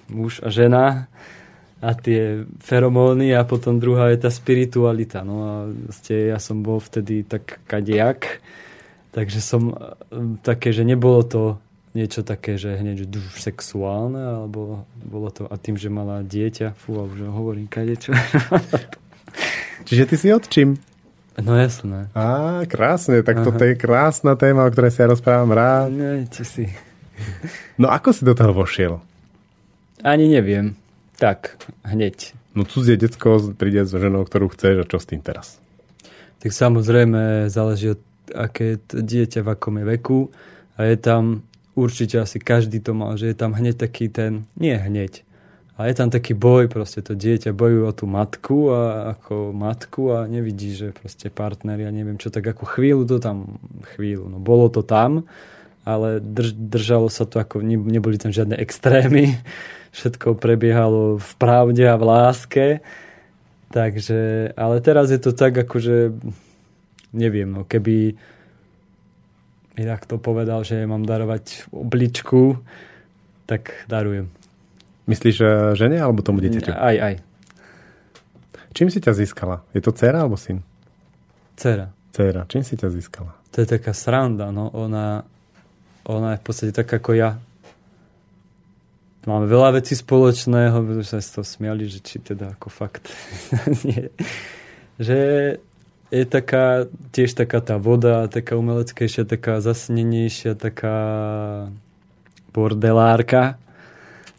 [0.09, 1.05] muž a žena
[1.77, 5.21] a tie feromóny a potom druhá je tá spiritualita.
[5.21, 5.53] No a
[5.93, 8.41] ste, ja som bol vtedy tak kadejak,
[9.13, 9.77] takže som
[10.41, 11.61] také, že nebolo to
[11.97, 17.01] niečo také, že hneď už sexuálne, alebo bolo to, a tým, že mala dieťa, fú,
[17.01, 18.13] a už hovorím kadečo.
[19.89, 20.77] Čiže ty si odčím.
[21.41, 22.09] No jasné.
[22.13, 25.89] Á, krásne, tak toto je krásna téma, o ktorej sa ja rozprávam rád.
[25.93, 26.65] Ne, či si.
[27.81, 29.01] No ako si do toho vošiel?
[30.05, 30.77] Ani neviem.
[31.17, 32.37] Tak, hneď.
[32.53, 35.57] No cudzie decko príde so ženou, ktorú chceš a čo s tým teraz?
[36.41, 38.01] Tak samozrejme záleží od
[38.33, 40.19] aké dieťa, v akom je veku
[40.77, 41.45] a je tam
[41.77, 45.21] určite asi každý to mal, že je tam hneď taký ten, nie hneď,
[45.77, 50.09] a je tam taký boj, proste to dieťa bojuje o tú matku a ako matku
[50.09, 53.61] a nevidí, že proste partner, ja neviem čo, tak ako chvíľu to tam,
[53.93, 55.29] chvíľu, no bolo to tam,
[55.85, 59.37] ale drž, držalo sa to ako, ne, neboli tam žiadne extrémy,
[59.97, 62.67] všetko prebiehalo v pravde a v láske,
[63.69, 66.09] takže, ale teraz je to tak, akože
[67.13, 68.17] neviem, no keby
[69.77, 72.59] inak to povedal, že mám darovať obličku,
[73.45, 74.33] tak darujem.
[75.07, 75.49] Myslíš že
[75.79, 76.75] žene alebo tomu dieťaťu?
[76.75, 77.15] Aj, aj.
[78.75, 79.63] Čím si ťa získala?
[79.71, 80.61] Je to dcera alebo syn?
[81.55, 81.89] Dcera.
[82.11, 82.43] Dcera.
[82.51, 83.31] Čím si ťa získala?
[83.55, 84.69] To je taká sranda, no.
[84.75, 85.23] Ona,
[86.05, 87.39] ona je v podstate tak ako ja.
[89.27, 93.11] Máme veľa vecí spoločného, pretože sa s to smiali, že či teda ako fakt
[93.87, 94.11] nie.
[94.99, 95.19] Že
[96.11, 100.95] je taká, tiež taká tá voda, taká umeleckejšia, taká zasnenejšia, taká
[102.55, 103.59] bordelárka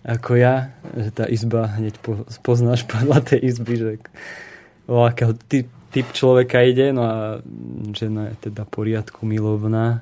[0.08, 2.00] ako ja, že tá izba, hneď
[2.40, 3.88] poznáš podľa tej izby, že
[4.88, 7.16] o akého typ, typ človeka ide, no a
[7.92, 10.00] žena je teda poriadku milovná,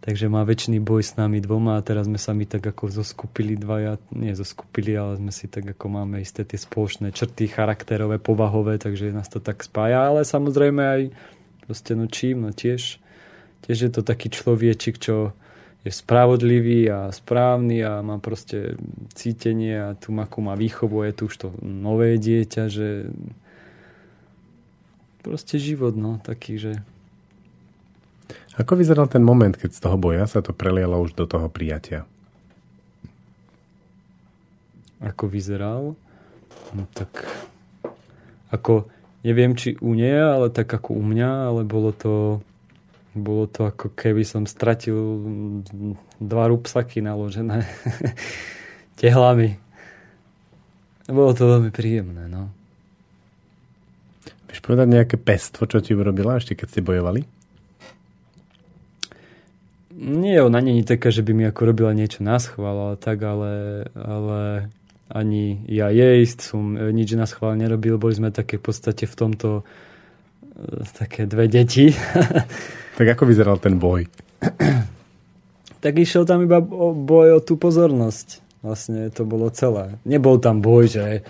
[0.00, 3.56] takže má väčší boj s nami dvoma a teraz sme sa mi tak ako zoskupili
[3.56, 8.80] dvaja, nie zoskupili, ale sme si tak ako máme isté tie spoločné črty charakterové, povahové,
[8.80, 11.02] takže nás to tak spája, ale samozrejme aj
[11.68, 12.96] proste no čím, no tiež,
[13.68, 15.36] tiež je to taký človečik, čo
[15.80, 18.76] je spravodlivý a správny a má proste
[19.16, 23.08] cítenie a tu maku má výchovu, je tu už to nové dieťa, že
[25.24, 26.72] proste život, no, taký, že...
[28.58, 32.02] Ako vyzeral ten moment, keď z toho boja sa to prelialo už do toho prijatia?
[34.98, 35.94] Ako vyzeral?
[36.74, 37.26] No tak...
[38.50, 38.90] Ako,
[39.22, 42.42] neviem, či u nej, ale tak ako u mňa, ale bolo to
[43.10, 45.18] bolo to ako keby som stratil
[46.22, 47.66] dva rúbsaky naložené
[49.02, 49.58] tehlami.
[51.10, 52.54] Bolo to veľmi príjemné, no.
[54.46, 57.26] Vieš povedať nejaké pestvo, čo ti urobila ešte, keď ste bojovali?
[60.00, 63.84] Nie, ona není taká, že by mi ako robila niečo na schvál, ale tak, ale,
[63.92, 64.72] ale
[65.12, 68.00] ani ja jej som nič na schvál nerobil.
[68.00, 69.62] Boli sme také v podstate v tomto e,
[70.96, 71.92] také dve deti.
[73.00, 74.04] Tak ako vyzeral ten boj?
[75.84, 78.44] tak išiel tam iba o boj o tú pozornosť.
[78.60, 79.96] Vlastne to bolo celé.
[80.04, 81.24] Nebol tam boj, že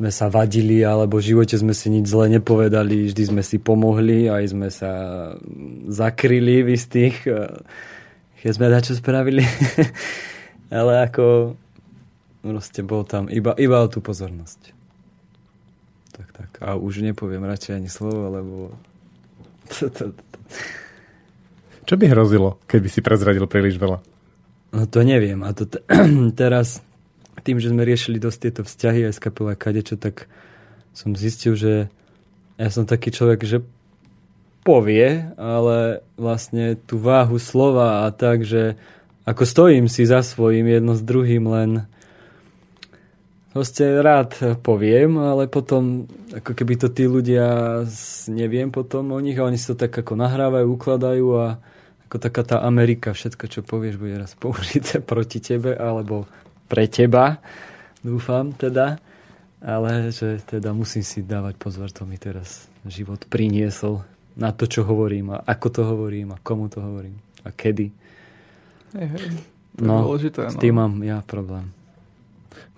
[0.00, 4.32] sme sa vadili, alebo v živote sme si nič zle nepovedali, vždy sme si pomohli,
[4.32, 4.92] aj sme sa
[5.92, 7.28] zakryli v istých,
[8.40, 9.44] keď sme čo spravili.
[10.72, 11.56] Ale ako
[12.40, 14.72] proste bol tam iba, iba o tú pozornosť.
[16.16, 16.50] Tak, tak.
[16.64, 18.54] A už nepoviem radšej ani slovo, lebo.
[21.88, 23.98] Čo by hrozilo, keby si prezradil príliš veľa?
[24.70, 25.42] No to neviem.
[25.42, 25.82] A to t-
[26.40, 26.84] teraz,
[27.42, 30.30] tým, že sme riešili dosť tieto vzťahy aj s kapelou kadečo, tak
[30.94, 31.90] som zistil, že
[32.60, 33.64] ja som taký človek, že
[34.60, 38.76] povie, ale vlastne tú váhu slova a tak, že
[39.24, 41.70] ako stojím si za svojím jedno s druhým, len
[43.50, 47.82] proste rád poviem, ale potom ako keby to tí ľudia
[48.30, 51.46] neviem potom o nich a oni si to tak ako nahrávajú, ukladajú a
[52.10, 56.26] ako taká tá Amerika, všetko, čo povieš, bude raz použité proti tebe, alebo
[56.66, 57.38] pre teba,
[58.02, 58.98] dúfam teda.
[59.60, 64.00] Ale že teda musím si dávať pozor, to mi teraz život priniesol
[64.36, 67.90] na to, čo hovorím a ako to hovorím a komu to hovorím a kedy.
[68.94, 69.26] Hej, hej.
[69.80, 70.52] no, dôležité, no.
[70.52, 71.70] s tým mám ja problém.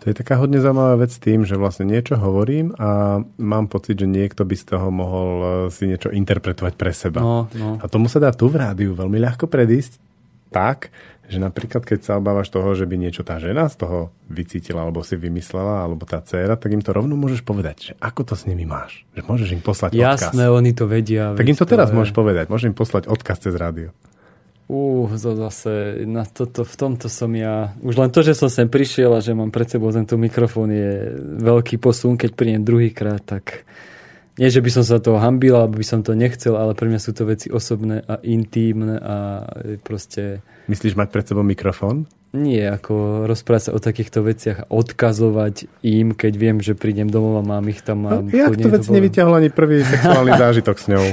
[0.02, 4.10] To je taká hodne zaujímavá vec tým, že vlastne niečo hovorím a mám pocit, že
[4.10, 7.22] niekto by z toho mohol eh, si niečo interpretovať pre seba.
[7.22, 7.78] No, no.
[7.78, 10.02] A tomu sa dá tu v rádiu veľmi ľahko predísť
[10.52, 10.92] tak,
[11.32, 15.00] že napríklad keď sa obávaš toho, že by niečo tá žena z toho vycítila, alebo
[15.00, 18.44] si vymyslela, alebo tá dcéra, tak im to rovno môžeš povedať, že ako to s
[18.44, 19.08] nimi máš.
[19.16, 20.32] Že môžeš im poslať Jasné, odkaz.
[20.36, 21.32] Jasné, oni to vedia.
[21.32, 21.96] Tak im to teraz je...
[21.96, 22.44] môžeš povedať.
[22.52, 23.96] Môžeš im poslať odkaz cez rádio.
[24.72, 27.76] Uh, to zase, na toto, v tomto som ja...
[27.84, 31.12] Už len to, že som sem prišiel a že mám pred sebou tento mikrofón je
[31.44, 33.68] veľký posun, keď prídem druhýkrát, tak
[34.40, 37.00] nie, že by som sa toho hambil, alebo by som to nechcel, ale pre mňa
[37.04, 39.44] sú to veci osobné a intímne a
[39.84, 40.40] proste...
[40.72, 42.08] Myslíš mať pred sebou mikrofón?
[42.32, 47.44] Nie, ako rozprávať sa o takýchto veciach a odkazovať im, keď viem, že prídem domov
[47.44, 48.08] a mám ich tam.
[48.08, 51.04] No, jak to vec nevyťahol ani prvý sexuálny zážitok s ňou?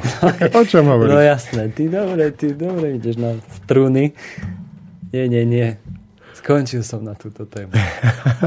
[0.55, 1.11] o čom hovoríš?
[1.11, 4.15] No jasné, ty dobre, ty dobre ideš na struny.
[5.11, 5.75] Nie, nie, nie.
[6.39, 7.75] Skončil som na túto tému.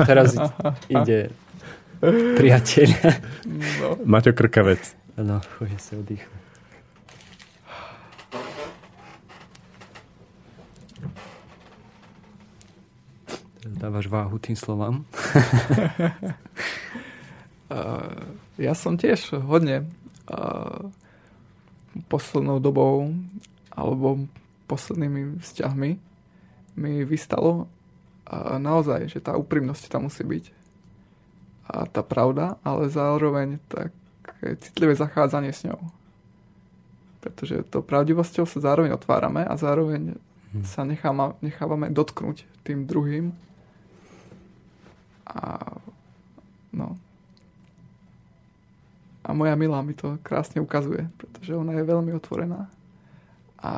[0.09, 0.33] Teraz
[0.89, 1.29] ide
[2.11, 2.89] priateľ.
[3.79, 3.89] No.
[4.03, 4.83] Maťo Krkavec.
[5.15, 6.43] No, chodí sa oddychnúť.
[13.83, 15.03] dávaš váhu tým slovám?
[18.63, 19.91] ja som tiež hodne
[20.31, 20.87] uh,
[22.07, 23.11] poslednou dobou
[23.75, 24.31] alebo
[24.71, 25.91] poslednými vzťahmi
[26.79, 27.67] mi vystalo
[28.31, 30.62] uh, naozaj, že tá úprimnosť tam musí byť
[31.73, 35.81] a tá pravda, ale zároveň také citlivé zachádzanie s ňou.
[37.25, 40.21] Pretože to pravdivosťou sa zároveň otvárame a zároveň
[40.53, 40.69] hm.
[40.69, 43.33] sa necháma, nechávame dotknúť tým druhým
[45.25, 45.65] a,
[46.77, 47.01] no.
[49.23, 52.69] A moja milá mi to krásne ukazuje, pretože ona je veľmi otvorená
[53.63, 53.73] a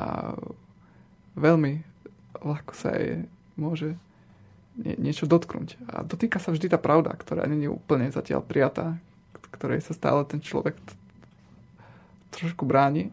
[1.37, 1.85] veľmi
[2.41, 3.93] ľahko sa jej môže
[4.77, 5.79] niečo dotknúť.
[5.87, 8.99] A dotýka sa vždy tá pravda, ktorá nie je úplne zatiaľ prijatá,
[9.55, 10.75] ktorej sa stále ten človek
[12.35, 13.11] trošku bráni.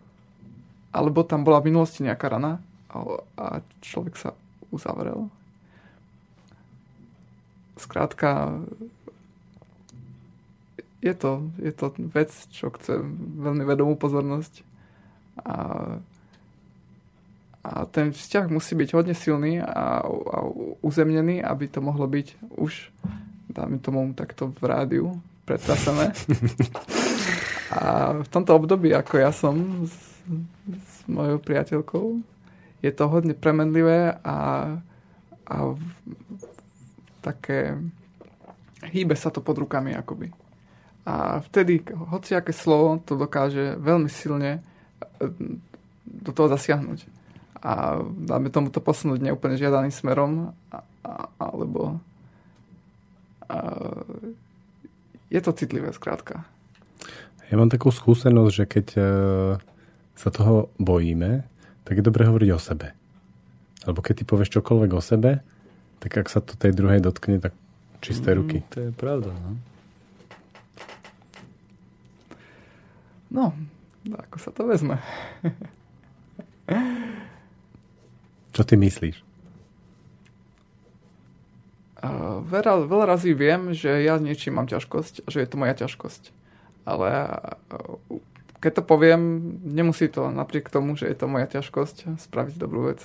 [0.92, 2.60] Alebo tam bola v minulosti nejaká rana
[3.38, 4.36] a človek sa
[4.68, 5.32] uzavrel
[7.72, 8.62] Skrátka,
[11.02, 13.00] je to, je to vec, čo chce
[13.42, 14.62] veľmi vedomú pozornosť.
[15.42, 15.56] A,
[17.62, 20.38] a ten vzťah musí byť hodne silný a, a
[20.82, 22.90] uzemnený, aby to mohlo byť už,
[23.54, 25.06] dáme tomu takto v rádiu,
[25.46, 26.10] pretrasené.
[27.72, 29.56] A v tomto období, ako ja som
[29.88, 29.96] s,
[30.68, 32.20] s mojou priateľkou,
[32.84, 34.38] je to hodne premenlivé a,
[35.48, 35.56] a
[37.24, 37.80] také...
[38.82, 40.34] Hýbe sa to pod rukami akoby.
[41.06, 45.30] A vtedy hociaké slovo to dokáže veľmi silne e,
[46.02, 47.06] do toho zasiahnuť.
[47.62, 52.02] A dáme tomu to posunúť neúplne žiadaným smerom, a, a, alebo
[53.46, 53.58] a,
[55.30, 56.42] je to citlivé skrátka.
[57.48, 59.02] Ja mám takú skúsenosť, že keď e,
[60.18, 61.46] sa toho bojíme,
[61.86, 62.96] tak je dobre hovoriť o sebe.
[63.86, 65.44] Alebo keď ty povieš čokoľvek o sebe,
[66.02, 67.54] tak ak sa to tej druhej dotkne, tak
[68.02, 68.58] čisté mm, ruky.
[68.74, 69.52] To je pravda, no.
[73.32, 73.46] No,
[74.12, 75.00] ako sa to vezme.
[78.52, 79.16] Čo ty myslíš?
[82.02, 86.34] Uh, veľa, veľa razy viem, že ja niečím mám ťažkosť, že je to moja ťažkosť.
[86.82, 87.08] Ale
[87.70, 88.20] uh,
[88.58, 89.20] keď to poviem,
[89.64, 93.02] nemusí to napriek tomu, že je to moja ťažkosť, spraviť dobrú vec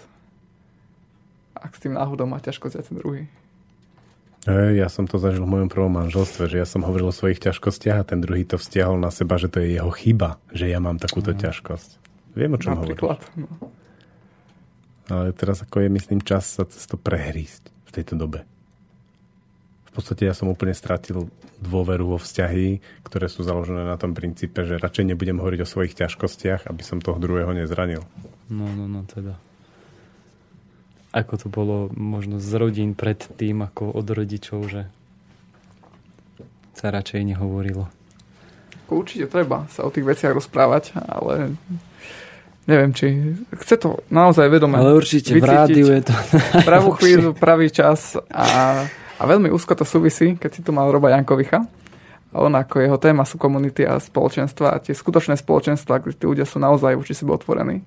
[1.62, 3.24] ak s tým náhodou má ťažkosť aj ten druhý.
[4.48, 8.00] Ja som to zažil v mojom prvom manželstve, že ja som hovoril o svojich ťažkostiach
[8.00, 11.04] a ten druhý to vzťahol na seba, že to je jeho chyba, že ja mám
[11.04, 11.40] takúto mm.
[11.44, 11.90] ťažkosť.
[12.32, 13.44] Viem, o čom Napríklad, hovoríš.
[13.44, 13.68] No.
[15.08, 18.44] Ale teraz ako je, myslím, čas sa cez to prehrísť v tejto dobe.
[19.88, 24.62] V podstate ja som úplne stratil dôveru vo vzťahy, ktoré sú založené na tom princípe,
[24.62, 28.06] že radšej nebudem hovoriť o svojich ťažkostiach, aby som toho druhého nezranil.
[28.52, 29.42] No, no, no, teda
[31.18, 34.86] ako to bolo možno z rodín pred tým, ako od rodičov, že
[36.78, 37.90] sa radšej nehovorilo.
[38.88, 41.58] Určite treba sa o tých veciach rozprávať, ale
[42.68, 43.06] neviem, či
[43.64, 46.14] chce to naozaj vedome Ale určite v rádiu je to
[46.68, 48.84] pravú chvíľu, pravý čas a,
[49.18, 51.64] a veľmi úzko to súvisí, keď si tu mal Roba Jankovicha.
[52.36, 56.26] A on ako jeho téma sú komunity a spoločenstva a tie skutočné spoločenstva, kde tí
[56.28, 57.82] ľudia sú naozaj voči sebe otvorení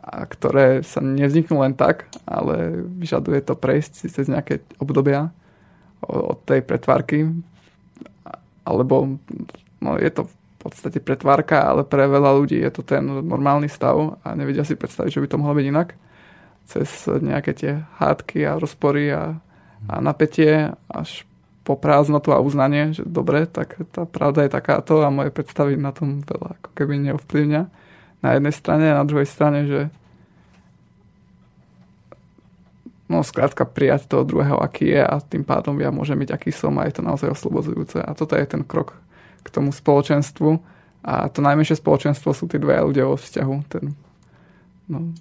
[0.00, 5.28] a ktoré sa nevzniknú len tak, ale vyžaduje to prejsť si cez nejaké obdobia
[6.00, 7.28] od tej pretvárky,
[8.64, 9.20] alebo
[9.84, 10.24] no, je to
[10.60, 15.16] podstate pretvárka, ale pre veľa ľudí je to ten normálny stav a nevedia si predstaviť,
[15.16, 15.88] že by to mohlo byť inak.
[16.68, 19.40] Cez nejaké tie hádky a rozpory a,
[19.88, 21.24] a napätie až
[21.64, 25.92] po prázdnotu a uznanie, že dobre, tak tá pravda je takáto a moje predstavy na
[25.92, 27.62] tom veľa ako keby neovplyvňa
[28.20, 29.80] na jednej strane a na druhej strane, že
[33.10, 36.78] no skrátka prijať toho druhého, aký je a tým pádom ja môžem byť, aký som
[36.78, 37.98] a je to naozaj oslobodzujúce.
[37.98, 38.94] A toto je ten krok
[39.40, 40.60] k tomu spoločenstvu
[41.00, 43.54] a to najmenšie spoločenstvo sú tí dvaja ľudia vo vzťahu.
[43.72, 43.96] Ten,
[44.88, 45.16] no.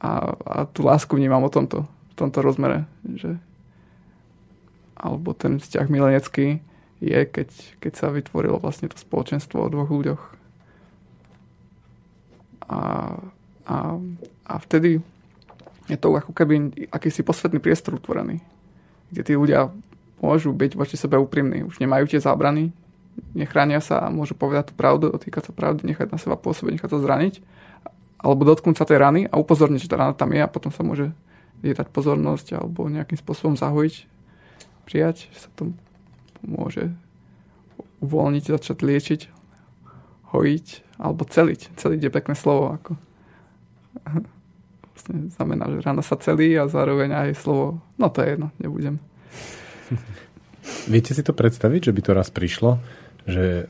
[0.00, 3.36] a, a tú lásku vnímam o tomto, v tomto rozmere, že
[5.00, 6.60] alebo ten vzťah milenecký
[7.00, 7.48] je, keď,
[7.80, 10.22] keď sa vytvorilo vlastne to spoločenstvo o dvoch ľuďoch.
[12.68, 12.80] A,
[13.64, 13.76] a,
[14.44, 15.00] a vtedy
[15.88, 18.44] je to ako keby akýsi posvetný priestor utvorený,
[19.10, 19.72] kde tí ľudia
[20.20, 21.64] môžu byť voči sebe úprimní.
[21.64, 22.72] Už nemajú tie zábrany,
[23.32, 26.90] nechránia sa a môžu povedať tú pravdu, dotýkať sa pravdy, nechať na seba pôsobiť, nechať
[26.92, 27.34] sa zraniť,
[28.20, 30.84] alebo dotknúť sa tej rany a upozorniť, že tá rana tam je a potom sa
[30.84, 31.10] môže
[31.60, 34.08] jej dať pozornosť alebo nejakým spôsobom zahojiť,
[34.88, 35.72] prijať, že sa to
[36.44, 36.92] môže
[38.00, 39.20] uvoľniť, začať liečiť,
[40.32, 40.66] hojiť
[41.00, 41.76] alebo celiť.
[41.76, 42.76] Celiť je pekné slovo.
[42.76, 42.92] Ako.
[44.96, 49.00] Vlastne znamená, že ráno sa celí a zároveň aj slovo, no to je jedno, nebudem.
[50.92, 52.78] Viete si to predstaviť, že by to raz prišlo,
[53.24, 53.66] že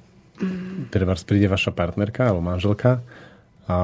[0.88, 3.04] pre vás príde vaša partnerka alebo manželka
[3.68, 3.78] a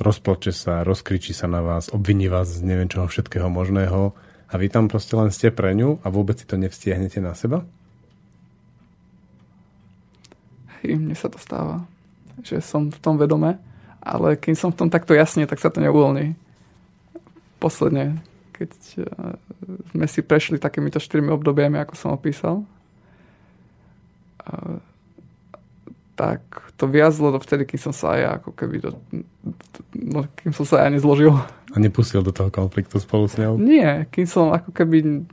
[0.00, 4.16] rozplače sa, rozkričí sa na vás, obviní vás z neviem čoho všetkého možného
[4.48, 7.62] a vy tam proste len ste pre ňu a vôbec si to nevstiahnete na seba?
[10.80, 11.84] Hej, mne sa to stáva,
[12.40, 13.60] že som v tom vedome,
[14.00, 16.38] ale kým som v tom takto jasne, tak sa to neuvoľní.
[17.58, 18.22] Posledne,
[18.58, 19.06] keď eh,
[19.94, 22.66] sme si prešli takýmito štyrmi obdobiami, ako som opísal,
[26.18, 26.42] tak
[26.74, 28.90] to viazlo do vtedy, kým som sa ja ako keby do,
[29.94, 31.30] no, kým som sa ja nezložil.
[31.70, 33.54] A nepustil do toho konfliktu spolu s ňou?
[33.54, 35.28] Nie, kým som ako keby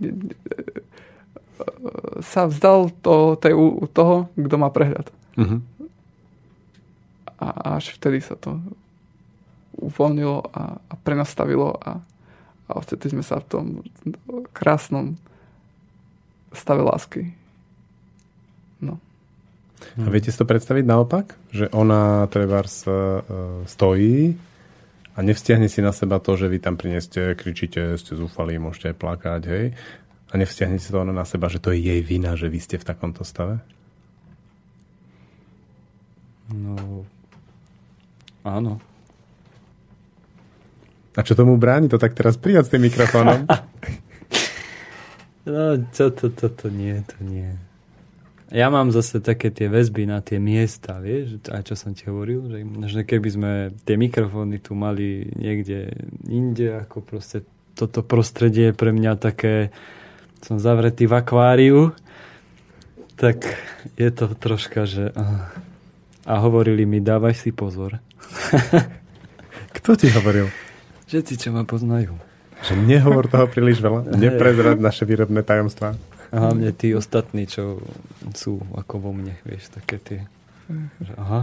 [2.22, 3.57] sa vzdal to, tej,
[3.95, 5.10] toho, kto má prehľad.
[5.39, 5.60] Uh-huh.
[7.41, 8.61] A až vtedy sa to
[9.76, 11.99] uvoľnilo a, a prenastavilo a,
[12.65, 13.65] a ocitli sme sa v tom
[14.53, 15.13] krásnom
[16.55, 17.29] stave lásky.
[18.81, 18.97] No.
[20.01, 21.35] A viete si to predstaviť naopak?
[21.51, 22.91] Že ona trebárs e,
[23.69, 24.33] stojí
[25.15, 28.97] a nevzťahne si na seba to, že vy tam prineste, kričíte, ste zúfali, môžete aj
[28.97, 29.65] plakať, hej?
[30.31, 32.75] A nevzťahne si to ona na seba, že to je jej vina, že vy ste
[32.81, 33.61] v takomto stave?
[36.51, 37.05] No,
[38.43, 38.81] áno.
[41.15, 43.47] A čo tomu bráni to tak teraz prijať s tým mikrofónom?
[45.47, 47.55] no, to, to, to, to nie, to nie
[48.53, 52.45] ja mám zase také tie väzby na tie miesta, vieš, aj čo som ti hovoril,
[52.47, 53.51] že, že keby sme
[53.83, 55.91] tie mikrofóny tu mali niekde
[56.29, 57.41] inde, ako proste
[57.73, 59.73] toto prostredie je pre mňa také,
[60.39, 61.79] som zavretý v akváriu,
[63.19, 63.43] tak
[63.99, 65.11] je to troška, že...
[66.25, 68.01] A hovorili mi, dávaj si pozor.
[69.77, 70.49] Kto ti hovoril?
[71.06, 72.18] Všetci, čo ma poznajú.
[72.65, 74.10] Že nehovor toho príliš veľa.
[74.26, 75.94] Neprezrať naše výrobné tajomstvá.
[76.34, 77.80] A hlavne tí ostatní, čo
[78.34, 80.19] sú ako vo mne, vieš, také tie...
[80.98, 81.41] Že aha.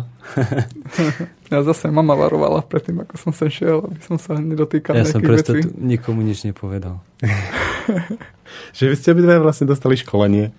[1.54, 5.22] ja zase mama varovala predtým, ako som sa šiel, aby som sa nedotýkal Ja som
[5.22, 5.70] presto vecí.
[5.78, 6.98] nikomu nič nepovedal.
[8.76, 10.50] že vy ste obidva vlastne dostali školenie,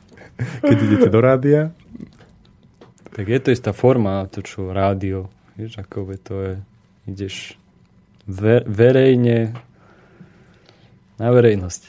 [0.63, 1.75] keď idete do rádia?
[3.11, 5.27] Tak je to istá forma, to čo rádio,
[5.59, 6.53] vieš, ako to je,
[7.11, 7.59] ideš
[8.67, 9.53] verejne
[11.19, 11.81] na verejnosť.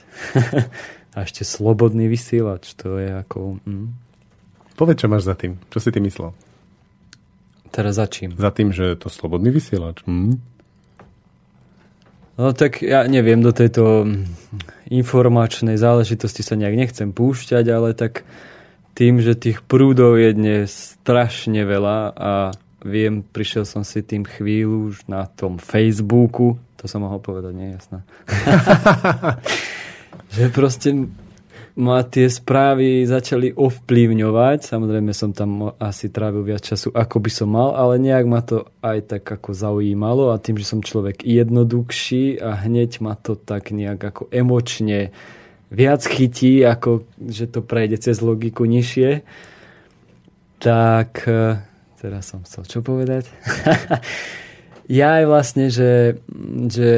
[1.14, 3.62] A ešte slobodný vysielač, to je ako...
[3.62, 3.94] Mm.
[4.74, 5.62] Povedz, čo máš za tým.
[5.70, 6.34] Čo si ty myslel?
[7.70, 8.34] Teraz za čím?
[8.34, 10.02] Za tým, že je to slobodný vysielač.
[10.10, 10.42] Mm.
[12.34, 14.10] No tak ja neviem, do tejto
[14.90, 18.26] informačnej záležitosti sa nejak nechcem púšťať, ale tak
[18.98, 22.32] tým, že tých prúdov je dnes strašne veľa a
[22.84, 27.72] viem, prišiel som si tým chvíľu už na tom Facebooku, to som mohol povedať, nie
[27.72, 28.04] jasné.
[30.36, 31.08] že proste
[31.74, 34.62] ma tie správy začali ovplyvňovať.
[34.62, 38.70] Samozrejme som tam asi trávil viac času, ako by som mal, ale nejak ma to
[38.78, 43.74] aj tak ako zaujímalo a tým, že som človek jednoduchší a hneď ma to tak
[43.74, 45.10] nejak ako emočne
[45.74, 49.26] viac chytí, ako že to prejde cez logiku nižšie,
[50.62, 51.58] tak eh,
[52.04, 53.24] teraz som chcel čo povedať.
[55.00, 56.20] ja aj vlastne, že,
[56.68, 56.90] že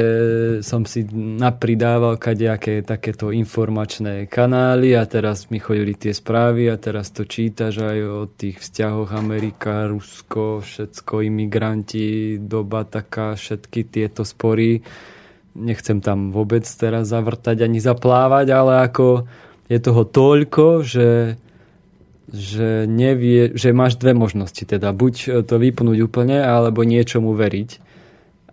[0.59, 7.15] som si napridával kadejaké takéto informačné kanály a teraz mi chodili tie správy a teraz
[7.15, 14.83] to čítaš aj o tých vzťahoch Amerika, Rusko, všetko, imigranti, doba taká, všetky tieto spory.
[15.55, 19.23] Nechcem tam vôbec teraz zavrtať ani zaplávať, ale ako
[19.71, 21.07] je toho toľko, že
[22.27, 27.87] že, nevie, že máš dve možnosti, teda buď to vypnúť úplne, alebo niečomu veriť.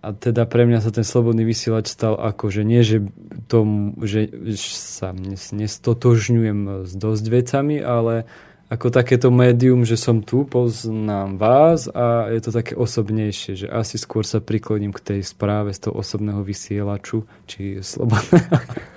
[0.05, 3.09] A teda pre mňa sa ten slobodný vysielač stal ako, že nie, že,
[3.49, 4.29] tom, že
[4.69, 5.11] sa
[5.49, 8.29] nestotožňujem s dosť vecami, ale
[8.69, 13.97] ako takéto médium, že som tu, poznám vás a je to také osobnejšie, že asi
[13.97, 18.61] skôr sa prikloním k tej správe z toho osobného vysielaču, či slobodného.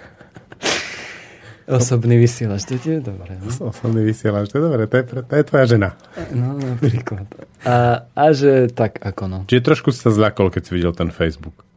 [1.69, 3.37] Osobný vysielač, to je dobré.
[3.37, 3.69] No?
[3.69, 5.89] Osobný vysielač, to je dobré, to je, to je tvoja žena.
[6.33, 7.29] No, napríklad.
[7.69, 9.39] A, a že tak ako no.
[9.45, 11.69] Čiže trošku si sa zľakol, keď si videl ten Facebook.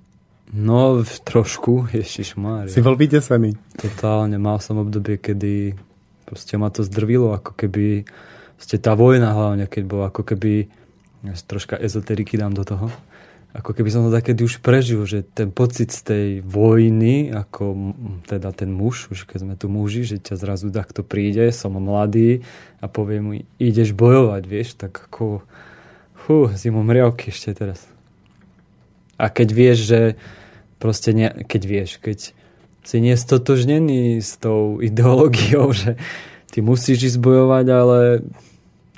[0.51, 2.71] No, trošku, ježišmária.
[2.71, 3.55] Si bol vydesený.
[3.75, 5.75] Totálne, mal som obdobie, kedy
[6.23, 8.07] proste ma to zdrvilo, ako keby
[8.55, 10.71] proste tá vojna hlavne, keď bola ako keby
[11.21, 12.89] ja troška ezoteriky dám do toho
[13.51, 18.55] ako keby som to takedy už prežil, že ten pocit z tej vojny, ako teda
[18.55, 22.47] ten muž, už keď sme tu muži, že ťa zrazu takto príde, som mladý
[22.79, 25.43] a povie mu, ideš bojovať, vieš, tak ako
[26.15, 27.83] fú, zimom riavky ešte teraz.
[29.19, 30.01] A keď vieš, že
[30.79, 32.31] proste ne, keď vieš, keď
[32.81, 35.99] si nie stotožnený s tou ideológiou, že
[36.49, 37.99] ty musíš ísť bojovať, ale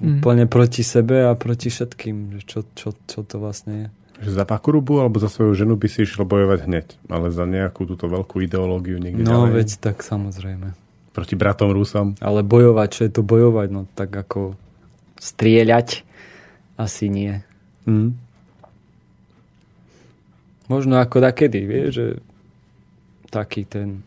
[0.02, 0.20] Mm.
[0.20, 2.36] úplne proti sebe a proti všetkým.
[2.36, 3.88] že Čo, čo, čo to vlastne je?
[4.24, 7.84] Že za pakurubu alebo za svoju ženu by si išiel bojovať hneď, ale za nejakú
[7.84, 9.52] túto veľkú ideológiu niekde No ďalej.
[9.54, 10.72] veď tak samozrejme.
[11.12, 12.16] Proti bratom Rusom.
[12.18, 13.68] Ale bojovať, čo je to bojovať?
[13.70, 14.56] No tak ako
[15.18, 16.02] strieľať
[16.76, 17.44] asi nie.
[17.84, 18.16] Hm?
[20.66, 22.06] Možno ako takedy, vieš, že
[23.28, 24.02] taký ten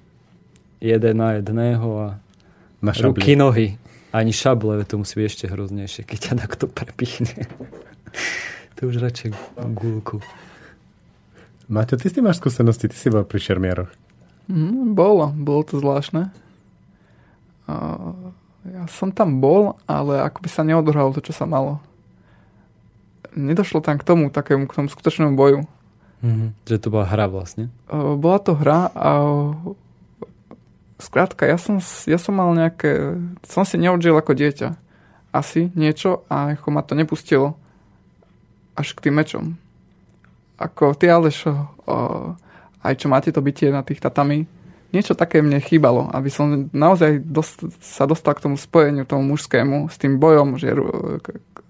[0.79, 2.09] jeden na jedného a
[2.81, 3.37] Na ruky, šabli.
[3.37, 3.67] nohy.
[4.11, 7.45] Ani šable, to musí byť ešte hroznejšie, keď ťa takto prepichne.
[8.77, 9.33] To už radšej
[9.73, 10.21] gulku.
[11.67, 13.91] Maťo, ty s tým máš skúsenosti, ty si bol pri šermiaroch.
[14.47, 16.31] Mm, bolo, bolo to zvláštne.
[17.67, 18.31] Uh,
[18.63, 21.83] ja som tam bol, ale ako by sa neodohralo to, čo sa malo.
[23.35, 25.67] Nedošlo tam k tomu, takému, k tomu skutočnému boju.
[26.23, 26.55] Mhm.
[26.69, 27.73] Že to bola hra vlastne.
[27.91, 29.11] Uh, bola to hra a
[31.01, 34.69] skrátka, ja som, ja som mal nejaké, som si neodžil ako dieťa.
[35.35, 37.59] Asi niečo a ako ma to nepustilo
[38.77, 39.45] až k tým mečom.
[40.57, 42.37] Ako ty, Aleš, uh,
[42.81, 44.47] aj čo máte to bytie na tých tatami,
[44.95, 49.91] niečo také mne chýbalo, aby som naozaj dost, sa dostal k tomu spojeniu, tomu mužskému,
[49.91, 50.73] s tým bojom, že
[51.21, 51.63] k- k-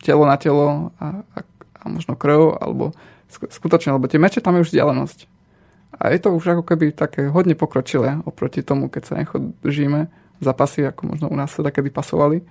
[0.00, 1.38] telo na telo a, a,
[1.76, 2.94] a možno krv, alebo
[3.28, 5.18] sk- skutočne, lebo tie meče tam je už vzdialenosť.
[5.98, 10.06] A je to už ako keby také hodne pokročilé oproti tomu, keď sa necho držíme
[10.38, 12.44] zapasy, ako možno u nás sa kedy pasovali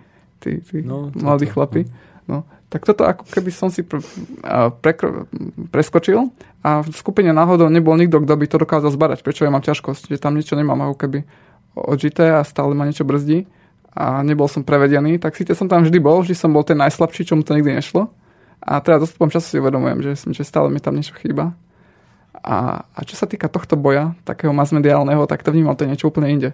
[0.43, 1.87] tí, tí No, mladí chlapi.
[2.27, 2.43] No.
[2.67, 4.03] Tak toto ako keby som si pr-
[4.43, 5.25] a, prekro-
[5.71, 6.27] preskočil
[6.59, 10.11] a v skupine náhodou nebol nikto, kto by to dokázal zbadať, prečo ja mám ťažkosť,
[10.11, 11.19] že tam niečo nemám ako keby
[11.79, 13.47] odžité a stále ma niečo brzdí
[13.97, 17.25] a nebol som prevedený, tak síce som tam vždy bol, vždy som bol ten najslabší,
[17.25, 18.11] čo mu to nikdy nešlo.
[18.61, 21.57] A teraz dostupom času si uvedomujem, že, že stále mi tam niečo chýba.
[22.37, 26.09] A, a čo sa týka tohto boja, takého masmediálneho, tak to vnímal to je niečo
[26.13, 26.49] úplne inde.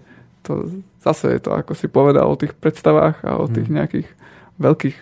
[0.47, 0.67] To
[1.03, 4.07] zase je to, ako si povedal, o tých predstavách a o tých nejakých
[4.61, 4.97] veľkých,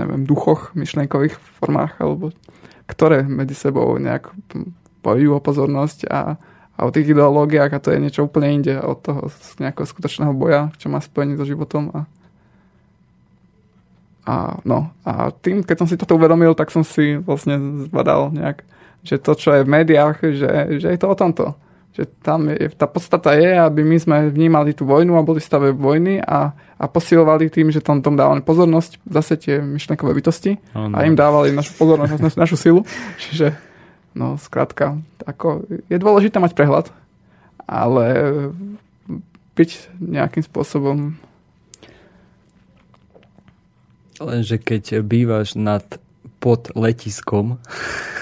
[0.00, 2.32] neviem, duchoch, myšlienkových formách, alebo
[2.86, 4.32] ktoré medzi sebou nejak
[5.04, 6.40] bojujú o pozornosť a,
[6.76, 9.28] a o tých ideológiách a to je niečo úplne inde od toho
[9.60, 12.00] nejakého skutočného boja, čo má spojenie so životom a
[14.26, 18.66] a, no, a tým, keď som si toto uvedomil, tak som si vlastne zbadal nejak,
[19.06, 20.50] že to, čo je v médiách, že,
[20.82, 21.54] že je to o tomto.
[21.96, 25.48] Že tam je, tá podstata je, aby my sme vnímali tú vojnu a boli v
[25.48, 30.60] stave vojny a, a posilovali tým, že tom, tom dávali pozornosť, zase tie myšlenkové bytosti
[30.76, 30.92] Áno.
[30.92, 32.80] a im dávali našu pozornosť, našu, našu silu.
[33.16, 33.56] Čiže,
[34.12, 36.92] no, skrátka, ako, je dôležité mať prehľad,
[37.64, 38.04] ale
[39.56, 41.16] byť nejakým spôsobom
[44.16, 45.84] Lenže keď bývaš nad
[46.40, 47.60] pod letiskom,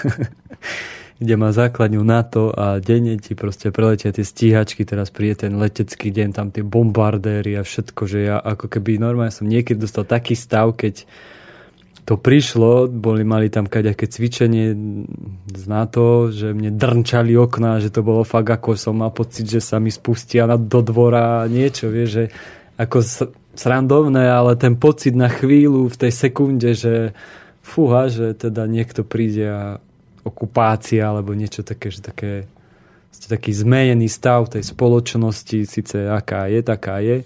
[1.15, 6.11] kde má základňu NATO a denne ti proste preletia tie stíhačky, teraz príde ten letecký
[6.11, 10.35] deň, tam tie bombardéry a všetko, že ja ako keby normálne som niekedy dostal taký
[10.35, 11.07] stav, keď
[12.05, 14.77] to prišlo, boli, mali tam kaďaké cvičenie
[15.49, 19.57] z NATO, že mne drnčali okná, že to bolo fakt ako som mal pocit, že
[19.57, 22.25] sa mi spustia do dvora niečo, vieš, že
[22.77, 22.97] ako
[23.57, 27.15] srandovné, ale ten pocit na chvíľu v tej sekunde, že
[27.65, 29.63] fúha, že teda niekto príde a
[30.25, 32.49] okupácia alebo niečo také, že také
[33.25, 37.25] taký zmenený stav tej spoločnosti, síce aká je, taká je,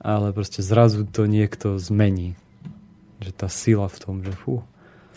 [0.00, 2.32] ale proste zrazu to niekto zmení.
[3.20, 4.64] Že tá sila v tom, že fú.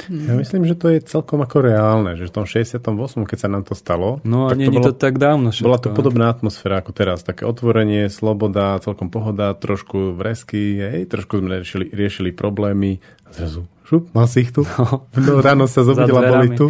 [0.06, 2.86] Ja myslím, že to je celkom ako reálne, že v tom 68.
[3.26, 5.66] keď sa nám to stalo, No a nie je to tak dávno všetko.
[5.66, 7.26] bola to podobná atmosféra ako teraz.
[7.26, 13.02] Také otvorenie, sloboda, celkom pohoda, trošku vresky, hej, trošku sme riešili, riešili problémy.
[13.26, 14.70] A zrazu, šup, mal si ich tu.
[15.18, 16.70] No, ráno sa zobudila, boli tu.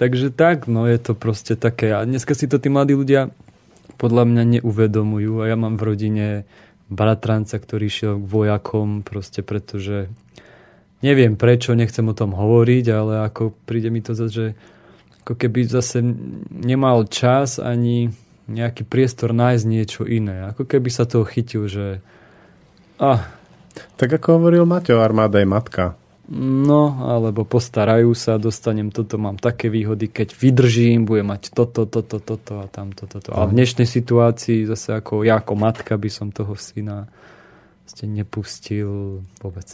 [0.00, 1.92] Takže tak, no je to proste také.
[1.92, 3.28] A dneska si to tí mladí ľudia
[4.00, 5.44] podľa mňa neuvedomujú.
[5.44, 6.26] A ja mám v rodine
[6.88, 10.08] bratranca, ktorý šiel k vojakom, proste pretože
[11.04, 14.46] neviem prečo, nechcem o tom hovoriť, ale ako príde mi to zase, že
[15.20, 16.00] ako keby zase
[16.48, 18.08] nemal čas ani
[18.48, 20.48] nejaký priestor nájsť niečo iné.
[20.48, 22.00] Ako keby sa toho chytil, že
[22.96, 23.28] ah,
[24.00, 25.99] Tak ako hovoril Maťo, armáda je matka.
[26.30, 32.22] No, alebo postarajú sa, dostanem toto, mám také výhody, keď vydržím, budem mať toto, toto,
[32.22, 33.34] toto a tamto, toto.
[33.34, 37.10] A v dnešnej situácii zase ako ja ako matka by som toho syna
[37.82, 39.66] ste nepustil vôbec.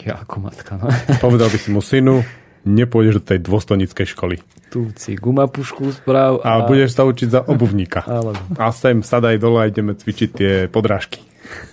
[0.00, 0.88] Ja ako matka, no.
[1.24, 2.24] Povedal by si mu synu,
[2.64, 4.40] nepôjdeš do tej dôstojníckej školy.
[4.72, 6.40] Tu si gumapušku správ.
[6.40, 8.00] A, a budeš sa učiť za obuvníka.
[8.08, 8.40] Alebo.
[8.56, 11.20] A sem sadaj dole a ideme cvičiť tie podrážky.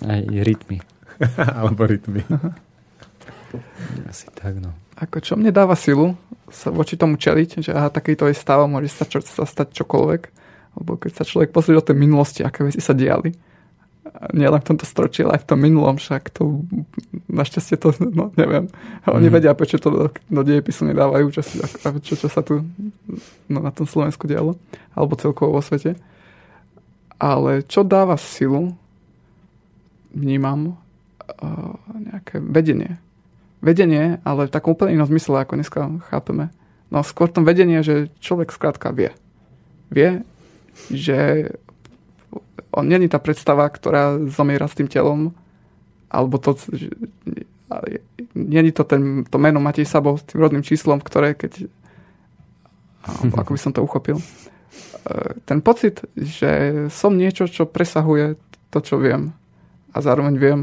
[0.03, 0.83] Aj rytmy.
[1.63, 2.27] Alebo rytmy.
[4.07, 4.71] Asi tak, no.
[5.01, 6.13] Ako čo mne dáva silu
[6.51, 10.21] sa voči tomu čeliť, že aha, takýto je stav, môže sa, čo, sa stať čokoľvek.
[10.79, 13.31] Lebo keď sa človek pozrie do tej minulosti, aké veci sa diali,
[14.35, 16.67] nielen v tomto storočí, ale aj v tom minulom, však to
[17.31, 18.67] našťastie to, no neviem.
[19.07, 19.33] Oni mm.
[19.33, 21.41] vedia, prečo to do, do dejepisu nedávajú, čo,
[22.03, 22.61] čo, čo sa tu
[23.47, 24.59] no, na tom Slovensku dialo,
[24.93, 25.95] alebo celkovo vo svete.
[27.21, 28.73] Ale čo dáva silu,
[30.11, 30.75] vnímam,
[31.39, 32.99] uh, nejaké vedenie
[33.61, 35.79] vedenie, ale v takom úplne inom zmysle, ako dneska
[36.09, 36.49] chápeme.
[36.91, 39.15] No skôr tom vedenie, že človek skrátka vie.
[39.93, 40.25] Vie,
[40.91, 41.51] že
[42.73, 45.31] on není tá predstava, ktorá zomiera s tým telom,
[46.11, 46.91] alebo to, že,
[48.35, 51.71] není to ten, to meno Matej Sabo s tým rodným číslom, ktoré keď
[53.01, 54.21] alebo ako by som to uchopil.
[54.21, 54.25] E,
[55.45, 58.37] ten pocit, že som niečo, čo presahuje
[58.69, 59.33] to, čo viem.
[59.91, 60.59] A zároveň viem,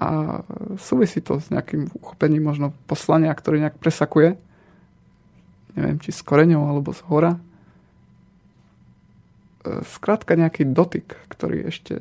[0.00, 0.40] a
[0.80, 4.40] súvisí to s nejakým uchopením možno poslania, ktorý nejak presakuje,
[5.76, 7.36] neviem, či s koreňou alebo z hora.
[9.84, 12.00] Skrátka e, nejaký dotyk, ktorý ešte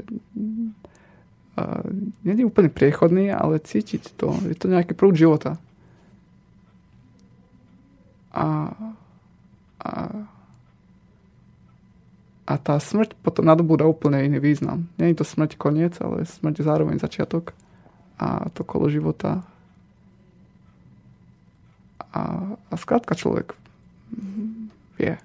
[2.23, 4.31] nie je úplne priechodný, ale cítiť to.
[4.47, 5.59] Je to nejaký prúd života.
[8.31, 8.71] A,
[9.81, 9.91] a,
[12.47, 14.87] a tá smrť potom nadobúda úplne iný význam.
[14.95, 17.51] Nie je to smrť koniec, ale smrť zároveň začiatok
[18.19, 19.47] a to kolo života.
[22.11, 22.21] A,
[22.53, 23.55] a skrátka človek
[24.99, 25.15] vie.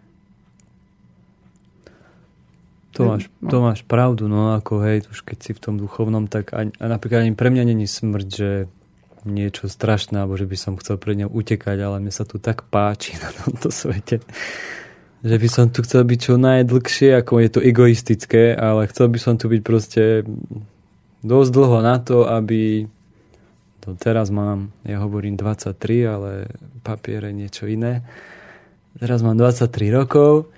[2.94, 3.50] To máš, no.
[3.50, 6.86] to máš pravdu, no ako hej, už keď si v tom duchovnom, tak ani, a
[6.86, 8.50] napríklad ani pre mňa není smrť, že
[9.26, 12.62] niečo strašné, alebo že by som chcel pred ňou utekať, ale mne sa tu tak
[12.70, 14.22] páči na tomto svete,
[15.26, 19.18] že by som tu chcel byť čo najdlhšie, ako je to egoistické, ale chcel by
[19.18, 20.22] som tu byť proste
[21.24, 22.84] dosť dlho na to, aby
[23.84, 25.76] to teraz mám, ja hovorím 23,
[26.08, 26.48] ale
[26.80, 28.00] papier je niečo iné.
[28.96, 30.48] Teraz mám 23 rokov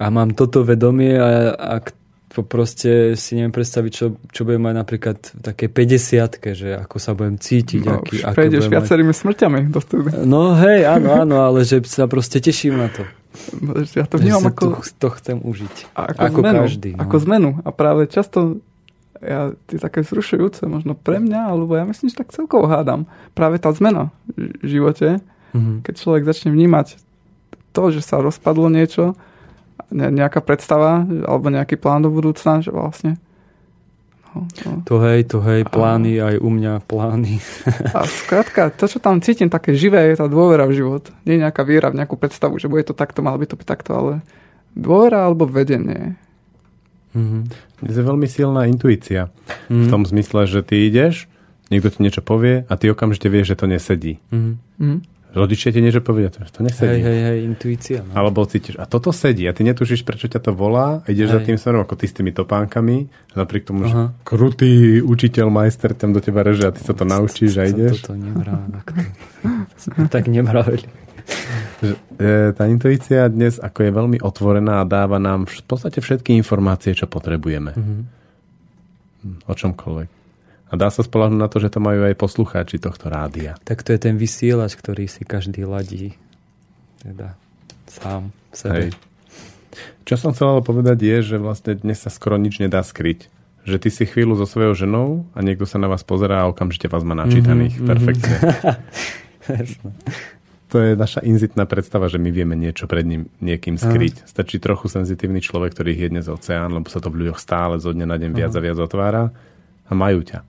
[0.00, 1.92] a mám toto vedomie a ak
[2.32, 6.96] to proste si neviem predstaviť, čo, čo budem mať napríklad v také 50 že ako
[7.00, 7.82] sa budem cítiť.
[7.84, 9.20] No, aký, už prejdeš viacerými mať...
[9.24, 9.80] smrťami do
[10.28, 13.08] No hej, áno, áno, ale že sa proste teším na to.
[13.96, 14.80] Ja to vnímam ako...
[14.80, 15.96] To, to chcem užiť.
[15.96, 16.90] A ako, ako zmenu, každý.
[16.92, 17.00] No.
[17.04, 17.50] Ako zmenu.
[17.64, 18.60] A práve často
[19.22, 23.08] ja, je také zrušujúce možno pre mňa, alebo ja myslím, že tak celkovo hádam.
[23.32, 25.20] Práve tá zmena v živote,
[25.52, 25.84] mm-hmm.
[25.84, 27.00] keď človek začne vnímať
[27.76, 29.16] to, že sa rozpadlo niečo,
[29.92, 33.20] nejaká predstava, alebo nejaký plán do budúcna, že vlastne
[34.34, 34.72] no, no.
[34.88, 37.38] To hej, to hej, plány, a, aj u mňa plány.
[37.96, 41.08] A skrátka, to, čo tam cítim, také živé, je tá dôvera v život.
[41.24, 43.68] Nie je nejaká viera v nejakú predstavu, že bude to takto, malo by to byť
[43.68, 44.12] takto, ale
[44.76, 46.18] dôvera alebo vedenie.
[47.16, 47.42] Mm-hmm.
[47.88, 49.32] Je veľmi silná intuícia.
[49.72, 49.82] Mm-hmm.
[49.82, 51.26] V tom zmysle, že ty ideš,
[51.72, 54.20] niekto ti niečo povie a ty okamžite vieš, že to nesedí.
[54.28, 55.16] Mm-hmm.
[55.36, 56.96] Rodičia ti niečo povedia, to, to nesedí.
[56.96, 58.00] Hej, hej, hej, intuícia.
[58.00, 58.12] No.
[58.16, 61.34] Alebo cítiš, a toto sedí a ty netušíš, prečo ťa to volá a ideš hej.
[61.36, 66.16] za tým smerom, ako ty s tými topánkami, napriek tomu, že krutý učiteľ, majster tam
[66.16, 68.00] do teba reže a ty sa to naučíš a ideš.
[68.00, 68.64] Toto nemrá,
[70.14, 71.05] tak že, e,
[72.56, 77.10] tá intuícia dnes ako je veľmi otvorená a dáva nám v podstate všetky informácie, čo
[77.10, 77.74] potrebujeme.
[77.74, 78.02] Mm-hmm.
[79.50, 80.08] O čomkoľvek.
[80.66, 83.54] A dá sa spolahnúť na to, že to majú aj poslucháči tohto rádia.
[83.62, 86.18] Tak to je ten vysielač, ktorý si každý ladí.
[86.98, 87.38] Teda
[87.86, 88.74] sám sebe.
[88.74, 88.88] Hej.
[90.06, 93.30] Čo som chcel ale povedať je, že vlastne dnes sa skoro nič nedá skryť.
[93.66, 96.86] Že ty si chvíľu so svojou ženou a niekto sa na vás pozerá a okamžite
[96.90, 97.78] vás má načítaných.
[97.78, 98.36] Mm-hmm, Perfektne.
[100.66, 104.14] to je naša inzitná predstava, že my vieme niečo pred ním niekým skryť.
[104.22, 104.26] Aha.
[104.26, 107.94] Stačí trochu senzitívny človek, ktorý je dnes oceán, lebo sa to v ľuďoch stále zo
[107.94, 109.30] dňa na deň viac a viac otvára
[109.86, 110.42] a majú ťa.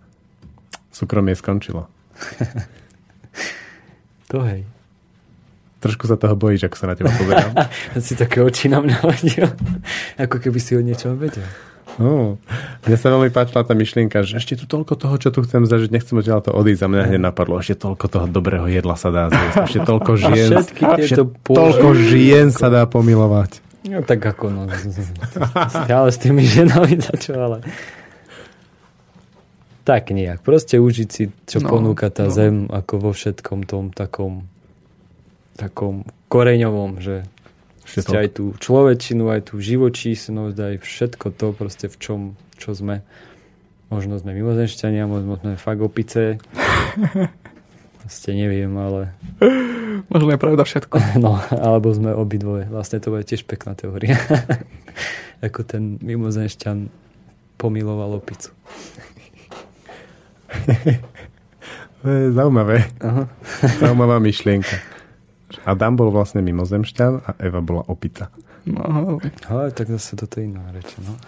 [0.89, 1.85] Súkromie skončilo.
[4.34, 4.65] to hej.
[5.77, 7.53] Trošku sa toho bojíš, ako sa na teba pozerám.
[8.02, 9.45] si také oči na mňa hodil.
[10.18, 11.45] ako keby si o niečom vedel.
[11.98, 12.38] No,
[12.86, 15.90] mne sa veľmi páčila tá myšlienka, že ešte tu toľko toho, čo tu chcem zažiť,
[15.90, 19.34] nechcem odtiaľ to odísť a mňa hneď napadlo, ešte toľko toho dobrého jedla sa dá
[19.34, 20.49] zjesť, ešte toľko žien,
[21.02, 23.65] ešte toľko žien sa dá pomilovať.
[23.90, 24.61] No tak ako, no,
[25.74, 27.65] stále s tými ženami čo, ale...
[29.88, 30.44] Tak nejak.
[30.44, 32.34] Proste užiť si, čo No, ponúka tá no.
[32.36, 34.44] zem, ako vo všetkom tom takom
[35.57, 37.26] takom koreňovom, že
[37.88, 38.14] Všetko.
[38.19, 42.19] aj tú človečinu, aj tú živočísnosť, aj všetko to proste v čom,
[42.59, 42.99] čo sme.
[43.88, 46.43] Možno sme mimozemšťania, možno sme fakt opice.
[48.03, 49.15] Proste neviem, ale
[50.07, 50.95] Možno je pravda všetko.
[51.23, 52.69] no, alebo sme obidvoje.
[52.69, 54.15] Vlastne to bude tiež pekná teória.
[55.45, 56.89] Ako ten mimozemšťan
[57.57, 58.53] pomiloval opicu.
[62.01, 62.88] To je zaujímavé.
[63.01, 63.26] Aha.
[63.81, 64.97] Zaujímavá myšlienka.
[65.68, 68.31] Adam bol vlastne mimozemšťan a Eva bola opica.
[68.64, 69.19] No,
[69.52, 71.19] Ale tak zase toto je iná reč, no.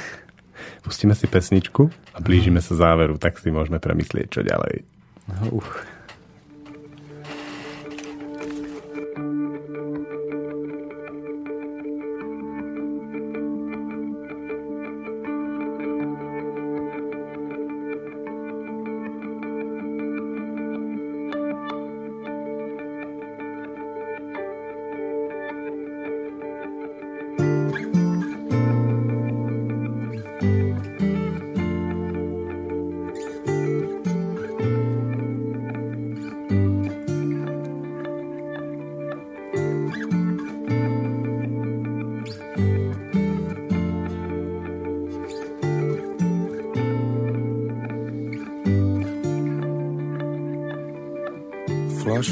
[0.84, 4.84] Pustíme si pesničku a blížime sa záveru, tak si môžeme premyslieť, čo ďalej.
[5.40, 5.64] no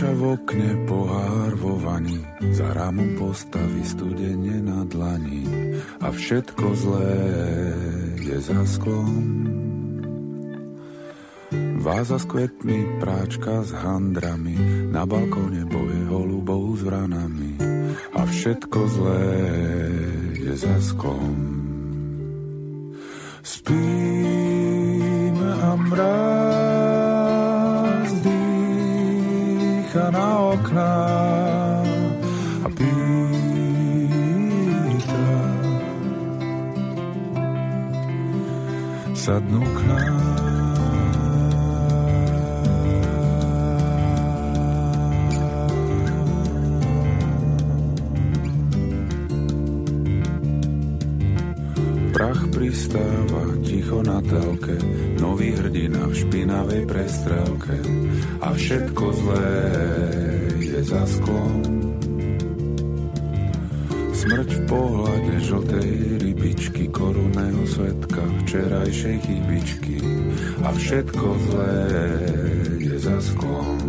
[0.00, 2.24] Flaša v okne, pohár vo vani,
[2.56, 5.44] za rámom postavy studene na dlani
[6.00, 7.20] a všetko zlé
[8.16, 9.20] je za sklom.
[11.84, 17.60] Váza s kvetmi, práčka s handrami, na balkóne boje holubov s vranami
[18.16, 19.28] a všetko zlé
[20.32, 21.49] je za sklom.
[69.18, 69.98] Chybičky
[70.62, 71.74] a všetko zlé
[72.78, 73.79] je za sklom.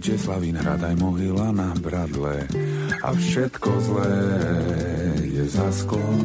[0.00, 0.56] Preč je Slavín
[0.96, 2.48] mohyla na bradle
[3.04, 4.16] a všetko zlé
[5.28, 6.24] je za sklom.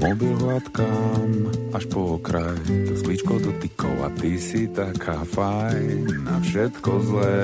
[0.00, 1.28] Mobil hladkám
[1.76, 2.56] až po okraj,
[2.88, 7.36] to sklíčko dotykov a ty si taká fajn a všetko zlé.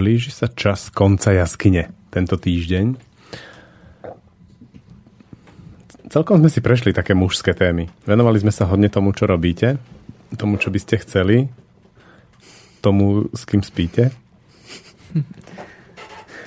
[0.00, 2.96] Blíži sa čas konca jaskyne tento týždeň.
[6.08, 7.92] Celkom sme si prešli také mužské témy.
[8.08, 9.76] Venovali sme sa hodne tomu, čo robíte,
[10.40, 11.52] tomu, čo by ste chceli,
[12.80, 14.08] tomu, s kým spíte.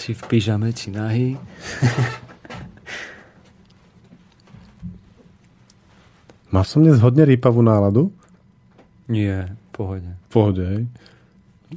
[0.01, 1.38] Či v pyžame, či nahý.
[6.57, 8.09] Mal som dnes hodne rýpavú náladu?
[9.05, 10.09] Nie, pohode.
[10.34, 10.89] Pohode, hej.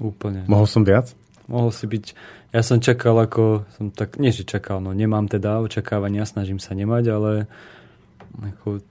[0.01, 0.49] Úplne.
[0.49, 1.13] Mohol som viac?
[1.47, 2.05] Mohol si byť...
[2.51, 3.67] Ja som čakal ako...
[3.79, 7.31] Som tak, nie, že čakal, no nemám teda očakávania, snažím sa nemať, ale
[8.37, 8.83] ako,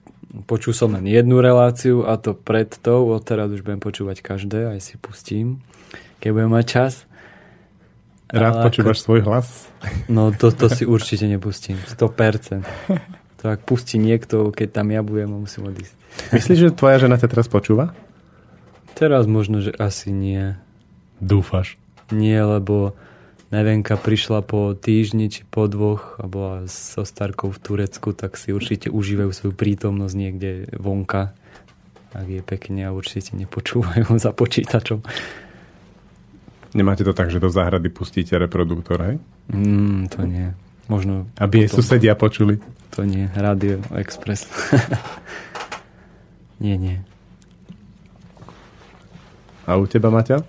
[0.48, 4.80] počul som len jednu reláciu a to pred tou, odteraz už budem počúvať každé, aj
[4.80, 5.60] si pustím,
[6.23, 6.94] keď budem mať čas.
[8.32, 9.69] Rád Ale počúvaš svoj hlas?
[10.10, 12.65] No to, to si určite nepustím, 100%.
[13.44, 15.94] To ak pustí niekto, keď tam ja budem, musím odísť.
[16.34, 17.94] Myslíš, že tvoja žena ťa teraz počúva?
[18.98, 20.57] Teraz možno, že asi nie.
[21.22, 21.77] Dúfaš.
[22.14, 22.94] Nie, lebo
[23.53, 28.52] Nevenka prišla po týždni či po dvoch a bola so Starkou v Turecku, tak si
[28.52, 31.38] určite užívajú svoju prítomnosť niekde vonka.
[32.11, 35.06] Ak je pekne a určite nepočúvajú za počítačom.
[36.76, 39.15] Nemáte to tak, že do záhrady pustíte reproduktor, hej?
[39.48, 40.52] Mm, to nie.
[40.91, 42.60] Možno Aby jej susedia počuli.
[42.98, 43.32] To nie.
[43.34, 44.52] Radio Express.
[46.64, 46.98] nie, nie.
[49.65, 50.44] A u teba, Maťa?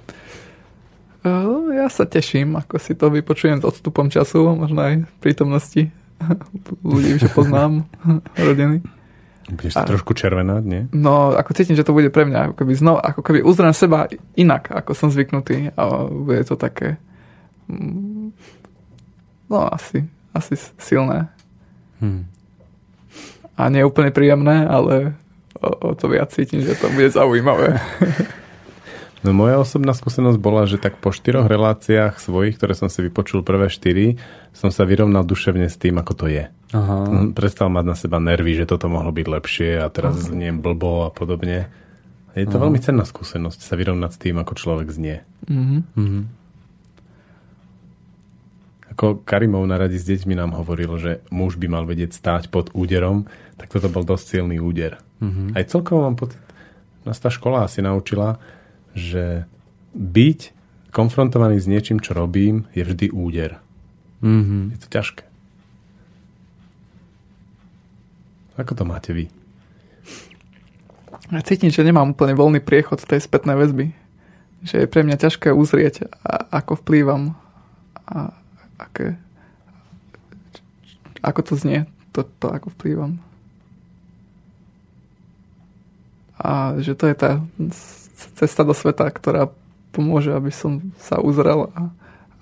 [1.74, 5.90] Ja sa teším, ako si to vypočujem s odstupom času, možno aj prítomnosti
[6.86, 7.84] ľudí, čo poznám,
[8.46, 8.80] rodiny.
[9.46, 10.90] Budeš A- trošku červená, nie?
[10.90, 14.10] No, ako cítim, že to bude pre mňa, ako keby, znova, ako keby uzriem seba
[14.34, 16.98] inak, ako som zvyknutý a bude to také
[17.70, 18.34] mm,
[19.46, 20.02] no asi,
[20.34, 21.30] asi silné
[21.96, 22.28] Hm.
[23.56, 25.16] a nie úplne príjemné, ale
[25.56, 27.80] o, o to viac cítim, že to bude zaujímavé.
[29.24, 33.40] No moja osobná skúsenosť bola, že tak po štyroch reláciách svojich, ktoré som si vypočul
[33.40, 34.20] prvé štyri,
[34.52, 36.44] som sa vyrovnal duševne s tým, ako to je.
[36.76, 36.96] Aha.
[37.08, 41.08] Mm, Prestal mať na seba nervy, že toto mohlo byť lepšie a teraz zniem blbo
[41.08, 41.72] a podobne.
[42.36, 45.24] Je to veľmi cenná skúsenosť sa vyrovnať s tým, ako človek znie.
[45.48, 45.78] Mhm.
[45.96, 46.20] Mhm.
[48.96, 52.72] Ako Karimov na radi s deťmi nám hovoril, že muž by mal vedieť stáť pod
[52.72, 53.28] úderom,
[53.60, 55.00] tak toto bol dosť silný úder.
[55.24, 55.56] Mhm.
[55.56, 56.40] Aj celkovo mám pocit,
[57.08, 58.36] nás tá škola asi naučila,
[58.96, 59.44] že
[59.92, 60.56] byť
[60.90, 63.60] konfrontovaný s niečím, čo robím, je vždy úder.
[64.24, 64.72] Mhm.
[64.72, 65.22] Je to ťažké.
[68.56, 69.28] Ako to máte vy?
[71.28, 73.92] Ja cítim, že nemám úplne voľný priechod tej spätnej väzby.
[74.64, 77.36] Že je pre mňa ťažké uzrieť, a, ako vplývam
[78.08, 78.32] a
[78.80, 79.20] aké,
[81.20, 81.84] ako to znie,
[82.16, 83.20] to, to ako vplývam.
[86.40, 87.42] A že to je tá
[88.16, 89.52] cesta do sveta, ktorá
[89.92, 91.92] pomôže, aby som sa uzrel a,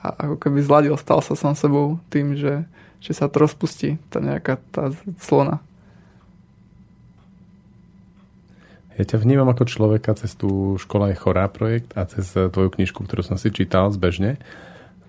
[0.03, 2.67] a ako keby zladil, stal sa sám sebou tým, že,
[2.99, 4.91] že sa to rozpustí, tá nejaká tá
[5.23, 5.63] clona.
[8.95, 12.71] Ja ťa vnímam ako človeka cez tú škola je chorá projekt a cez eh, tvoju
[12.79, 14.39] knižku, ktorú som si čítal zbežne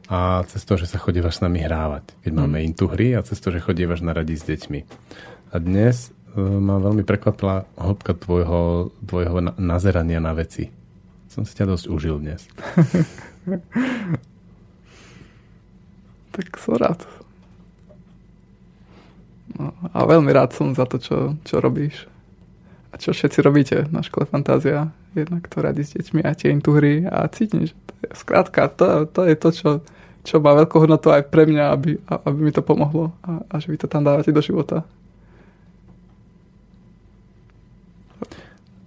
[0.09, 3.41] a cez to, že sa chodívaš s nami hrávať, keď máme intu hry a cez
[3.41, 4.79] to, že chodívaš na radi s deťmi.
[5.53, 10.71] A dnes ma veľmi prekvapila hĺbka tvojho, tvojho na- nazerania na veci.
[11.31, 12.43] Som si ťa dosť užil dnes.
[16.35, 16.99] Tak som rád.
[19.55, 22.11] No, a veľmi rád som za to, čo, čo robíš.
[22.91, 24.91] A čo všetci robíte na škole Fantázia.
[25.15, 27.07] Jednak to radi s deťmi a tie intu hry.
[27.07, 29.69] A cítim, že to je, skrátka, to, to je to, čo,
[30.27, 33.15] čo má veľkú hodnotu aj pre mňa, aby, aby mi to pomohlo.
[33.23, 34.83] A, a že vy to tam dávate do života.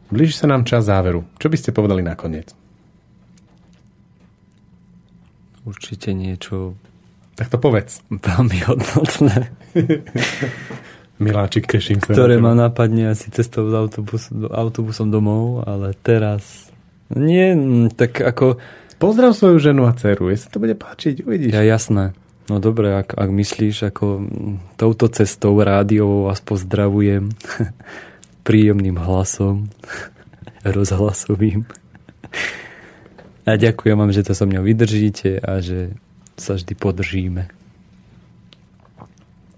[0.08, 1.24] Blíži sa nám čas záveru.
[1.36, 2.52] Čo by ste povedali nakoniec?
[5.68, 6.72] Určite niečo
[7.36, 8.00] Tak to povedz.
[8.08, 9.52] veľmi hodnotné,
[11.22, 12.14] Miláčik, teším sa.
[12.14, 16.70] ktoré ma napadne asi cestou z autobus, autobusom domov, ale teraz...
[17.10, 18.62] Nie, mm, tak ako...
[18.98, 20.30] Pozdrav svoju ženu a dceru.
[20.30, 21.54] Jestli to bude páčiť, uvidíš.
[21.54, 22.14] Ja jasné.
[22.46, 27.34] No dobre, ak, ak myslíš, ako mm, touto cestou rádiovou vás pozdravujem
[28.48, 29.68] príjemným hlasom,
[30.64, 31.68] rozhlasovým.
[33.44, 35.92] A ďakujem vám, že to so mňou vydržíte a že
[36.40, 37.44] sa vždy podržíme.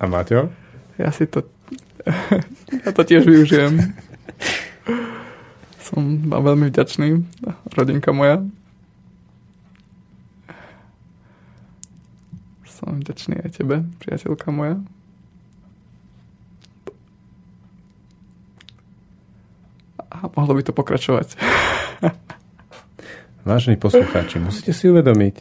[0.00, 0.50] A Maťo?
[0.98, 1.46] Ja si to...
[2.86, 3.94] ja to tiež využijem.
[5.86, 7.22] Som vám veľmi vďačný,
[7.74, 8.42] rodinka moja.
[12.66, 14.82] Som vďačný aj tebe, priateľka moja.
[20.20, 21.28] A mohlo by to pokračovať.
[23.40, 25.34] Vážení poslucháči, musíte si uvedomiť,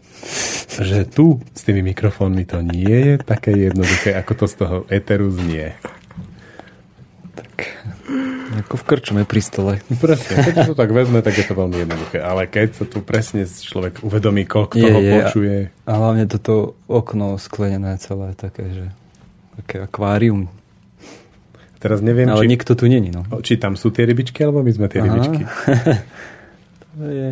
[0.79, 5.27] že tu s tými mikrofónmi to nie je také jednoduché, ako to z toho eteru
[5.27, 5.75] znie.
[7.35, 7.51] Tak,
[8.63, 9.73] ako v krčme pri stole.
[9.99, 12.23] Presne, keď to tak vezme, tak je to veľmi jednoduché.
[12.23, 15.11] Ale keď sa tu presne človek uvedomí, koľko Je, toho je.
[15.19, 15.55] počuje.
[15.83, 18.85] A hlavne toto okno sklenené celé, také, že
[19.59, 20.47] také akvárium.
[21.79, 23.23] Teraz neviem, Ale či, nikto tu není, no.
[23.39, 25.07] či tam sú tie rybičky, alebo my sme tie Aha.
[25.07, 25.43] rybičky.
[26.99, 27.31] To je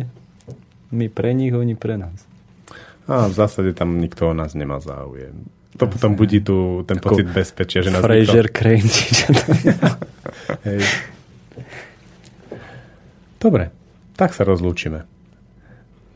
[0.92, 2.24] my pre nich, oni pre nás.
[3.08, 5.48] A v zásade tam nikto o nás nemá záujem.
[5.76, 9.44] To potom budí tu ten Ako pocit bezpečia, že nás Fraser Crane, či čo to
[9.52, 9.72] je.
[10.68, 10.80] Hej.
[13.38, 13.70] Dobre,
[14.18, 15.06] tak sa rozlúčime.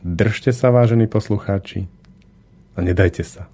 [0.03, 1.87] Držte sa, vážení poslucháči,
[2.75, 3.47] a nedajte sa.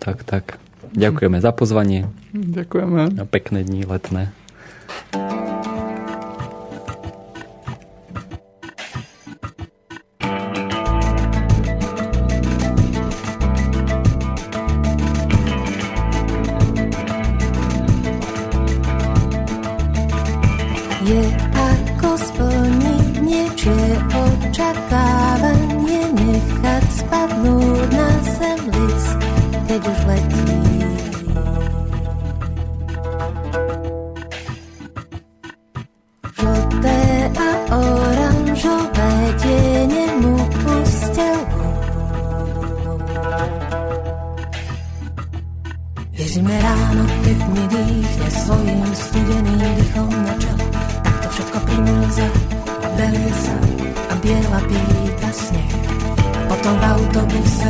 [0.00, 0.56] Tak, tak.
[0.94, 3.18] Ďakujeme za pozvanie Ďakujeme.
[3.18, 4.30] a pekné dní letné.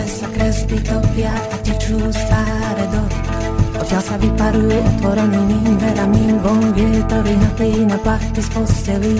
[0.06, 3.18] Sa kresby topia a tečú z tváre dole.
[3.80, 9.16] Odtiaľ sa vyparujú otvorenými dverami von vietor napína plachty z postelí.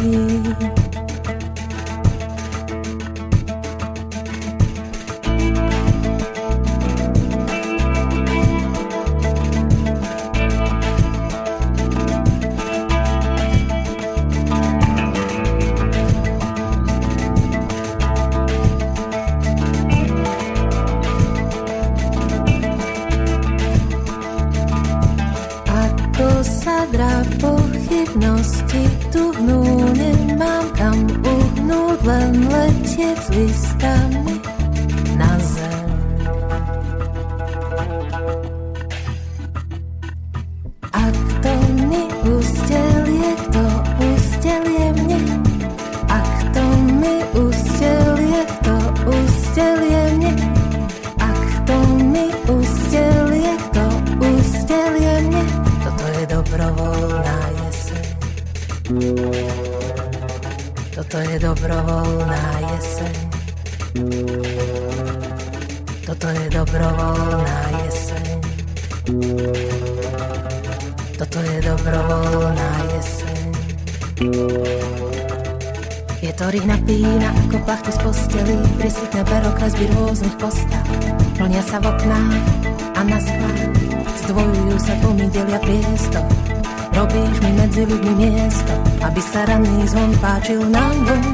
[87.75, 91.27] Robíš mi medzi ľuďmi miesto, aby sa ranný zvon páčil nám von.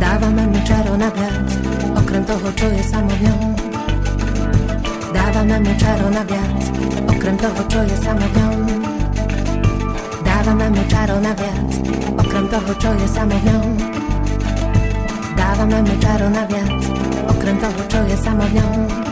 [0.00, 1.48] Dávame mu čaro na viac,
[2.00, 3.42] okrem toho, čo je samo v ňom.
[5.12, 6.60] Dávame mu čaro na viac,
[7.12, 8.56] okrem toho, čo je samo v ňom.
[10.24, 11.70] Dávame mu čaro na viac,
[12.24, 13.68] okrem toho, čo je samo v ňom.
[15.36, 16.80] Dávame mu čaro na viac,
[17.28, 19.05] okrem toho, čo je samo v ňom.